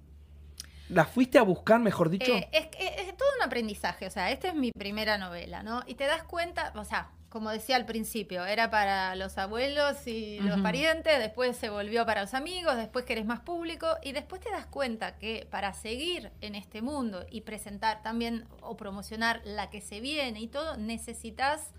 ¿La 0.89 1.05
fuiste 1.05 1.37
a 1.37 1.43
buscar, 1.43 1.79
mejor 1.79 2.09
dicho? 2.09 2.33
Eh, 2.33 2.49
es, 2.51 2.67
es, 2.77 3.15
todo 3.15 3.29
un 3.37 3.43
aprendizaje, 3.43 4.05
o 4.05 4.11
sea, 4.11 4.29
esta 4.29 4.49
es 4.49 4.55
mi 4.55 4.73
primera 4.73 5.17
novela, 5.17 5.63
¿no? 5.63 5.83
Y 5.87 5.95
te 5.95 6.03
das 6.03 6.23
cuenta, 6.23 6.73
o 6.75 6.83
sea, 6.83 7.09
como 7.33 7.49
decía 7.49 7.77
al 7.77 7.87
principio, 7.87 8.45
era 8.45 8.69
para 8.69 9.15
los 9.15 9.39
abuelos 9.39 10.05
y 10.05 10.39
los 10.41 10.61
parientes, 10.61 11.17
después 11.17 11.57
se 11.57 11.71
volvió 11.71 12.05
para 12.05 12.21
los 12.21 12.35
amigos, 12.35 12.77
después 12.77 13.05
que 13.05 13.13
eres 13.13 13.25
más 13.25 13.39
público 13.39 13.87
y 14.03 14.11
después 14.11 14.39
te 14.39 14.51
das 14.51 14.67
cuenta 14.67 15.17
que 15.17 15.47
para 15.49 15.73
seguir 15.73 16.29
en 16.41 16.53
este 16.53 16.83
mundo 16.83 17.25
y 17.31 17.41
presentar 17.41 18.03
también 18.03 18.45
o 18.61 18.77
promocionar 18.77 19.41
la 19.45 19.71
que 19.71 19.81
se 19.81 19.99
viene 19.99 20.41
y 20.41 20.47
todo, 20.47 20.77
necesitas 20.77 21.71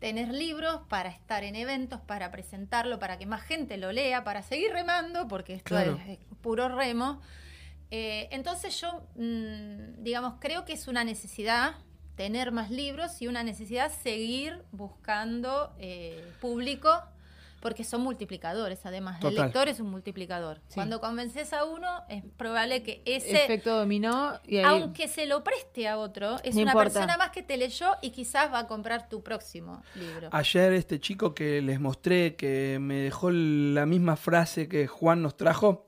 tener 0.00 0.34
libros 0.34 0.80
para 0.88 1.08
estar 1.08 1.44
en 1.44 1.54
eventos, 1.54 2.00
para 2.00 2.32
presentarlo, 2.32 2.98
para 2.98 3.16
que 3.16 3.26
más 3.26 3.42
gente 3.42 3.76
lo 3.76 3.92
lea, 3.92 4.24
para 4.24 4.42
seguir 4.42 4.72
remando, 4.72 5.28
porque 5.28 5.54
esto 5.54 5.78
es, 5.78 6.18
puro 6.42 6.68
remo. 6.68 7.20
Eh, 7.92 8.26
entonces 8.32 8.80
yo, 8.80 9.06
mm, 9.14 10.02
digamos, 10.02 10.34
creo 10.40 10.64
que 10.64 10.72
es 10.72 10.88
una 10.88 11.04
necesidad 11.04 11.76
tener 12.16 12.52
más 12.52 12.70
libros 12.70 13.20
y 13.20 13.26
una 13.26 13.42
necesidad 13.42 13.92
seguir 14.02 14.62
buscando 14.72 15.72
eh, 15.78 16.24
público 16.40 17.02
porque 17.64 17.82
son 17.82 18.02
multiplicadores, 18.02 18.84
además. 18.84 19.24
El 19.24 19.36
lector 19.36 19.70
es 19.70 19.80
un 19.80 19.88
multiplicador. 19.88 20.60
Cuando 20.74 21.00
convences 21.00 21.54
a 21.54 21.64
uno, 21.64 22.02
es 22.10 22.22
probable 22.36 22.82
que 22.82 23.00
ese... 23.06 23.44
Efecto 23.44 23.78
dominó. 23.78 24.38
Y 24.46 24.58
Aunque 24.58 25.08
se 25.08 25.24
lo 25.24 25.42
preste 25.42 25.88
a 25.88 25.96
otro, 25.96 26.36
es 26.42 26.56
una 26.56 26.74
persona 26.74 27.16
más 27.16 27.30
que 27.30 27.42
te 27.42 27.56
leyó 27.56 27.86
y 28.02 28.10
quizás 28.10 28.52
va 28.52 28.58
a 28.58 28.66
comprar 28.66 29.08
tu 29.08 29.22
próximo 29.22 29.82
libro. 29.94 30.28
Ayer 30.30 30.74
este 30.74 31.00
chico 31.00 31.34
que 31.34 31.62
les 31.62 31.80
mostré, 31.80 32.36
que 32.36 32.76
me 32.82 32.96
dejó 32.96 33.30
la 33.30 33.86
misma 33.86 34.16
frase 34.16 34.68
que 34.68 34.86
Juan 34.86 35.22
nos 35.22 35.34
trajo, 35.34 35.86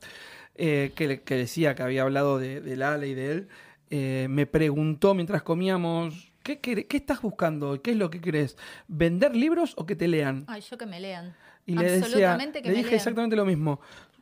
eh, 0.54 0.92
que, 0.96 1.20
decía 1.36 1.74
que 1.74 1.82
había 1.82 2.04
hablado 2.04 2.38
de, 2.38 2.62
de 2.62 2.76
Lala 2.76 3.04
y 3.04 3.12
de 3.12 3.32
él, 3.32 3.48
eh, 3.90 4.26
me 4.28 4.46
preguntó 4.46 5.14
mientras 5.14 5.42
comíamos, 5.42 6.32
¿qué, 6.42 6.60
¿qué, 6.60 6.86
estás 6.96 7.22
buscando? 7.22 7.80
¿Qué 7.82 7.92
es 7.92 7.96
lo 7.96 8.10
que 8.10 8.20
querés? 8.20 8.56
¿Vender 8.88 9.34
libros 9.36 9.74
o 9.76 9.86
que 9.86 9.96
te 9.96 10.08
lean? 10.08 10.44
Ay, 10.48 10.60
yo 10.62 10.76
que 10.76 10.86
me 10.86 11.00
lean. 11.00 11.34
Y 11.66 11.76
le 11.76 11.90
decía, 12.00 12.36
le 12.36 12.72
dije 12.72 12.94
exactamente 12.94 13.36
lo 13.36 13.44
mismo. 13.44 13.80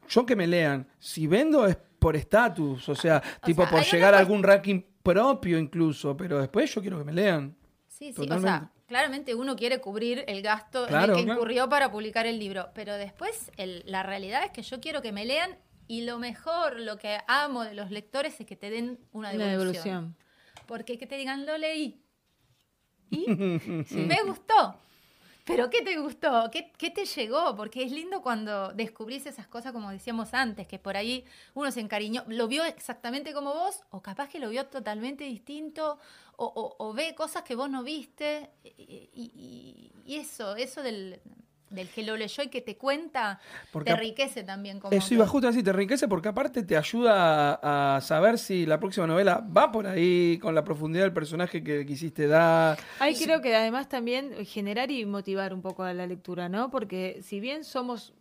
Yo 0.09 0.25
que 0.27 0.37
me 0.37 0.47
lean. 0.47 0.87
Si 0.99 1.27
vendo 1.27 1.67
es 1.67 1.77
por 1.99 2.17
estatus, 2.17 2.89
o 2.89 2.95
sea, 2.95 3.23
tipo 3.43 3.67
por 3.69 3.83
llegar 3.83 4.15
a 4.15 4.19
algún 4.19 4.43
ranking 4.43 4.83
propio 5.03 5.59
incluso, 5.59 6.17
pero 6.17 6.41
después 6.41 6.75
yo 6.75 6.81
quiero 6.81 6.99
que 6.99 7.05
me 7.05 7.13
lean. 7.13 7.57
Sí, 7.89 8.13
sí, 8.13 8.29
o 8.29 8.41
sea, 8.41 8.71
claramente 8.87 9.35
uno 9.35 9.57
quiere 9.57 9.81
cubrir 9.81 10.25
el 10.27 10.43
gasto 10.43 10.89
en 10.89 10.95
el 10.95 11.13
que 11.13 11.21
incurrió 11.21 11.69
para 11.69 11.91
publicar 11.91 12.27
el 12.27 12.39
libro, 12.39 12.71
pero 12.75 12.95
después 12.95 13.51
la 13.57 14.03
realidad 14.03 14.45
es 14.45 14.51
que 14.51 14.63
yo 14.63 14.81
quiero 14.81 15.01
que 15.01 15.13
me 15.13 15.25
lean 15.25 15.57
y 15.87 16.03
lo 16.03 16.19
mejor, 16.19 16.81
lo 16.81 16.99
que 16.99 17.19
amo 17.27 17.65
de 17.65 17.75
los 17.75 17.91
lectores 17.91 18.41
es 18.41 18.47
que 18.47 18.57
te 18.57 18.71
den 18.71 18.99
una 19.13 19.33
devolución. 19.33 20.17
Porque 20.67 20.99
que 20.99 21.07
te 21.07 21.17
digan, 21.17 21.45
lo 21.45 21.59
leí. 21.59 22.03
Y 23.11 23.27
me 23.29 24.23
gustó. 24.25 24.81
¿Pero 25.45 25.69
qué 25.69 25.83
te 25.83 25.99
gustó? 25.99 26.49
¿Qué, 26.51 26.73
¿Qué, 26.79 26.89
te 26.89 27.05
llegó? 27.05 27.55
Porque 27.55 27.83
es 27.83 27.93
lindo 27.93 28.23
cuando 28.23 28.73
descubrís 28.73 29.27
esas 29.27 29.47
cosas, 29.47 29.73
como 29.73 29.91
decíamos 29.91 30.33
antes, 30.33 30.67
que 30.67 30.79
por 30.79 30.97
ahí 30.97 31.27
uno 31.53 31.71
se 31.71 31.81
encariñó, 31.81 32.25
lo 32.29 32.49
vio 32.49 32.65
exactamente 32.65 33.35
como 33.35 33.53
vos, 33.53 33.83
o 33.91 34.01
capaz 34.01 34.31
que 34.31 34.39
lo 34.39 34.49
vio 34.49 34.67
totalmente 34.67 35.25
distinto, 35.25 35.99
o, 36.37 36.77
o, 36.79 36.93
ve 36.95 37.15
cosas 37.15 37.43
que 37.43 37.55
vos 37.55 37.69
no 37.69 37.83
viste. 37.83 38.51
y, 38.65 39.93
y 40.07 40.17
eso, 40.17 40.57
eso 40.57 40.83
del, 40.83 41.21
del 41.75 41.89
que 41.89 42.03
lo 42.03 42.17
leyó 42.17 42.43
y 42.43 42.49
que 42.49 42.61
te 42.61 42.77
cuenta, 42.77 43.41
te 43.85 43.91
enriquece 43.91 44.43
también. 44.43 44.81
Como 44.81 44.97
eso 44.97 45.15
iba 45.15 45.27
justo 45.27 45.49
así, 45.49 45.63
te 45.63 45.71
enriquece 45.71 46.09
porque 46.09 46.29
aparte 46.29 46.63
te 46.63 46.77
ayuda 46.77 47.59
a, 47.63 48.01
saber 48.01 48.39
si 48.39 48.67
la 48.67 48.79
próxima 48.79 49.07
novela 49.07 49.45
va 49.57 49.71
por 49.71 49.87
ahí 49.87 50.39
con 50.39 50.55
la 50.55 50.65
profundidad 50.65 51.05
del 51.05 51.13
personaje 51.13 51.63
que 51.63 51.85
quisiste 51.87 52.27
dar. 52.27 52.79
Ahí 52.99 53.15
creo 53.17 53.41
que 53.41 53.55
además 53.55 53.89
también 53.89 54.45
generar 54.45 54.91
y 54.91 55.05
motivar 55.07 55.55
un 55.55 55.63
poco 55.63 55.83
a 55.83 55.93
la 55.93 56.07
lectura, 56.07 56.49
¿no? 56.49 56.71
Porque 56.71 57.21
si 57.23 57.41
bien 57.41 57.65
somos 57.65 58.15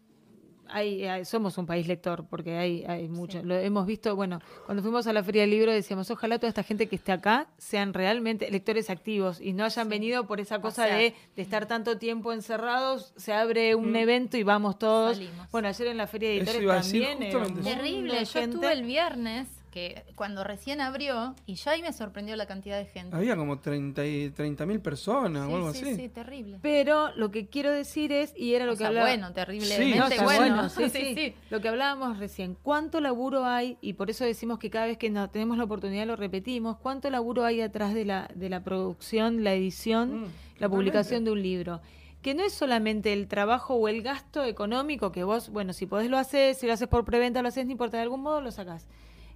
somos 1.26 1.58
un 1.58 1.66
país 1.66 1.88
lector, 1.88 2.26
porque 2.30 2.58
hay, 2.58 2.84
hay 2.86 3.08
mucho. 3.08 3.42
Lo 3.44 3.56
hemos 3.56 3.86
visto, 3.86 4.16
bueno, 4.16 4.42
cuando 4.66 4.82
fuimos 4.84 5.08
a 5.08 5.14
la 5.14 5.24
Feria 5.24 5.42
del 5.42 5.52
Libro 5.52 5.72
decíamos, 5.72 6.10
ojalá 6.12 6.38
toda 6.38 6.50
esta 6.50 6.64
gente 6.64 6.88
que 6.88 6.96
esté 6.96 7.12
acá 7.12 7.48
sean 7.58 7.94
realmente 7.94 8.50
lectores 8.52 8.90
activos 8.90 9.40
y 9.42 9.54
no 9.54 9.66
hayan 9.66 9.90
venido 9.90 10.26
por 10.28 10.40
esa 10.40 10.60
cosa 10.60 10.86
de, 10.86 11.14
estar 11.36 11.66
tanto 11.66 11.98
tiempo 11.98 12.34
encerrados, 12.34 13.14
se 13.18 13.34
abre 13.34 13.76
un 13.76 13.92
mm. 13.92 13.96
evento 13.96 14.38
y 14.38 14.44
vamos 14.44 14.78
todos. 14.78 15.22
Bueno, 15.52 15.68
ayer 15.68 15.88
en 15.88 15.98
la 15.98 16.08
Feria 16.08 16.30
de 16.30 16.38
Editores 16.38 16.92
también. 16.92 17.20
Terrible, 17.64 18.26
yo 18.26 18.40
estuve 18.40 18.72
el 18.72 18.84
viernes 18.84 19.63
que 19.74 20.04
cuando 20.14 20.44
recién 20.44 20.82
abrió, 20.82 21.34
y 21.48 21.56
ya 21.56 21.72
ahí 21.72 21.82
me 21.82 21.92
sorprendió 21.94 22.36
la 22.36 22.46
cantidad 22.46 22.78
de 22.78 22.86
gente. 22.86 23.16
Había 23.16 23.36
como 23.36 23.58
30 23.58 24.66
mil 24.68 24.80
personas 24.82 25.50
o 25.50 25.56
algo 25.56 25.70
así. 25.70 25.96
Sí, 25.96 26.10
terrible. 26.10 26.60
Pero 26.62 27.10
lo 27.16 27.32
que 27.32 27.48
quiero 27.48 27.72
decir 27.72 28.12
es, 28.12 28.36
y 28.38 28.54
era 28.54 28.68
lo 28.68 28.76
que 28.76 28.86
hablaba... 28.86 29.08
bueno, 29.08 29.34
terriblemente 29.34 30.22
bueno. 30.22 30.70
sí, 30.70 30.90
sí, 30.92 31.34
Lo 31.50 31.60
que 31.60 31.70
hablábamos 31.70 32.20
recién, 32.20 32.56
¿cuánto 32.62 33.02
laburo 33.02 33.46
hay? 33.46 33.80
Y 33.82 33.94
por 33.94 34.12
eso 34.12 34.24
decimos 34.26 34.60
que 34.60 34.70
cada 34.70 34.86
vez 34.86 35.00
que 35.00 35.10
no, 35.10 35.28
tenemos 35.32 35.58
la 35.58 35.64
oportunidad 35.64 36.06
lo 36.06 36.18
repetimos, 36.18 36.78
¿cuánto 36.78 37.10
laburo 37.10 37.44
hay 37.44 37.62
atrás 37.62 37.96
de 37.96 38.06
la, 38.06 38.30
de 38.36 38.50
la 38.50 38.64
producción, 38.64 39.44
la 39.44 39.56
edición, 39.56 40.26
mm, 40.26 40.26
la 40.60 40.70
publicación 40.70 41.26
de 41.26 41.32
un 41.32 41.42
libro? 41.42 41.82
que 42.22 42.34
no 42.34 42.44
es 42.44 42.54
solamente 42.54 43.12
el 43.12 43.28
trabajo 43.28 43.74
o 43.74 43.90
el 43.90 44.02
gasto 44.02 44.46
económico 44.46 45.12
que 45.12 45.26
vos, 45.26 45.50
bueno, 45.50 45.74
si 45.74 45.88
podés 45.88 46.10
lo 46.10 46.18
haces, 46.18 46.58
si 46.58 46.68
lo 46.68 46.72
haces 46.72 46.88
por 46.88 47.04
preventa 47.04 47.42
lo 47.42 47.50
haces, 47.50 47.66
ni 47.66 47.74
importa, 47.74 47.98
de 47.98 48.04
algún 48.04 48.22
modo 48.22 48.40
lo 48.40 48.50
sacás 48.50 48.88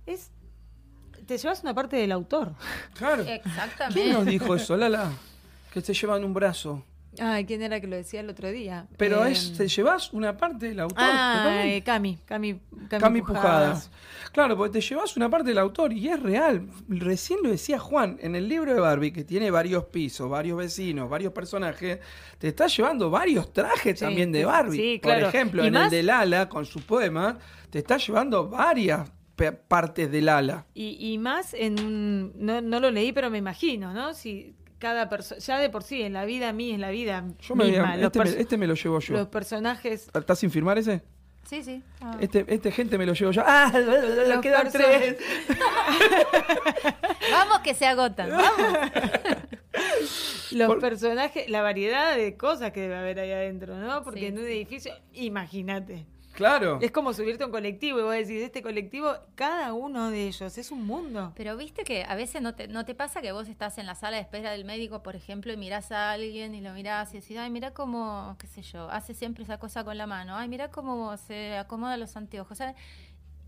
es 0.08 0.32
te 1.28 1.38
llevas 1.38 1.62
una 1.62 1.76
parte 1.76 1.98
del 1.98 2.12
autor. 2.12 2.54
Claro. 2.98 3.24
Exactamente. 3.24 4.02
¿Quién 4.02 4.14
nos 4.14 4.26
dijo 4.26 4.56
eso, 4.56 4.76
Lala? 4.76 5.12
Que 5.72 5.82
se 5.82 5.94
llevan 5.94 6.24
un 6.24 6.34
brazo. 6.34 6.84
Ay, 7.20 7.46
¿quién 7.46 7.62
era 7.64 7.82
que 7.82 7.88
lo 7.88 7.96
decía 7.96 8.20
el 8.20 8.30
otro 8.30 8.50
día? 8.50 8.88
Pero 8.98 9.26
es, 9.26 9.50
em, 9.50 9.58
te 9.58 9.68
llevas 9.68 10.14
una 10.14 10.38
parte 10.38 10.68
del 10.68 10.80
autor. 10.80 10.98
Ah, 11.00 11.64
eh, 11.66 11.82
Cami, 11.82 12.20
Cami, 12.26 12.60
Cami, 12.90 13.22
Pujadas. 13.22 13.90
Claro, 14.32 14.56
porque 14.56 14.80
te 14.80 14.82
llevas 14.82 15.18
una 15.18 15.30
parte 15.30 15.50
del 15.50 15.58
autor 15.58 15.94
y 15.94 16.08
es 16.10 16.22
real. 16.22 16.68
Recién 16.88 17.40
lo 17.42 17.50
decía 17.50 17.80
Juan, 17.80 18.18
en 18.22 18.36
el 18.36 18.48
libro 18.48 18.74
de 18.74 18.80
Barbie, 18.80 19.12
que 19.12 19.24
tiene 19.24 19.50
varios 19.50 19.86
pisos, 19.86 20.30
varios 20.30 20.58
vecinos, 20.58 21.10
varios 21.10 21.34
personajes, 21.34 22.00
te 22.38 22.50
estás 22.50 22.76
llevando 22.78 23.10
varios 23.10 23.52
trajes 23.52 24.00
también 24.00 24.32
de 24.32 24.46
Barbie. 24.46 24.78
Sí, 24.78 25.00
claro. 25.02 25.22
Por 25.22 25.30
ejemplo, 25.30 25.66
en 25.66 25.76
el 25.76 25.90
de 25.90 26.04
Lala, 26.04 26.48
con 26.48 26.66
su 26.66 26.82
poema, 26.82 27.40
te 27.72 27.80
estás 27.80 28.06
llevando 28.06 28.48
varias 28.48 29.10
partes 29.68 30.12
del 30.12 30.30
ala. 30.30 30.66
Y, 30.74 31.18
más 31.20 31.54
en 31.54 31.80
un, 31.80 32.34
no, 32.36 32.62
no, 32.62 32.80
lo 32.80 32.92
leí, 32.92 33.12
pero 33.14 33.30
me 33.30 33.38
imagino, 33.38 33.94
¿no? 33.94 34.14
Si 34.14 34.56
cada 34.80 35.10
persona, 35.10 35.40
ya 35.40 35.60
de 35.60 35.70
por 35.70 35.84
sí, 35.84 36.02
en 36.02 36.14
la 36.14 36.26
vida 36.26 36.54
mí, 36.54 36.72
en 36.72 36.82
la 36.82 36.92
vida 36.92 37.24
yo 37.40 37.56
me 37.56 37.66
misma, 37.66 37.96
este, 37.96 38.42
este, 38.42 38.58
me, 38.58 38.68
lo 38.68 38.76
llevo 38.76 39.00
yo. 39.00 39.16
Los 39.16 39.28
personajes... 39.28 40.10
¿Estás 40.14 40.40
sin 40.40 40.52
firmar 40.52 40.78
ese? 40.78 41.02
Sí, 41.48 41.64
sí. 41.64 41.82
Ah. 42.02 42.18
Este, 42.20 42.46
este 42.48 42.72
gente 42.72 42.98
me 42.98 43.06
lo 43.06 43.14
llevo 43.14 43.32
yo. 43.32 43.42
¡Ah! 43.46 43.72
Los 44.28 44.42
quedan 44.42 44.70
tres. 44.70 45.18
vamos 47.32 47.60
que 47.60 47.74
se 47.74 47.86
agotan. 47.86 48.32
Vamos. 48.32 48.80
Los 50.52 50.76
personajes, 50.78 51.50
la 51.50 51.62
variedad 51.62 52.16
de 52.16 52.36
cosas 52.36 52.72
que 52.72 52.82
debe 52.82 52.98
haber 52.98 53.20
ahí 53.20 53.32
adentro, 53.32 53.78
¿no? 53.78 54.04
Porque 54.04 54.28
en 54.28 54.40
un 54.40 54.46
edificio, 54.46 54.94
imagínate. 55.14 56.06
Claro. 56.38 56.78
Es 56.84 56.92
como 56.92 57.14
subirte 57.14 57.42
a 57.42 57.48
un 57.48 57.52
colectivo 57.52 58.00
y 58.00 58.04
vos 58.04 58.14
decís, 58.14 58.44
este 58.44 58.62
colectivo, 58.62 59.12
cada 59.34 59.74
uno 59.74 60.12
de 60.12 60.28
ellos 60.28 60.56
es 60.60 60.70
un 60.70 60.86
mundo. 60.86 61.34
Pero 61.36 61.58
viste 61.58 61.84
que 61.84 62.04
a 62.08 62.14
veces 62.14 62.44
no 62.44 62.54
te, 62.54 62.68
no 62.68 62.86
te 62.86 62.94
pasa 62.94 63.24
que 63.24 63.32
vos 63.32 63.48
estás 63.48 63.80
en 63.80 63.88
la 63.88 63.96
sala 63.96 64.18
de 64.18 64.22
espera 64.22 64.52
del 64.52 64.64
médico, 64.64 65.02
por 65.02 65.16
ejemplo, 65.16 65.52
y 65.52 65.58
mirás 65.58 65.92
a 65.92 66.12
alguien 66.12 66.54
y 66.54 66.62
lo 66.62 66.74
mirás 66.74 67.12
y 67.16 67.22
decís, 67.22 67.40
ay, 67.40 67.50
mira 67.50 67.72
cómo, 67.74 68.36
qué 68.40 68.46
sé 68.46 68.62
yo, 68.62 68.88
hace 68.92 69.16
siempre 69.16 69.46
esa 69.46 69.58
cosa 69.58 69.84
con 69.84 69.98
la 69.98 70.06
mano, 70.06 70.36
ay, 70.36 70.48
mira 70.48 70.70
cómo 70.70 71.18
se 71.18 71.58
acomoda 71.58 71.98
los 71.98 72.16
anteojos. 72.16 72.60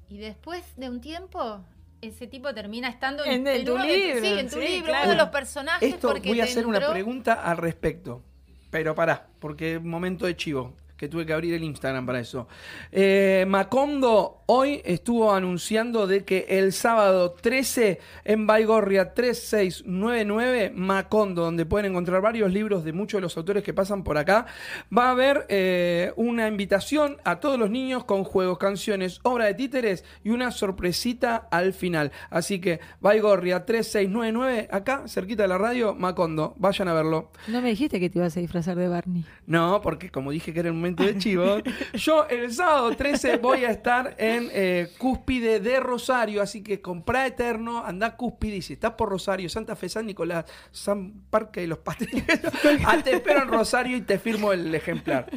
Y 0.10 0.18
después 0.18 0.64
de 0.76 0.90
un 0.90 1.00
tiempo, 1.00 1.64
ese 2.02 2.26
tipo 2.26 2.52
termina 2.56 2.90
estando 2.90 3.24
en, 3.24 3.44
tu 3.66 3.78
libro. 3.78 4.20
sí, 4.20 4.40
en 4.40 4.50
tu 4.50 4.60
libro, 4.60 4.92
uno 4.92 5.12
de 5.12 5.16
los 5.16 5.30
personajes. 5.30 5.94
Esto 5.94 6.16
voy 6.26 6.42
a 6.42 6.46
hacer 6.46 6.66
una 6.66 6.90
pregunta 6.90 7.34
al 7.34 7.58
respecto. 7.58 8.24
Pero 8.72 8.96
pará, 8.96 9.28
porque 9.40 9.78
momento 9.78 10.26
de 10.26 10.36
chivo 10.36 10.76
que 11.00 11.08
tuve 11.08 11.26
que 11.26 11.32
abrir 11.32 11.54
el 11.54 11.64
Instagram 11.64 12.06
para 12.06 12.20
eso. 12.20 12.50
Eh, 12.92 13.46
Macondo 13.48 14.44
hoy 14.48 14.82
estuvo 14.84 15.32
anunciando 15.32 16.08
de 16.08 16.26
que 16.26 16.46
el 16.50 16.74
sábado 16.74 17.32
13 17.32 18.00
en 18.26 18.46
Baigorria 18.46 19.14
3699, 19.14 20.74
Macondo, 20.76 21.44
donde 21.44 21.66
pueden 21.66 21.92
encontrar 21.92 22.22
varios 22.22 22.52
libros 22.52 22.84
de 22.84 22.92
muchos 22.92 23.20
de 23.20 23.22
los 23.22 23.38
autores 23.38 23.64
que 23.64 23.74
pasan 23.74 24.04
por 24.04 24.18
acá, 24.18 24.48
va 24.96 25.08
a 25.08 25.12
haber 25.12 25.46
eh, 25.48 26.12
una 26.18 26.50
invitación 26.50 27.16
a 27.24 27.40
todos 27.40 27.58
los 27.58 27.70
niños 27.70 28.04
con 28.04 28.26
juegos, 28.26 28.58
canciones, 28.58 29.22
obra 29.24 29.46
de 29.46 29.54
títeres 29.54 30.04
y 30.26 30.32
una 30.32 30.52
sorpresita 30.52 31.48
al 31.50 31.74
final. 31.74 32.12
Así 32.30 32.60
que 32.60 32.82
Baigorria 33.00 33.66
3699, 33.66 34.68
acá, 34.70 35.08
cerquita 35.08 35.44
de 35.44 35.50
la 35.50 35.58
radio, 35.58 35.96
Macondo, 35.96 36.56
vayan 36.58 36.90
a 36.90 36.94
verlo. 36.94 37.32
No 37.48 37.62
me 37.62 37.70
dijiste 37.70 38.02
que 38.02 38.10
te 38.10 38.20
ibas 38.20 38.36
a 38.36 38.42
disfrazar 38.42 38.76
de 38.76 38.90
Barney. 38.90 39.24
No, 39.48 39.80
porque 39.82 40.10
como 40.10 40.32
dije 40.32 40.52
que 40.52 40.60
era 40.60 40.68
el 40.68 40.76
momento 40.76 40.89
de 40.96 41.18
chivos. 41.18 41.64
Yo 41.94 42.28
el 42.28 42.54
sábado 42.54 42.96
13 42.96 43.38
voy 43.38 43.66
a 43.66 43.72
estar 43.72 44.16
en 44.18 44.50
eh, 44.52 44.90
Cúspide 44.98 45.60
de 45.60 45.80
Rosario, 45.80 46.42
así 46.42 46.64
que 46.64 46.82
comprá 46.82 47.28
Eterno, 47.28 47.84
anda 47.86 48.16
Cúspide 48.16 48.58
y 48.58 48.62
si 48.62 48.74
estás 48.74 48.94
por 48.94 49.10
Rosario, 49.10 49.50
Santa 49.50 49.76
Fe, 49.76 49.90
San 49.90 50.06
Nicolás, 50.06 50.46
San 50.72 51.22
Parque 51.30 51.64
y 51.64 51.68
los 51.68 51.80
Pasteles, 51.80 52.24
ah, 52.86 52.98
te 53.04 53.16
espero 53.16 53.44
en 53.44 53.50
Rosario 53.50 53.98
y 53.98 54.02
te 54.02 54.20
firmo 54.20 54.54
el 54.54 54.74
ejemplar. 54.74 55.30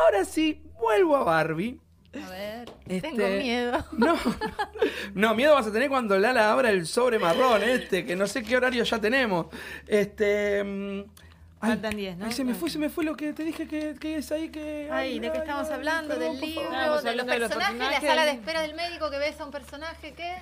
Ahora 0.00 0.24
sí, 0.24 0.62
vuelvo 0.78 1.16
a 1.16 1.24
Barbie. 1.24 1.80
A 2.12 2.28
ver, 2.30 2.72
este, 2.88 3.10
tengo 3.10 3.28
miedo. 3.42 3.84
No, 3.96 4.16
no, 5.14 5.34
miedo 5.34 5.54
vas 5.54 5.66
a 5.66 5.72
tener 5.72 5.88
cuando 5.88 6.18
Lala 6.18 6.50
abra 6.50 6.70
el 6.70 6.86
sobre 6.86 7.18
marrón 7.18 7.62
este, 7.62 8.04
que 8.04 8.16
no 8.16 8.26
sé 8.26 8.42
qué 8.42 8.56
horario 8.56 8.82
ya 8.82 9.00
tenemos. 9.00 9.46
Este... 9.86 11.06
Faltan 11.60 11.94
10, 11.94 12.16
¿no? 12.16 12.32
se 12.32 12.42
me 12.42 12.54
fue, 12.54 12.70
se 12.70 12.78
me 12.78 12.88
fue 12.88 13.04
lo 13.04 13.14
que 13.16 13.34
te 13.34 13.44
dije 13.44 13.68
que, 13.68 13.94
que 14.00 14.16
es 14.16 14.32
ahí 14.32 14.48
que. 14.48 14.88
Ay, 14.90 15.18
¿de 15.18 15.30
qué 15.30 15.38
estamos 15.38 15.70
hablando? 15.70 16.16
¿Del 16.16 16.40
libro? 16.40 17.02
¿De 17.02 17.14
los 17.14 17.26
personajes? 17.26 17.78
¿La 17.78 18.00
sala 18.00 18.24
de 18.24 18.30
espera 18.32 18.62
del 18.62 18.74
médico 18.74 19.10
que 19.10 19.18
ves 19.18 19.38
a 19.40 19.44
un 19.44 19.50
personaje? 19.50 20.14
¿Qué? 20.14 20.36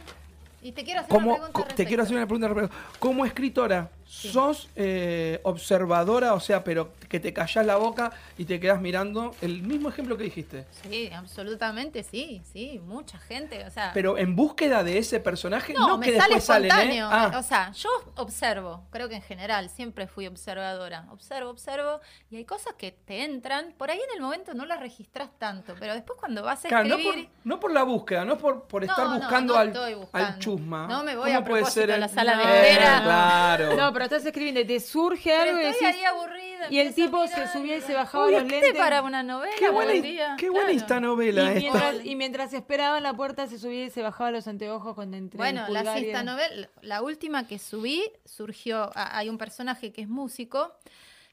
Y 0.63 0.73
te 0.73 0.85
quiero 0.85 1.01
hacer 1.01 1.17
una 1.17 1.35
pregunta. 1.35 1.75
Te 1.75 1.87
quiero 1.87 2.03
hacer 2.05 2.17
una 2.17 2.27
pregunta. 2.27 2.75
Como 2.99 3.25
escritora, 3.25 3.91
sos 4.09 4.71
eh, 4.75 5.39
observadora, 5.43 6.33
o 6.33 6.41
sea, 6.41 6.65
pero 6.65 6.93
que 7.11 7.21
te 7.21 7.35
callas 7.35 7.65
la 7.67 7.77
boca 7.77 8.11
y 8.39 8.47
te 8.47 8.59
quedas 8.59 8.81
mirando 8.81 9.35
el 9.43 9.63
mismo 9.63 9.91
ejemplo 9.91 10.17
que 10.17 10.25
dijiste. 10.25 10.65
Sí, 10.83 11.11
absolutamente 11.15 12.03
sí, 12.03 12.41
sí, 12.51 12.81
mucha 12.85 13.19
gente, 13.19 13.65
o 13.67 13.71
sea. 13.71 13.91
Pero 13.93 14.17
en 14.17 14.35
búsqueda 14.35 14.83
de 14.83 14.97
ese 14.97 15.21
personaje, 15.21 15.75
no, 15.75 15.87
no 15.87 15.99
me 15.99 16.07
que 16.07 16.17
sale 16.17 16.37
después 16.37 16.45
salen, 16.45 16.91
¿eh? 16.91 17.01
Ah. 17.03 17.33
O 17.37 17.43
sea, 17.43 17.71
yo 17.73 17.91
observo, 18.17 18.87
creo 18.91 19.11
que 19.11 19.17
en 19.17 19.23
general 19.23 19.69
siempre 19.69 20.07
fui 20.07 20.27
observadora. 20.27 21.07
Observo, 21.11 21.51
observo, 21.51 22.01
y 22.31 22.37
hay 22.37 22.45
cosas 22.47 22.75
que 22.79 22.93
te 22.93 23.25
entran, 23.25 23.75
por 23.77 23.91
ahí 23.91 23.99
en 23.99 24.17
el 24.17 24.23
momento 24.23 24.55
no 24.55 24.65
las 24.65 24.81
registras 24.81 25.29
tanto, 25.39 25.75
pero 25.79 25.93
después 25.93 26.19
cuando 26.19 26.43
vas 26.43 26.65
a 26.65 26.69
escribir. 26.69 27.29
no, 27.45 27.61
por, 27.61 27.73
la 27.73 27.83
búsqueda, 27.83 28.25
no 28.25 28.39
por, 28.39 28.65
por 28.65 28.85
estar 28.85 29.07
buscando, 29.09 29.57
al, 29.57 29.73
al, 30.13 30.39
chusma. 30.39 30.87
No 30.87 31.05
me 31.05 31.15
voy 31.15 31.31
a 31.31 31.45
puede 31.45 31.67
ser 31.67 31.93
a 31.93 31.99
la 31.99 32.09
sala 32.09 32.39
de 32.39 32.71
espera. 32.71 33.03
Claro 33.03 33.98
pero 33.99 34.05
estás 34.05 34.27
escribiendo, 34.27 34.65
te 34.65 34.79
surge 34.79 35.35
algo 35.35 35.61
y 35.61 35.65
ahí 35.65 36.05
aburrida. 36.05 36.71
Y 36.71 36.79
el 36.79 36.95
tipo 36.95 37.27
se 37.27 37.49
subía 37.49 37.79
y 37.79 37.81
se 37.81 37.95
bajaba 37.95 38.31
los 38.31 38.45
lentes. 38.45 38.77
para 38.77 39.03
una 39.03 39.25
novela. 39.25 39.53
Qué 39.59 39.71
buena, 39.71 40.37
qué 40.37 40.51
buena 40.51 40.71
esta 40.71 41.01
novela. 41.01 41.53
Y 41.53 41.63
mientras, 41.63 42.05
y 42.05 42.15
mientras, 42.15 42.53
esperaba 42.53 42.99
en 42.99 43.03
la 43.03 43.15
puerta 43.15 43.49
se 43.49 43.59
subía 43.59 43.87
y 43.87 43.91
se 43.91 44.03
bajaba 44.03 44.31
los 44.31 44.47
anteojos 44.47 44.95
con 44.95 45.15
entré 45.15 45.39
Bueno, 45.39 45.67
la 45.69 45.99
esta 45.99 46.23
novela, 46.23 46.69
la 46.81 47.03
última 47.03 47.49
que 47.49 47.59
subí 47.59 48.05
surgió, 48.25 48.93
hay 48.95 49.29
un 49.29 49.37
personaje 49.37 49.93
que 49.93 50.03
es 50.03 50.09
músico 50.09 50.77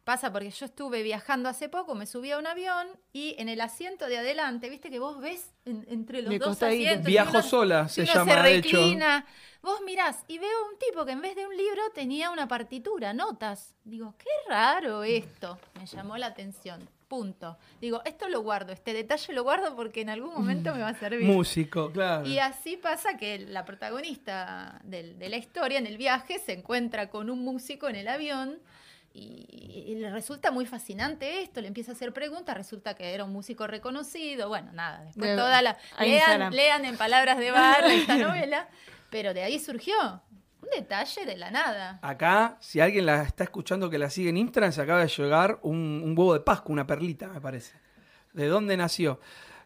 Pasa 0.06 0.32
porque 0.32 0.52
yo 0.52 0.68
estuve 0.68 1.02
viajando 1.02 1.50
hace 1.50 1.68
poco, 1.68 1.96
me 1.96 2.06
subí 2.06 2.30
a 2.30 2.38
un 2.38 2.46
avión 2.46 2.88
y 3.12 3.34
en 3.40 3.50
el 3.50 3.60
asiento 3.60 4.06
de 4.06 4.20
adelante, 4.20 4.70
viste 4.70 4.92
que 4.92 5.00
vos 5.00 5.20
ves 5.20 5.52
entre 5.66 6.22
los 6.22 6.38
dos 6.38 6.62
asientos. 6.62 7.08
Viajo 7.08 7.42
sola, 7.42 7.88
se 7.88 8.06
llama. 8.06 8.32
Se 8.32 8.40
reclina. 8.40 9.26
Vos 9.64 9.82
mirás 9.84 10.24
y 10.28 10.38
veo 10.38 10.70
un 10.72 10.78
tipo 10.78 11.06
que 11.06 11.14
en 11.14 11.22
vez 11.22 11.36
de 11.36 11.48
un 11.48 11.58
libro 11.58 11.82
tenía 11.96 12.30
una 12.30 12.48
partitura, 12.48 13.14
notas. 13.14 13.74
Digo, 13.84 14.14
qué 14.20 14.30
raro 14.48 15.04
esto. 15.04 15.58
Me 15.74 15.88
llamó 15.88 16.18
la 16.18 16.28
atención. 16.28 16.88
Punto. 17.08 17.58
Digo, 17.82 18.04
esto 18.06 18.30
lo 18.30 18.42
guardo, 18.42 18.74
este 18.74 18.94
detalle 18.94 19.34
lo 19.34 19.42
guardo 19.42 19.76
porque 19.76 20.02
en 20.02 20.12
algún 20.12 20.36
momento 20.36 20.72
me 20.72 20.82
va 20.82 20.90
a 20.90 21.00
servir. 21.00 21.28
Músico, 21.28 21.92
claro. 21.92 22.28
Y 22.28 22.38
así 22.38 22.78
pasa 22.78 23.18
que 23.18 23.40
la 23.40 23.66
protagonista 23.66 24.82
de 24.84 25.16
la 25.30 25.38
historia 25.38 25.80
en 25.80 25.88
el 25.88 25.98
viaje 25.98 26.38
se 26.38 26.54
encuentra 26.54 27.10
con 27.10 27.32
un 27.32 27.44
músico 27.44 27.90
en 27.90 27.96
el 27.96 28.08
avión 28.08 28.60
y, 29.16 29.96
le 29.96 30.10
resulta 30.10 30.52
muy 30.52 30.66
fascinante 30.66 31.42
esto, 31.42 31.62
le 31.62 31.68
empieza 31.68 31.92
a 31.92 31.96
hacer 31.96 32.12
preguntas, 32.12 32.56
resulta 32.56 32.96
que 32.96 33.14
era 33.14 33.24
un 33.24 33.32
músico 33.32 33.66
reconocido, 33.66 34.50
bueno, 34.50 34.72
nada, 34.74 35.04
después 35.06 35.36
toda 35.36 35.62
la... 35.62 35.78
Lean, 36.00 36.86
en 36.86 36.98
palabras 36.98 37.38
de 37.38 37.52
bar 37.52 37.86
esta 37.86 38.16
novela, 38.18 38.68
pero 39.10 39.34
de 39.34 39.44
ahí 39.44 39.58
surgió 39.60 39.96
un 40.62 40.70
detalle 40.76 41.26
de 41.26 41.38
la 41.38 41.50
nada. 41.50 42.00
Acá, 42.02 42.58
si 42.60 42.82
alguien 42.82 43.06
la 43.06 43.24
está 43.24 43.46
escuchando 43.46 43.90
que 43.90 43.98
la 43.98 44.10
sigue 44.10 44.30
en 44.30 44.38
Instagram, 44.38 44.74
se 44.74 44.82
acaba 44.82 45.00
de 45.00 45.08
llegar 45.08 45.60
un, 45.62 46.02
un 46.04 46.18
huevo 46.18 46.34
de 46.34 46.42
Pascua, 46.42 46.74
una 46.74 46.86
perlita, 46.86 47.28
me 47.28 47.40
parece. 47.40 47.74
¿De 48.34 48.48
dónde 48.48 48.76
nació? 48.76 49.22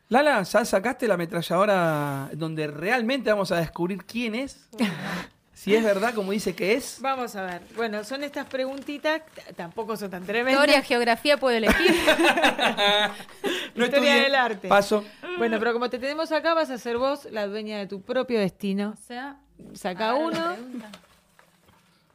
Lala, 0.09 0.43
¿ya 0.43 0.65
sacaste 0.65 1.07
la 1.07 1.15
ametralladora 1.15 2.29
donde 2.33 2.67
realmente 2.67 3.31
vamos 3.31 3.51
a 3.51 3.57
descubrir 3.57 4.05
quién 4.05 4.35
es? 4.35 4.69
Si 5.59 5.75
es 5.75 5.83
verdad, 5.83 6.13
como 6.13 6.31
dice 6.31 6.55
que 6.55 6.71
es. 6.75 6.99
Vamos 7.01 7.35
a 7.35 7.43
ver. 7.43 7.61
Bueno, 7.75 8.05
son 8.05 8.23
estas 8.23 8.47
preguntitas, 8.47 9.23
tampoco 9.57 9.97
son 9.97 10.09
tan 10.09 10.25
tremendas. 10.25 10.53
Historia, 10.53 10.81
geografía, 10.81 11.35
puedo 11.35 11.57
elegir. 11.57 11.93
no 13.75 13.83
Historia 13.83 14.15
del 14.23 14.35
arte. 14.35 14.69
Paso. 14.69 15.03
Bueno, 15.37 15.59
pero 15.59 15.73
como 15.73 15.89
te 15.89 15.99
tenemos 15.99 16.31
acá, 16.31 16.53
vas 16.53 16.69
a 16.69 16.77
ser 16.77 16.97
vos 16.97 17.27
la 17.29 17.45
dueña 17.45 17.77
de 17.77 17.87
tu 17.87 18.01
propio 18.01 18.39
destino. 18.39 18.91
O 18.91 19.05
sea, 19.05 19.41
saca 19.73 20.13
uno. 20.13 20.55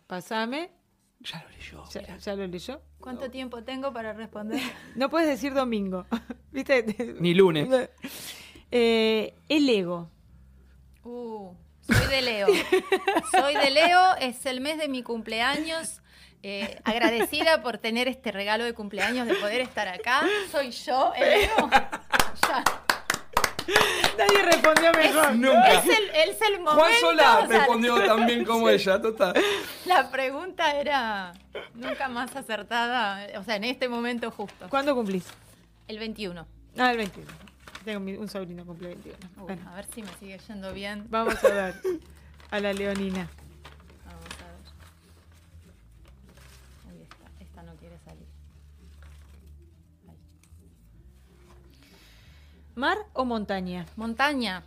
Pasame. 0.07 0.70
Ya 1.20 1.42
lo 1.42 1.51
leyó. 1.51 1.84
Ya, 1.92 2.16
ya, 2.16 2.36
lo 2.36 2.47
leyó. 2.47 2.80
¿Cuánto 2.99 3.30
tiempo 3.30 3.62
tengo 3.62 3.92
para 3.92 4.14
responder? 4.14 4.59
No 4.97 5.11
puedes 5.11 5.28
decir 5.28 5.53
domingo. 5.53 6.07
¿Viste? 6.51 7.14
Ni 7.20 7.34
lunes. 7.34 7.68
Eh, 8.70 9.34
el 9.51 9.68
ego. 9.68 10.09
Uh. 11.03 11.53
Soy 11.87 12.07
de 12.09 12.22
Leo. 12.22 12.47
Soy 13.30 13.55
de 13.57 13.70
Leo, 13.70 14.16
es 14.20 14.47
el 14.47 14.61
mes 14.61 14.78
de 14.78 14.89
mi 14.89 15.03
cumpleaños. 15.03 16.01
Eh, 16.43 16.78
agradecida 16.85 17.62
por 17.62 17.78
tener 17.78 18.07
este 18.07 18.30
regalo 18.30 18.64
de 18.64 18.74
cumpleaños, 18.74 19.26
de 19.26 19.35
poder 19.35 19.61
estar 19.62 19.89
acá. 19.89 20.22
Soy 20.51 20.70
yo, 20.70 21.12
el 21.16 21.41
Leo. 21.41 21.70
Ya. 22.49 22.64
Nadie 24.18 24.43
respondió 24.43 24.93
mejor. 24.93 25.30
Es, 25.30 25.37
Nunca. 25.37 25.72
Es 25.72 25.85
el, 25.87 26.30
es 26.30 26.43
el 26.43 26.61
momento. 26.61 26.74
Juan 26.74 26.93
Solar 27.01 27.49
respondió 27.49 28.05
también 28.05 28.45
como 28.45 28.68
ella, 28.70 29.01
total. 29.01 29.35
La 29.87 30.11
pregunta 30.11 30.78
era 30.78 31.32
nunca 31.74 32.09
más 32.09 32.35
acertada, 32.37 33.26
o 33.39 33.45
sea, 33.45 33.57
en 33.57 33.64
este 33.64 33.89
momento 33.89 34.30
justo. 34.30 34.68
¿Cuándo 34.68 34.95
cumplís? 34.95 35.24
El 35.89 35.99
21. 35.99 36.47
Ah, 36.76 36.91
el 36.91 36.99
21. 36.99 37.30
Tengo 37.85 38.20
un 38.20 38.28
sobrino 38.28 38.64
cumple 38.64 38.89
21. 38.89 39.16
A 39.70 39.74
ver 39.74 39.87
si 39.95 40.03
me 40.03 40.09
sigue 40.18 40.39
yendo 40.39 40.72
bien. 40.72 41.07
Vamos 41.11 41.43
a 41.45 41.49
ver 41.49 41.74
a 42.51 42.61
la 42.61 42.72
leonina. 42.72 43.28
Vamos 44.07 44.24
a 44.41 44.47
ver. 44.47 44.57
Ahí 46.91 47.03
está. 47.03 47.45
Esta 47.45 47.62
no 47.62 47.74
quiere 47.76 47.99
salir. 48.05 48.26
¿Mar 52.74 52.99
o 53.12 53.24
montaña? 53.24 53.87
Montaña. 53.97 54.64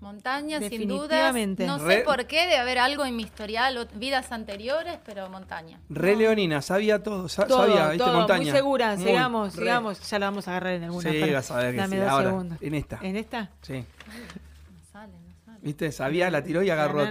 Montaña, 0.00 0.60
sin 0.60 0.88
dudas. 0.88 1.34
No 1.58 1.78
sé 1.86 2.02
por 2.06 2.26
qué, 2.26 2.46
de 2.46 2.56
haber 2.56 2.78
algo 2.78 3.04
en 3.04 3.16
mi 3.16 3.22
historial, 3.22 3.86
vidas 3.94 4.32
anteriores, 4.32 4.98
pero 5.04 5.28
montaña. 5.28 5.78
Re 5.90 6.16
Leonina, 6.16 6.62
sabía 6.62 7.02
todo, 7.02 7.28
sabía, 7.28 7.90
¿viste? 7.90 8.10
montaña. 8.10 8.44
Muy 8.44 8.50
segura, 8.50 8.96
sigamos, 8.96 9.52
sigamos. 9.52 10.10
Ya 10.10 10.18
la 10.18 10.26
vamos 10.26 10.48
a 10.48 10.52
agarrar 10.52 10.74
en 10.74 10.84
alguna. 10.84 11.10
Sí, 11.10 11.30
vas 11.30 11.50
a 11.50 11.56
ver 11.58 11.74
que 11.74 11.80
Dame 11.80 11.98
dos 11.98 12.08
Ahora, 12.08 12.30
segundos. 12.30 12.58
En 12.62 12.74
esta. 12.74 12.98
¿En 13.02 13.16
esta? 13.16 13.50
Sí. 13.60 13.74
No 13.74 14.84
sale, 14.90 15.12
no 15.12 15.34
sale. 15.44 15.58
¿Viste? 15.60 15.92
Sabía, 15.92 16.30
la 16.30 16.42
tiró 16.42 16.62
y 16.62 16.70
agarró. 16.70 17.06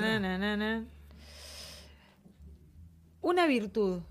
Una 3.22 3.46
virtud. 3.46 4.02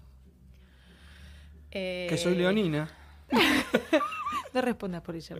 Que 1.70 2.16
soy 2.22 2.36
leonina. 2.36 2.88
no 4.54 4.60
respondas 4.60 5.02
por 5.02 5.16
ella. 5.16 5.36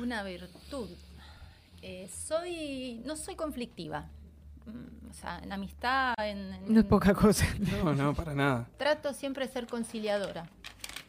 Una 0.00 0.22
virtud. 0.22 0.88
Eh, 1.82 2.08
soy, 2.08 3.02
no 3.04 3.16
soy 3.16 3.34
conflictiva. 3.34 4.08
Mm, 4.66 5.10
o 5.10 5.14
sea, 5.14 5.40
en 5.40 5.52
amistad, 5.52 6.14
en, 6.18 6.72
No 6.72 6.78
es 6.78 6.86
poca 6.86 7.12
cosa. 7.12 7.44
No, 7.82 7.92
no, 7.92 8.14
para 8.14 8.34
nada. 8.34 8.68
Trato 8.78 9.12
siempre 9.12 9.46
de 9.46 9.52
ser 9.52 9.66
conciliadora. 9.66 10.48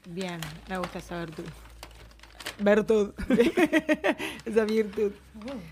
Bien, 0.08 0.42
me 0.68 0.80
gusta 0.80 0.98
esa 0.98 1.20
virtud. 1.20 1.46
Virtud. 2.60 3.14
esa 4.46 4.66
virtud. 4.66 5.12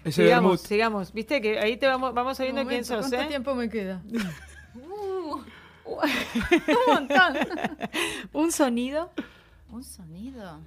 sigamos, 0.09 0.61
sigamos. 0.61 1.11
Viste 1.11 1.41
que 1.41 1.59
ahí 1.59 1.77
te 1.77 1.87
vamos, 1.87 2.13
vamos 2.13 2.37
sabiendo 2.37 2.65
quién 2.65 2.85
sos, 2.85 3.07
¿Cuánto 3.07 3.25
¿eh? 3.25 3.27
tiempo 3.27 3.55
me 3.55 3.69
queda? 3.69 4.03
uh, 4.75 5.41
un 5.85 6.93
montón. 6.93 7.37
¿Un 8.33 8.51
sonido? 8.51 9.11
¿Un 9.71 9.83
sonido? 9.83 10.59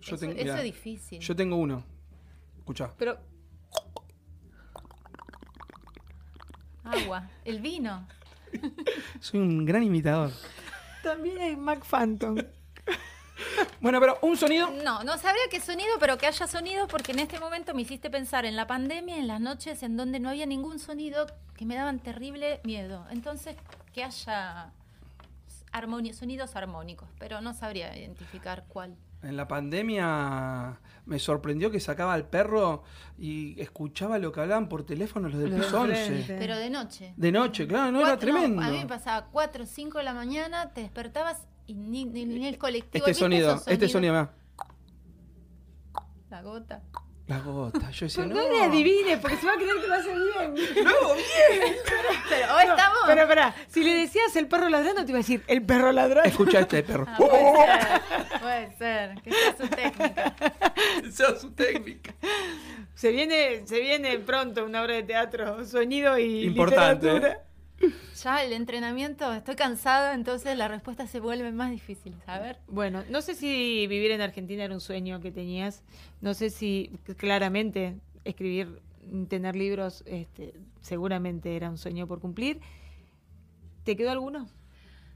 Eso, 0.00 0.26
es 0.26 0.62
difícil. 0.62 1.20
Yo 1.20 1.36
tengo 1.36 1.56
uno. 1.56 1.84
Escucha. 2.58 2.92
Pero. 2.96 3.18
Agua. 6.84 7.28
El 7.44 7.60
vino. 7.60 8.06
Soy 9.20 9.40
un 9.40 9.64
gran 9.64 9.82
imitador. 9.82 10.30
También 11.02 11.38
hay 11.38 11.56
Mac 11.56 11.84
Phantom. 11.84 12.36
Bueno, 13.80 13.98
pero 14.00 14.18
un 14.20 14.36
sonido. 14.36 14.70
No, 14.84 15.02
no 15.02 15.16
sabría 15.16 15.42
qué 15.50 15.60
sonido, 15.60 15.94
pero 15.98 16.18
que 16.18 16.26
haya 16.26 16.46
sonido, 16.46 16.86
porque 16.86 17.12
en 17.12 17.20
este 17.20 17.40
momento 17.40 17.72
me 17.72 17.80
hiciste 17.82 18.10
pensar 18.10 18.44
en 18.44 18.54
la 18.54 18.66
pandemia, 18.66 19.16
en 19.16 19.26
las 19.26 19.40
noches 19.40 19.82
en 19.82 19.96
donde 19.96 20.20
no 20.20 20.28
había 20.28 20.44
ningún 20.44 20.78
sonido 20.78 21.26
que 21.56 21.64
me 21.64 21.74
daban 21.74 21.98
terrible 22.00 22.60
miedo. 22.64 23.06
Entonces, 23.10 23.56
que 23.94 24.04
haya 24.04 24.72
sonidos 26.12 26.56
armónicos, 26.56 27.08
pero 27.18 27.40
no 27.40 27.54
sabría 27.54 27.96
identificar 27.96 28.64
cuál. 28.68 28.96
En 29.22 29.36
la 29.36 29.46
pandemia 29.46 30.80
me 31.04 31.18
sorprendió 31.18 31.70
que 31.70 31.80
sacaba 31.80 32.14
al 32.14 32.26
perro 32.26 32.84
y 33.18 33.60
escuchaba 33.60 34.18
lo 34.18 34.32
que 34.32 34.40
hablaban 34.40 34.68
por 34.68 34.84
teléfono 34.84 35.28
los 35.28 35.38
del 35.38 35.52
piso 35.52 35.80
11. 35.80 36.24
Pero 36.26 36.56
de 36.56 36.70
noche. 36.70 37.14
De 37.16 37.32
noche, 37.32 37.66
claro, 37.66 37.92
no 37.92 38.00
era 38.00 38.18
tremendo. 38.18 38.62
a 38.62 38.68
mí 38.68 38.78
me 38.78 38.86
pasaba 38.86 39.26
4 39.30 39.64
o 39.64 39.66
5 39.66 39.98
de 39.98 40.04
la 40.04 40.14
mañana, 40.14 40.72
te 40.72 40.82
despertabas 40.82 41.46
y 41.66 41.74
ni, 41.74 42.04
ni, 42.04 42.46
el 42.46 42.58
colectivo. 42.58 43.06
Este 43.06 43.18
sonido, 43.18 43.62
este 43.66 43.88
sonido, 43.88 44.30
La 46.30 46.42
gota. 46.42 46.82
La 47.30 47.38
gota. 47.38 47.92
Yo 47.92 48.06
decía, 48.06 48.26
no. 48.26 48.34
No 48.34 48.48
le 48.48 48.60
adivines, 48.60 49.20
porque 49.20 49.36
se 49.36 49.46
va 49.46 49.52
a 49.52 49.56
creer 49.56 49.76
que 49.80 49.86
lo 49.86 49.94
hace 49.94 50.08
bien. 50.08 50.84
No, 50.84 51.14
bien. 51.14 51.76
Pero 52.28 52.56
hoy 52.56 52.64
estamos. 52.66 52.98
Pero, 53.06 53.22
espera, 53.22 53.54
si 53.68 53.84
le 53.84 53.94
decías 53.94 54.34
el 54.34 54.48
perro 54.48 54.68
ladrando, 54.68 55.04
te 55.04 55.12
iba 55.12 55.18
a 55.18 55.22
decir 55.22 55.44
el 55.46 55.62
perro 55.62 55.92
ladrando. 55.92 56.28
Escucha 56.28 56.58
este 56.58 56.82
perro. 56.82 57.06
Ah, 57.06 57.16
puede 57.16 57.46
ser, 57.46 58.00
puede 58.40 58.76
ser. 58.76 59.22
Que 59.22 59.30
sea 59.30 59.56
su 59.56 59.68
técnica. 59.68 60.34
Que 61.02 61.12
sea 61.12 61.36
su 61.36 61.52
técnica. 61.52 62.14
Se 62.96 63.12
viene, 63.12 63.64
se 63.64 63.78
viene 63.78 64.18
pronto 64.18 64.64
una 64.64 64.82
obra 64.82 64.94
de 64.94 65.04
teatro, 65.04 65.64
sonido 65.64 66.18
y 66.18 66.46
Importante, 66.46 67.06
literatura. 67.12 67.44
Ya 68.22 68.44
el 68.44 68.52
entrenamiento, 68.52 69.32
estoy 69.32 69.56
cansada, 69.56 70.14
entonces 70.14 70.56
la 70.58 70.68
respuesta 70.68 71.06
se 71.06 71.20
vuelve 71.20 71.52
más 71.52 71.70
difícil, 71.70 72.14
ver. 72.26 72.58
Bueno, 72.68 73.02
no 73.08 73.22
sé 73.22 73.34
si 73.34 73.86
vivir 73.86 74.10
en 74.10 74.20
Argentina 74.20 74.64
era 74.64 74.74
un 74.74 74.80
sueño 74.80 75.20
que 75.20 75.30
tenías, 75.30 75.82
no 76.20 76.34
sé 76.34 76.50
si 76.50 76.90
claramente 77.16 77.96
escribir, 78.24 78.82
tener 79.28 79.56
libros, 79.56 80.02
este, 80.06 80.52
seguramente 80.82 81.56
era 81.56 81.70
un 81.70 81.78
sueño 81.78 82.06
por 82.06 82.20
cumplir. 82.20 82.60
¿Te 83.84 83.96
quedó 83.96 84.10
alguno? 84.10 84.46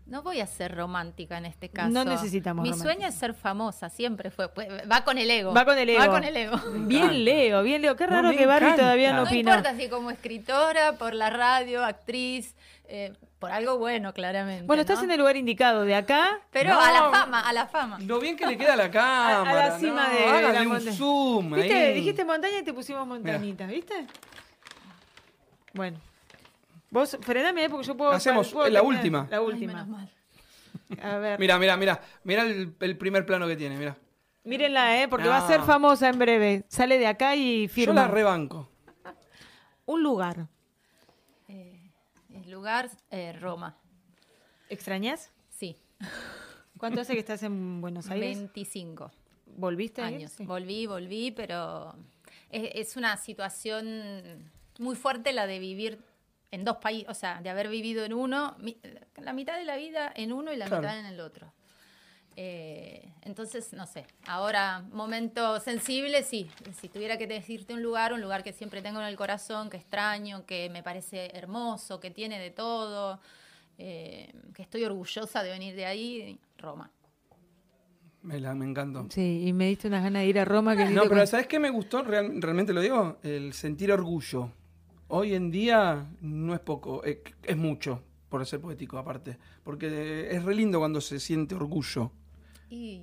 No 0.07 0.23
voy 0.23 0.41
a 0.41 0.47
ser 0.47 0.75
romántica 0.75 1.39
en 1.39 1.47
este 1.47 1.71
caso. 1.71 1.89
No 1.89 2.05
necesitamos. 2.05 2.69
Mi 2.69 2.75
sueño 2.75 3.09
es 3.09 3.15
ser 3.15 3.33
famosa, 3.33 3.89
siempre 3.89 4.31
fue. 4.31 4.49
Pues, 4.49 4.69
va 4.91 5.03
con 5.03 5.17
el 5.17 5.31
ego. 5.31 5.55
Va 5.55 5.65
con 5.65 5.79
el 5.79 5.89
ego. 5.89 5.99
Va 5.99 6.09
con 6.09 6.25
el 6.25 6.37
ego. 6.37 6.59
Bien 6.87 7.25
Leo, 7.25 7.63
bien 7.63 7.81
Leo. 7.81 7.97
Qué 7.97 8.07
raro 8.07 8.31
que 8.33 8.45
Barbie 8.45 8.77
todavía 8.77 9.15
no, 9.15 9.23
opina. 9.23 9.53
No 9.53 9.59
importa 9.59 9.77
si 9.83 9.89
como 9.89 10.11
escritora, 10.11 10.93
por 10.99 11.15
la 11.15 11.31
radio, 11.31 11.83
actriz, 11.83 12.55
eh, 12.87 13.15
por 13.39 13.51
algo 13.51 13.79
bueno, 13.79 14.13
claramente. 14.13 14.67
Bueno, 14.67 14.83
estás 14.83 15.03
en 15.03 15.11
el 15.11 15.19
lugar 15.19 15.39
indicado 15.39 15.85
de 15.85 15.95
acá. 15.95 16.41
Pero 16.51 16.79
a 16.79 16.93
la 16.93 17.11
fama, 17.11 17.41
a 17.41 17.53
la 17.55 17.67
fama. 17.67 17.99
Lo 18.01 18.21
bien 18.21 18.37
que 18.37 18.47
le 18.47 18.59
queda 18.59 18.73
a 18.75 18.77
la 18.77 18.91
cámara. 18.91 19.65
a, 19.65 19.69
la 19.69 19.79
cima 19.79 20.09
de, 20.11 20.53
la 20.53 20.63
un 20.63 20.81
zoom. 20.81 21.55
¿Viste? 21.55 21.95
Dijiste 21.95 22.25
montaña 22.27 22.59
y 22.59 22.63
te 22.63 22.75
pusimos 22.75 23.07
montañita, 23.07 23.67
¿viste? 23.67 24.07
Bueno. 25.73 25.99
Vos 26.95 27.19
frename 27.21 27.69
porque 27.69 27.89
yo 27.89 27.97
puedo. 27.97 28.13
Hacemos 28.13 28.55
la 28.71 28.81
última. 28.81 29.27
La 29.29 29.41
última. 29.41 30.09
A 31.03 31.17
ver. 31.17 31.41
Mira, 31.41 31.59
mira, 31.59 31.77
mira. 31.77 32.01
Mira 32.23 32.45
el, 32.45 32.97
primer 32.97 33.27
plano 33.27 33.49
que 33.49 33.57
tiene, 33.57 33.77
mira. 33.77 33.99
Mírenla, 34.45 35.03
¿eh? 35.03 35.09
Porque 35.09 35.27
va 35.27 35.39
a 35.39 35.47
ser 35.49 35.63
famosa 35.63 36.09
en 36.09 36.21
breve. 36.21 36.65
Sale 36.69 36.97
de 36.99 37.09
acá 37.09 37.35
y 37.35 37.67
firma. 37.67 38.03
Yo 38.03 38.07
la 38.07 38.15
rebanco. 38.15 38.71
Un 39.87 40.05
lugar. 40.05 40.47
Eh, 41.49 41.91
el 42.33 42.49
lugar, 42.49 42.89
eh, 43.11 43.33
Roma. 43.41 43.77
¿Extrañas? 44.69 45.33
Sí. 45.51 45.77
¿Cuánto 46.79 47.01
hace 47.01 47.15
que 47.15 47.19
estás 47.19 47.43
en 47.43 47.81
Buenos 47.81 48.09
Aires? 48.09 48.39
25. 48.39 49.11
¿Volviste 49.57 50.01
años? 50.01 50.37
Volví, 50.39 50.87
volví, 50.87 51.33
pero 51.33 51.97
es 52.51 52.97
una 52.97 53.17
situación 53.17 54.53
muy 54.79 54.95
fuerte 54.95 55.33
la 55.33 55.49
de 55.49 55.59
vivir 55.59 56.14
en 56.55 56.65
dos 56.65 56.77
países, 56.77 57.09
o 57.09 57.15
sea, 57.15 57.41
de 57.43 57.51
haber 57.51 57.69
vivido 57.69 58.05
en 58.05 58.13
uno, 58.13 58.57
la 59.21 59.33
mitad 59.33 59.59
de 59.59 59.65
la 59.65 59.77
vida 59.77 60.13
en 60.15 60.33
uno 60.33 60.53
y 60.53 60.57
la 60.57 60.67
mitad 60.67 60.99
en 60.99 61.07
el 61.07 61.21
otro. 61.21 61.53
Eh, 62.37 63.13
entonces, 63.23 63.73
no 63.73 63.87
sé, 63.87 64.07
ahora, 64.27 64.85
momento 64.93 65.59
sensible, 65.61 66.23
sí. 66.23 66.49
Si 66.81 66.89
tuviera 66.89 67.19
que 67.19 67.27
decirte 67.27 67.75
un 67.75 67.83
lugar, 67.83 68.13
un 68.13 68.21
lugar 68.21 68.45
que 68.45 68.53
siempre 68.53 68.83
tengo 68.83 69.01
en 69.01 69.07
el 69.07 69.17
corazón, 69.17 69.69
que 69.69 69.77
extraño, 69.77 70.47
que 70.47 70.71
me 70.71 70.83
parece 70.83 71.37
hermoso, 71.37 71.99
que 71.99 72.11
tiene 72.11 72.39
de 72.39 72.51
todo, 72.51 73.21
eh, 73.79 74.33
que 74.55 74.63
estoy 74.63 74.85
orgullosa 74.85 75.43
de 75.43 75.51
venir 75.51 75.75
de 75.75 75.87
ahí, 75.87 76.39
Roma. 76.59 76.91
Me, 78.23 78.41
la, 78.41 78.55
me 78.55 78.65
encantó. 78.65 79.07
Sí, 79.11 79.43
y 79.47 79.53
me 79.53 79.67
diste 79.67 79.89
unas 79.89 80.05
ganas 80.05 80.23
de 80.23 80.29
ir 80.29 80.39
a 80.39 80.45
Roma. 80.45 80.77
Que 80.77 80.87
no, 80.87 81.03
pero 81.09 81.27
¿sabes 81.27 81.49
qué 81.49 81.59
me 81.59 81.71
gustó? 81.71 82.03
realmente 82.03 82.73
lo 82.73 82.81
digo, 82.81 83.19
el 83.23 83.53
sentir 83.53 83.93
orgullo 83.93 84.51
hoy 85.09 85.35
en 85.35 85.51
día 85.51 86.07
no 86.21 86.55
es 86.55 86.61
poco, 86.61 87.03
es, 87.05 87.57
mucho, 87.57 88.03
por 88.29 88.45
ser 88.47 88.61
poético 88.61 88.99
aparte. 88.99 89.39
Porque 89.63 90.29
es 90.31 90.43
re 90.43 90.55
lindo 90.55 90.79
cuando 90.79 91.01
se 91.01 91.21
siente 91.21 91.55
orgullo. 91.55 92.11
Y 92.71 93.03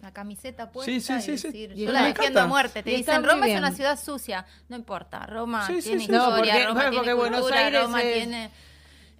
la 0.00 0.12
camiseta 0.12 0.70
puesta 0.72 0.90
sí, 0.90 1.00
sí, 1.00 1.38
sí, 1.38 1.48
decir, 1.48 1.74
yo 1.74 1.92
la 1.92 2.04
defiendo 2.04 2.40
a 2.40 2.46
muerte. 2.46 2.82
Te 2.82 2.90
dicen, 2.90 3.24
Roma 3.24 3.46
es 3.46 3.58
una 3.58 3.72
ciudad 3.72 3.98
sucia. 3.98 4.46
No 4.68 4.76
importa, 4.76 5.26
Roma 5.26 5.66
tiene 5.66 6.02
historia, 6.02 6.18
no, 6.18 6.36
porque, 6.36 6.66
Roma 6.66 6.90
tiene 6.90 7.14
cultura, 7.14 7.70
Roma 7.70 8.00
tiene... 8.00 8.50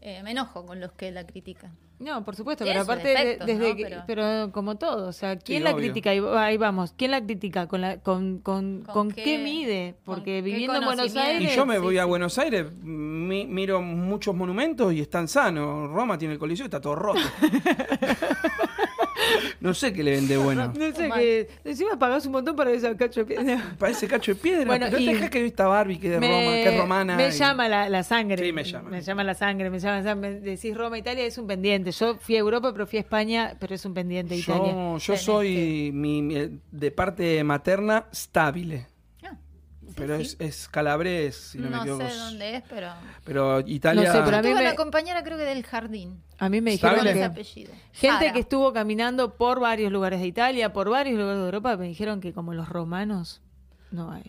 Eh, 0.05 0.21
me 0.25 0.33
enojo 0.33 0.67
con 0.67 0.81
los 0.81 0.91
que 0.93 1.13
la 1.13 1.25
critican. 1.25 1.79
No, 2.03 2.25
por 2.25 2.35
supuesto, 2.35 2.65
pero 2.65 2.81
aparte 2.81 3.39
desde 3.47 3.77
que, 3.77 3.99
pero... 4.07 4.51
como 4.53 4.77
todo, 4.77 5.09
o 5.09 5.13
sea, 5.13 5.39
¿quién 5.39 5.63
la 5.63 5.75
critica? 5.75 6.11
Ahí 6.11 6.57
vamos, 6.57 6.95
¿quién 6.97 7.13
la 7.13 7.23
critica? 7.23 7.69
¿Con 7.69 7.81
la 7.81 7.99
con 7.99 8.39
con, 8.39 8.83
¿Con, 8.83 9.13
qué, 9.13 9.39
mide? 9.39 9.95
Porque 10.05 10.43
viviendo 10.43 10.77
en 10.77 10.85
Buenos 10.85 11.15
Aires 11.17 11.53
Y 11.53 11.57
yo 11.57 11.65
me 11.65 11.79
voy 11.79 11.99
a 11.99 12.05
Buenos 12.05 12.39
Aires, 12.39 12.67
miro 12.83 13.81
muchos 13.81 14.35
monumentos 14.35 14.93
y 14.93 15.01
están 15.01 15.29
sanos. 15.29 15.91
Roma 15.91 16.19
tiene 16.19 16.35
el 16.35 16.41
coliseo 16.41 16.65
y 16.65 16.67
está 16.67 16.81
todo 16.81 16.97
roto. 16.97 17.21
no 19.61 19.75
sé 19.75 19.93
qué 19.93 20.03
le 20.03 20.13
vende 20.13 20.37
bueno. 20.37 20.73
No 20.77 20.95
sé 20.95 21.11
qué. 21.15 21.49
Encima 21.65 21.99
pagás 21.99 22.27
un 22.27 22.33
montón 22.33 22.57
para 22.57 22.71
ese 22.71 22.95
cacho 22.97 23.21
de 23.21 23.27
piedra. 23.27 23.75
Para 23.79 23.93
ese 23.93 24.07
cacho 24.07 24.33
de 24.33 24.41
piedra. 24.41 24.65
Bueno, 24.65 24.87
pero 24.91 24.99
y 24.99 25.29
que 25.29 25.43
vista 25.43 25.67
Barbie, 25.67 25.99
que 25.99 26.09
es, 26.09 26.15
Roma, 26.15 26.27
que 26.27 26.69
es 26.69 26.79
romana. 26.79 27.17
Me 27.17 27.31
llama 27.31 27.69
la, 27.69 27.89
la, 27.89 28.03
sangre. 28.03 28.45
Sí, 28.45 28.53
me 28.53 28.65
llama. 28.65 28.91
Me 28.91 29.01
llama 29.01 29.25
la 29.25 29.35
sangre. 29.35 29.71
Me 29.71 29.79
llama, 29.79 30.15
me 30.15 30.41
decís 30.41 30.77
Roma, 30.77 30.99
Italia, 30.99 31.25
es 31.25 31.39
un 31.39 31.47
pendiente. 31.47 31.93
Yo 31.93 32.17
fui 32.17 32.37
a 32.37 32.39
Europa, 32.39 32.73
pero 32.73 32.87
fui 32.87 32.99
a 32.99 33.01
España, 33.01 33.57
pero 33.59 33.75
es 33.75 33.85
un 33.85 33.95
pendiente 33.95 34.37
Italia. 34.37 34.97
Yo 34.99 35.17
soy 35.17 35.91
mi, 35.93 36.61
de 36.71 36.91
parte 36.91 37.43
materna 37.45 38.07
stabile. 38.13 38.92
Pero 39.97 40.15
Es, 40.17 40.37
es 40.39 40.69
calabrés, 40.69 41.37
si 41.37 41.59
no, 41.59 41.71
me 41.71 41.77
equivoco. 41.79 42.03
No 42.03 42.11
sé 42.11 42.17
dónde 42.17 42.57
es, 42.57 42.63
pero... 42.69 42.93
Pero 43.25 43.61
Italia... 43.61 44.09
No 44.09 44.13
sé, 44.13 44.23
pero 44.25 44.37
a 44.37 44.43
mí 44.43 44.55
me... 44.55 44.63
la 44.63 44.75
compañera 44.75 45.23
creo 45.23 45.39
que 45.39 45.45
del 45.45 45.65
jardín. 45.65 46.23
A 46.39 46.49
mí 46.49 46.61
me 46.61 46.73
dijeron 46.73 47.05
que... 47.05 47.25
Apellido. 47.25 47.73
Gente 47.93 48.33
que 48.33 48.41
estuvo 48.41 48.73
caminando 48.73 49.37
por 49.37 49.61
varios 49.61 49.93
lugares 49.93 50.21
de 50.21 50.27
Italia, 50.27 50.73
por 50.73 50.91
varios 50.91 51.19
lugares 51.19 51.41
de 51.41 51.45
Europa, 51.47 51.77
me 51.77 51.87
dijeron 51.87 52.21
que 52.21 52.33
como 52.33 52.55
los 52.55 52.69
romanos, 52.69 53.41
no 53.91 54.11
hay 54.11 54.25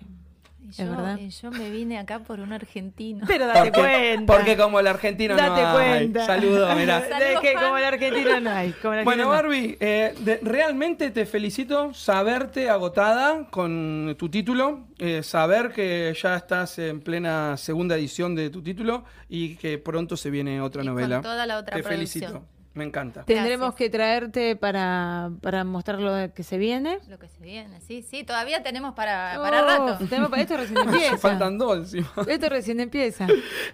yo, 0.72 0.90
verdad? 0.90 1.20
yo 1.20 1.52
me 1.52 1.70
vine 1.70 1.98
acá 1.98 2.20
por 2.20 2.40
un 2.40 2.54
argentino. 2.54 3.26
Pero 3.28 3.48
date 3.48 3.72
cuenta. 3.72 4.34
Porque 4.34 4.58
como 4.58 4.80
el 4.80 4.88
argentino 4.88 5.36
date 5.36 5.62
no 5.62 5.74
cuenta. 5.74 6.26
Saludos, 6.26 6.76
mira. 6.76 7.00
Es 7.00 7.40
que 7.42 7.54
como 7.54 7.78
el 7.78 7.84
argentino 7.84 8.40
no 8.40 8.50
hay. 8.52 8.74
bueno, 9.04 9.30
Barbie, 9.30 9.78
eh, 9.80 10.40
realmente 10.42 11.12
te 11.12 11.26
felicito 11.26 11.94
saberte 11.94 12.70
agotada 12.70 13.48
con 13.50 14.16
tu 14.18 14.30
título, 14.30 14.88
eh, 15.00 15.24
saber 15.24 15.72
que 15.72 16.16
ya 16.22 16.36
estás 16.36 16.80
en 16.80 17.02
plena 17.02 17.58
segunda 17.58 17.96
edición 17.96 18.36
de 18.36 18.50
tu 18.50 18.62
título 18.62 19.04
y 19.30 19.56
que 19.56 19.78
pronto 19.78 20.18
se 20.18 20.30
viene 20.30 20.62
otra 20.62 20.84
novela. 20.84 21.18
Con 21.18 21.24
toda 21.24 21.46
la 21.46 21.58
otra 21.58 21.78
te 21.78 21.84
felicito. 21.84 22.46
Me 22.74 22.84
encanta. 22.84 23.24
Tendremos 23.24 23.76
que 23.76 23.88
traerte 23.92 24.56
para, 24.56 25.30
para 25.42 25.64
mostrar 25.64 26.00
lo 26.00 26.34
que 26.34 26.42
se 26.42 26.58
viene. 26.58 26.98
Lo 27.08 27.20
que 27.20 27.28
se 27.28 27.40
viene, 27.40 27.80
sí, 27.82 28.02
sí. 28.02 28.24
Todavía 28.24 28.64
tenemos 28.64 28.96
para, 28.96 29.36
para 29.38 29.64
oh, 29.64 29.68
rato. 29.68 30.06
Tenemos, 30.10 30.36
esto 30.36 30.58
recién 30.58 30.80
empieza. 30.88 31.18
Faltan 31.20 31.60
dos 31.60 31.94
Esto 31.94 32.50
recién 32.50 32.80
empieza. 32.80 33.28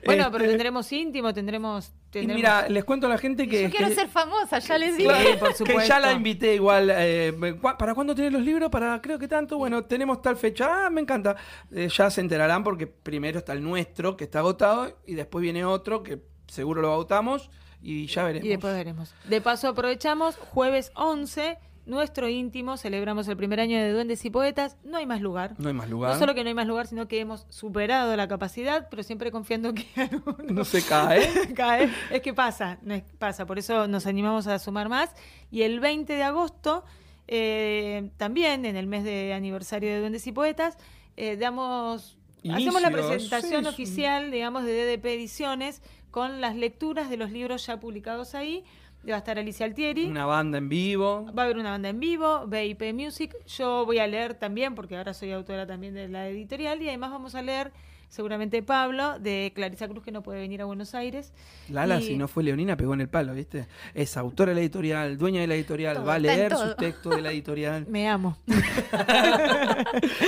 Bueno, 0.06 0.26
pero 0.32 0.44
este, 0.44 0.50
tendremos 0.50 0.92
íntimo, 0.92 1.34
tendremos... 1.34 1.94
tendremos... 2.10 2.36
mira, 2.36 2.68
les 2.68 2.84
cuento 2.84 3.08
a 3.08 3.10
la 3.10 3.18
gente 3.18 3.48
que... 3.48 3.64
Yo 3.64 3.70
quiero 3.70 3.94
ser 3.94 4.10
famosa, 4.10 4.60
ya 4.60 4.78
les 4.78 4.98
digo. 4.98 5.12
por 5.40 5.54
supuesto. 5.54 5.82
Que 5.82 5.88
ya 5.88 6.00
la 6.00 6.12
invité 6.12 6.56
igual. 6.56 6.92
Eh, 6.94 7.34
¿Para 7.62 7.96
cuándo 7.96 8.14
tienes 8.14 8.34
los 8.34 8.42
libros? 8.42 8.70
Para 8.70 9.02
creo 9.02 9.18
que 9.18 9.30
tanto. 9.30 9.58
Bueno, 9.58 9.86
tenemos 9.86 10.22
tal 10.22 10.36
fecha. 10.36 10.88
Ah, 10.88 10.90
me 10.90 11.00
encanta. 11.00 11.38
Eh, 11.72 11.88
ya 11.88 12.10
se 12.10 12.20
enterarán 12.20 12.66
porque 12.66 12.86
primero 12.86 13.40
está 13.40 13.54
el 13.54 13.64
nuestro, 13.64 14.18
que 14.18 14.26
está 14.26 14.40
agotado, 14.40 15.00
y 15.08 15.16
después 15.16 15.42
viene 15.42 15.64
otro, 15.64 16.04
que 16.04 16.22
seguro 16.48 16.82
lo 16.82 16.92
agotamos 16.92 17.50
y 17.82 18.08
ya 18.08 18.24
veremos. 18.24 18.46
Y 18.46 18.50
después 18.50 18.74
veremos. 18.74 19.14
De 19.28 19.42
paso 19.42 19.70
aprovechamos, 19.70 20.36
jueves 20.38 20.92
11, 20.96 21.58
nuestro 21.90 22.30
íntimo, 22.30 22.78
celebramos 22.78 23.28
el 23.28 23.36
primer 23.36 23.60
año 23.60 23.78
de 23.80 23.92
Duendes 23.92 24.24
y 24.24 24.30
Poetas, 24.30 24.78
no 24.84 24.98
hay 24.98 25.06
más 25.06 25.22
lugar. 25.22 25.56
No 25.58 25.70
hay 25.70 25.74
más 25.74 25.90
lugar. 25.90 26.14
No 26.14 26.20
solo 26.20 26.36
que 26.36 26.44
no 26.44 26.50
hay 26.50 26.54
más 26.54 26.68
lugar, 26.68 26.88
sino 26.88 27.08
que 27.08 27.20
hemos 27.20 27.48
superado 27.50 28.16
la 28.16 28.28
capacidad, 28.28 28.88
pero 28.90 29.02
siempre 29.02 29.32
confiando 29.32 29.74
que 29.74 29.88
no 30.48 30.64
se 30.66 30.84
cae. 30.84 31.54
cae. 31.56 31.90
Es 32.12 32.22
que 32.22 32.34
pasa, 32.34 32.78
no 32.84 32.94
es, 32.94 33.04
pasa, 33.18 33.46
por 33.46 33.58
eso 33.58 33.88
nos 33.88 34.06
animamos 34.06 34.46
a 34.48 34.60
sumar 34.60 34.88
más. 34.88 35.10
Y 35.50 35.64
el 35.64 35.80
20 35.80 36.14
de 36.14 36.24
agosto, 36.24 36.86
eh, 37.28 38.12
también 38.18 38.66
en 38.66 38.76
el 38.76 38.86
mes 38.86 39.04
de 39.04 39.34
aniversario 39.34 39.90
de 39.90 40.00
Duendes 40.00 40.28
y 40.28 40.32
Poetas, 40.32 40.78
eh, 41.18 41.38
damos... 41.38 42.18
hacemos 42.50 42.82
la 42.82 42.92
presentación 42.92 43.66
oficial, 43.68 44.32
digamos, 44.32 44.64
de 44.64 44.74
DDP 44.74 45.06
Ediciones, 45.06 45.82
con 46.12 46.42
las 46.42 46.56
lecturas 46.56 47.10
de 47.10 47.18
los 47.18 47.32
libros 47.32 47.66
ya 47.66 47.80
publicados 47.80 48.36
ahí. 48.36 48.64
Va 49.10 49.16
a 49.16 49.20
estar 49.20 49.40
Alicia 49.40 49.66
Altieri. 49.66 50.06
Una 50.06 50.26
banda 50.26 50.58
en 50.58 50.68
vivo. 50.68 51.26
Va 51.38 51.44
a 51.44 51.46
haber 51.46 51.58
una 51.58 51.72
banda 51.72 51.90
en 51.90 52.00
vivo, 52.00 52.46
VIP 52.48 52.94
Music. 52.94 53.34
Yo 53.48 53.86
voy 53.86 54.00
a 54.00 54.08
leer 54.08 54.34
también, 54.34 54.76
porque 54.76 54.98
ahora 54.98 55.14
soy 55.14 55.32
autora 55.32 55.66
también 55.66 55.94
de 55.94 56.10
la 56.10 56.28
editorial, 56.28 56.82
y 56.82 56.90
además 56.90 57.12
vamos 57.12 57.36
a 57.36 57.42
leer 57.42 57.72
seguramente 58.10 58.62
Pablo, 58.64 59.20
de 59.20 59.52
Clarisa 59.56 59.88
Cruz, 59.88 60.04
que 60.04 60.12
no 60.12 60.24
puede 60.24 60.40
venir 60.40 60.62
a 60.62 60.66
Buenos 60.66 60.96
Aires. 60.96 61.32
Lala, 61.70 62.02
si 62.02 62.18
no 62.18 62.28
fue 62.28 62.44
Leonina, 62.44 62.76
pegó 62.76 62.94
en 62.94 63.02
el 63.02 63.10
palo, 63.10 63.34
¿viste? 63.34 63.68
Es 63.94 64.18
autora 64.18 64.50
de 64.50 64.56
la 64.56 64.62
editorial, 64.62 65.18
dueña 65.18 65.42
de 65.42 65.48
la 65.48 65.56
editorial, 65.56 66.08
va 66.08 66.16
a 66.16 66.20
leer 66.20 66.56
sus 66.56 66.76
textos 66.76 67.16
de 67.16 67.22
la 67.22 67.32
editorial. 67.32 67.86
Me 67.90 68.10
amo. 68.10 68.38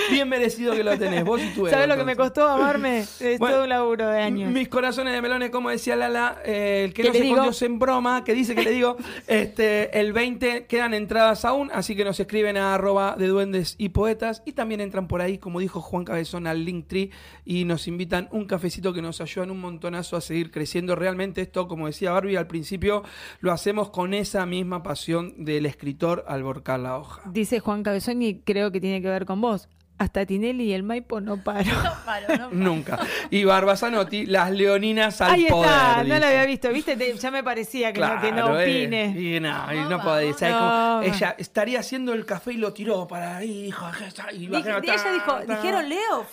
Bien 0.10 0.30
merecido 0.30 0.74
que 0.74 0.84
lo 0.84 0.98
tenés, 0.98 1.24
vos 1.26 1.42
y 1.42 1.50
tú. 1.54 1.68
¿Sabes 1.68 1.88
lo 1.88 1.98
que 1.98 2.04
me 2.04 2.16
costó 2.16 2.48
amarme? 2.48 3.00
Es 3.00 3.40
todo 3.40 3.64
un 3.64 3.70
laburo 3.70 4.08
de 4.08 4.22
años. 4.22 4.52
Mis 4.52 4.68
corazones 4.68 5.14
de 5.14 5.22
melones, 5.22 5.50
como 5.50 5.70
decía 5.70 5.96
Lala, 5.96 6.42
eh, 6.46 6.84
el 6.86 6.94
que 6.94 7.04
no 7.04 7.14
se 7.14 7.22
digo? 7.22 7.52
en 7.62 7.80
broma, 7.80 8.24
que 8.24 8.34
dice 8.34 8.56
que 8.56 8.64
le 8.64 8.72
digo, 8.72 8.98
este, 9.28 10.00
el 10.00 10.14
20 10.14 10.66
quedan 10.66 10.94
entradas 10.94 11.46
aún, 11.46 11.70
así 11.74 11.96
que 11.96 12.06
nos 12.06 12.20
escriben 12.20 12.58
a 12.58 12.76
arroba 12.76 13.16
de 13.18 13.28
duendes 13.28 13.76
y 13.78 13.90
poetas 13.90 14.44
y 14.46 14.54
también 14.54 14.82
entran 14.82 15.08
por 15.08 15.22
ahí, 15.22 15.38
como 15.38 15.60
dijo 15.60 15.82
Juan 15.82 16.06
Cabezón, 16.06 16.48
al 16.48 16.64
Linktree 16.66 17.12
y 17.46 17.66
nos 17.72 17.88
invitan 17.88 18.28
un 18.32 18.46
cafecito 18.46 18.92
que 18.92 19.02
nos 19.02 19.22
ayudan 19.22 19.50
un 19.50 19.62
montonazo 19.62 20.18
a 20.18 20.22
seguir 20.22 20.52
creciendo. 20.52 20.96
Realmente 20.96 21.42
esto, 21.42 21.70
como 21.70 21.88
decía 21.88 22.12
Barbie 22.12 22.36
al 22.36 22.48
principio, 22.48 23.04
lo 23.40 23.54
hacemos 23.54 23.90
con 23.90 24.14
esa 24.14 24.46
misma 24.46 24.84
pasión 24.84 25.46
del 25.46 25.66
escritor 25.66 26.26
al 26.28 26.44
volcar 26.44 26.82
la 26.82 26.98
hoja. 26.98 27.22
Dice 27.32 27.60
Juan 27.62 27.84
Cabezón 27.84 28.22
y 28.22 28.40
creo 28.42 28.72
que 28.72 28.82
tiene 28.82 29.02
que 29.02 29.08
ver 29.08 29.26
con 29.26 29.40
vos 29.40 29.70
hasta 30.02 30.26
Tinelli 30.26 30.66
y 30.66 30.74
el 30.74 30.84
Maipo 30.84 31.22
no 31.22 31.38
paro. 31.38 31.72
No 31.84 31.94
paro, 32.06 32.28
no 32.28 32.38
paro. 32.38 32.50
Nunca. 32.52 33.00
Y 33.30 33.44
Barbazanotti, 33.44 34.26
las 34.26 34.52
leoninas 34.52 35.22
al 35.22 35.32
Ahí 35.32 35.46
poder. 35.46 35.70
Está, 35.72 36.04
no 36.04 36.20
la 36.20 36.28
había 36.28 36.46
visto, 36.46 36.70
¿viste? 36.70 36.98
ya 37.18 37.32
me 37.32 37.44
parecía 37.44 37.94
que, 37.94 38.00
no, 38.00 38.22
que 38.22 38.32
no 38.32 38.60
eh. 38.60 38.64
opine. 38.64 39.06
y 39.18 39.40
no, 39.40 39.74
y 39.74 39.90
no 39.90 40.02
podés. 40.02 40.42
ella 40.42 41.36
estaría 41.38 41.80
haciendo 41.80 42.14
el 42.14 42.26
café 42.26 42.54
y 42.54 42.58
lo 42.58 42.74
tiró 42.74 43.08
para 43.08 43.38
ahí, 43.38 43.64
dijo. 43.64 43.86
Y, 44.34 44.46
ella 44.48 44.80
dijo, 44.80 45.40
¿dijeron 45.48 45.88
Leo? 45.88 46.26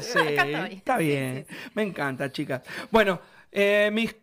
sí, 0.00 0.18
está 0.70 0.96
bien. 0.96 1.46
Me 1.74 1.82
encanta, 1.82 2.32
chicas. 2.32 2.62
Bueno, 2.90 3.20
eh, 3.52 3.90
mis 3.92 4.14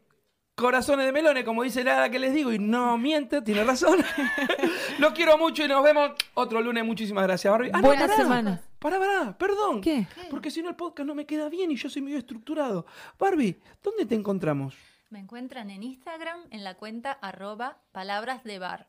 corazones 0.55 1.05
de 1.05 1.11
melones, 1.11 1.43
como 1.43 1.63
dice 1.63 1.83
Lara 1.83 2.09
que 2.09 2.19
les 2.19 2.33
digo, 2.33 2.51
y 2.51 2.59
no 2.59 2.97
miente, 2.97 3.41
tiene 3.41 3.63
razón. 3.63 3.99
Los 4.99 5.13
quiero 5.13 5.37
mucho 5.37 5.65
y 5.65 5.67
nos 5.67 5.83
vemos 5.83 6.11
otro 6.33 6.61
lunes. 6.61 6.85
Muchísimas 6.85 7.23
gracias, 7.23 7.51
Barbie. 7.51 7.71
Ah, 7.73 7.81
Buena 7.81 8.07
semana. 8.07 8.61
Pará, 8.81 8.97
pará, 8.97 9.37
perdón. 9.37 9.79
¿Qué? 9.79 10.07
Porque 10.31 10.49
si 10.49 10.63
no 10.63 10.69
el 10.69 10.75
podcast 10.75 11.05
no 11.05 11.13
me 11.13 11.27
queda 11.27 11.49
bien 11.49 11.69
y 11.69 11.75
yo 11.75 11.87
soy 11.87 12.01
medio 12.01 12.17
estructurado. 12.17 12.87
Barbie, 13.19 13.61
¿dónde 13.83 14.07
te 14.07 14.15
encontramos? 14.15 14.75
Me 15.11 15.19
encuentran 15.19 15.69
en 15.69 15.83
Instagram 15.83 16.39
en 16.49 16.63
la 16.63 16.73
cuenta 16.73 17.11
arroba 17.11 17.77
palabras 17.91 18.43
de 18.43 18.57
bar. 18.57 18.87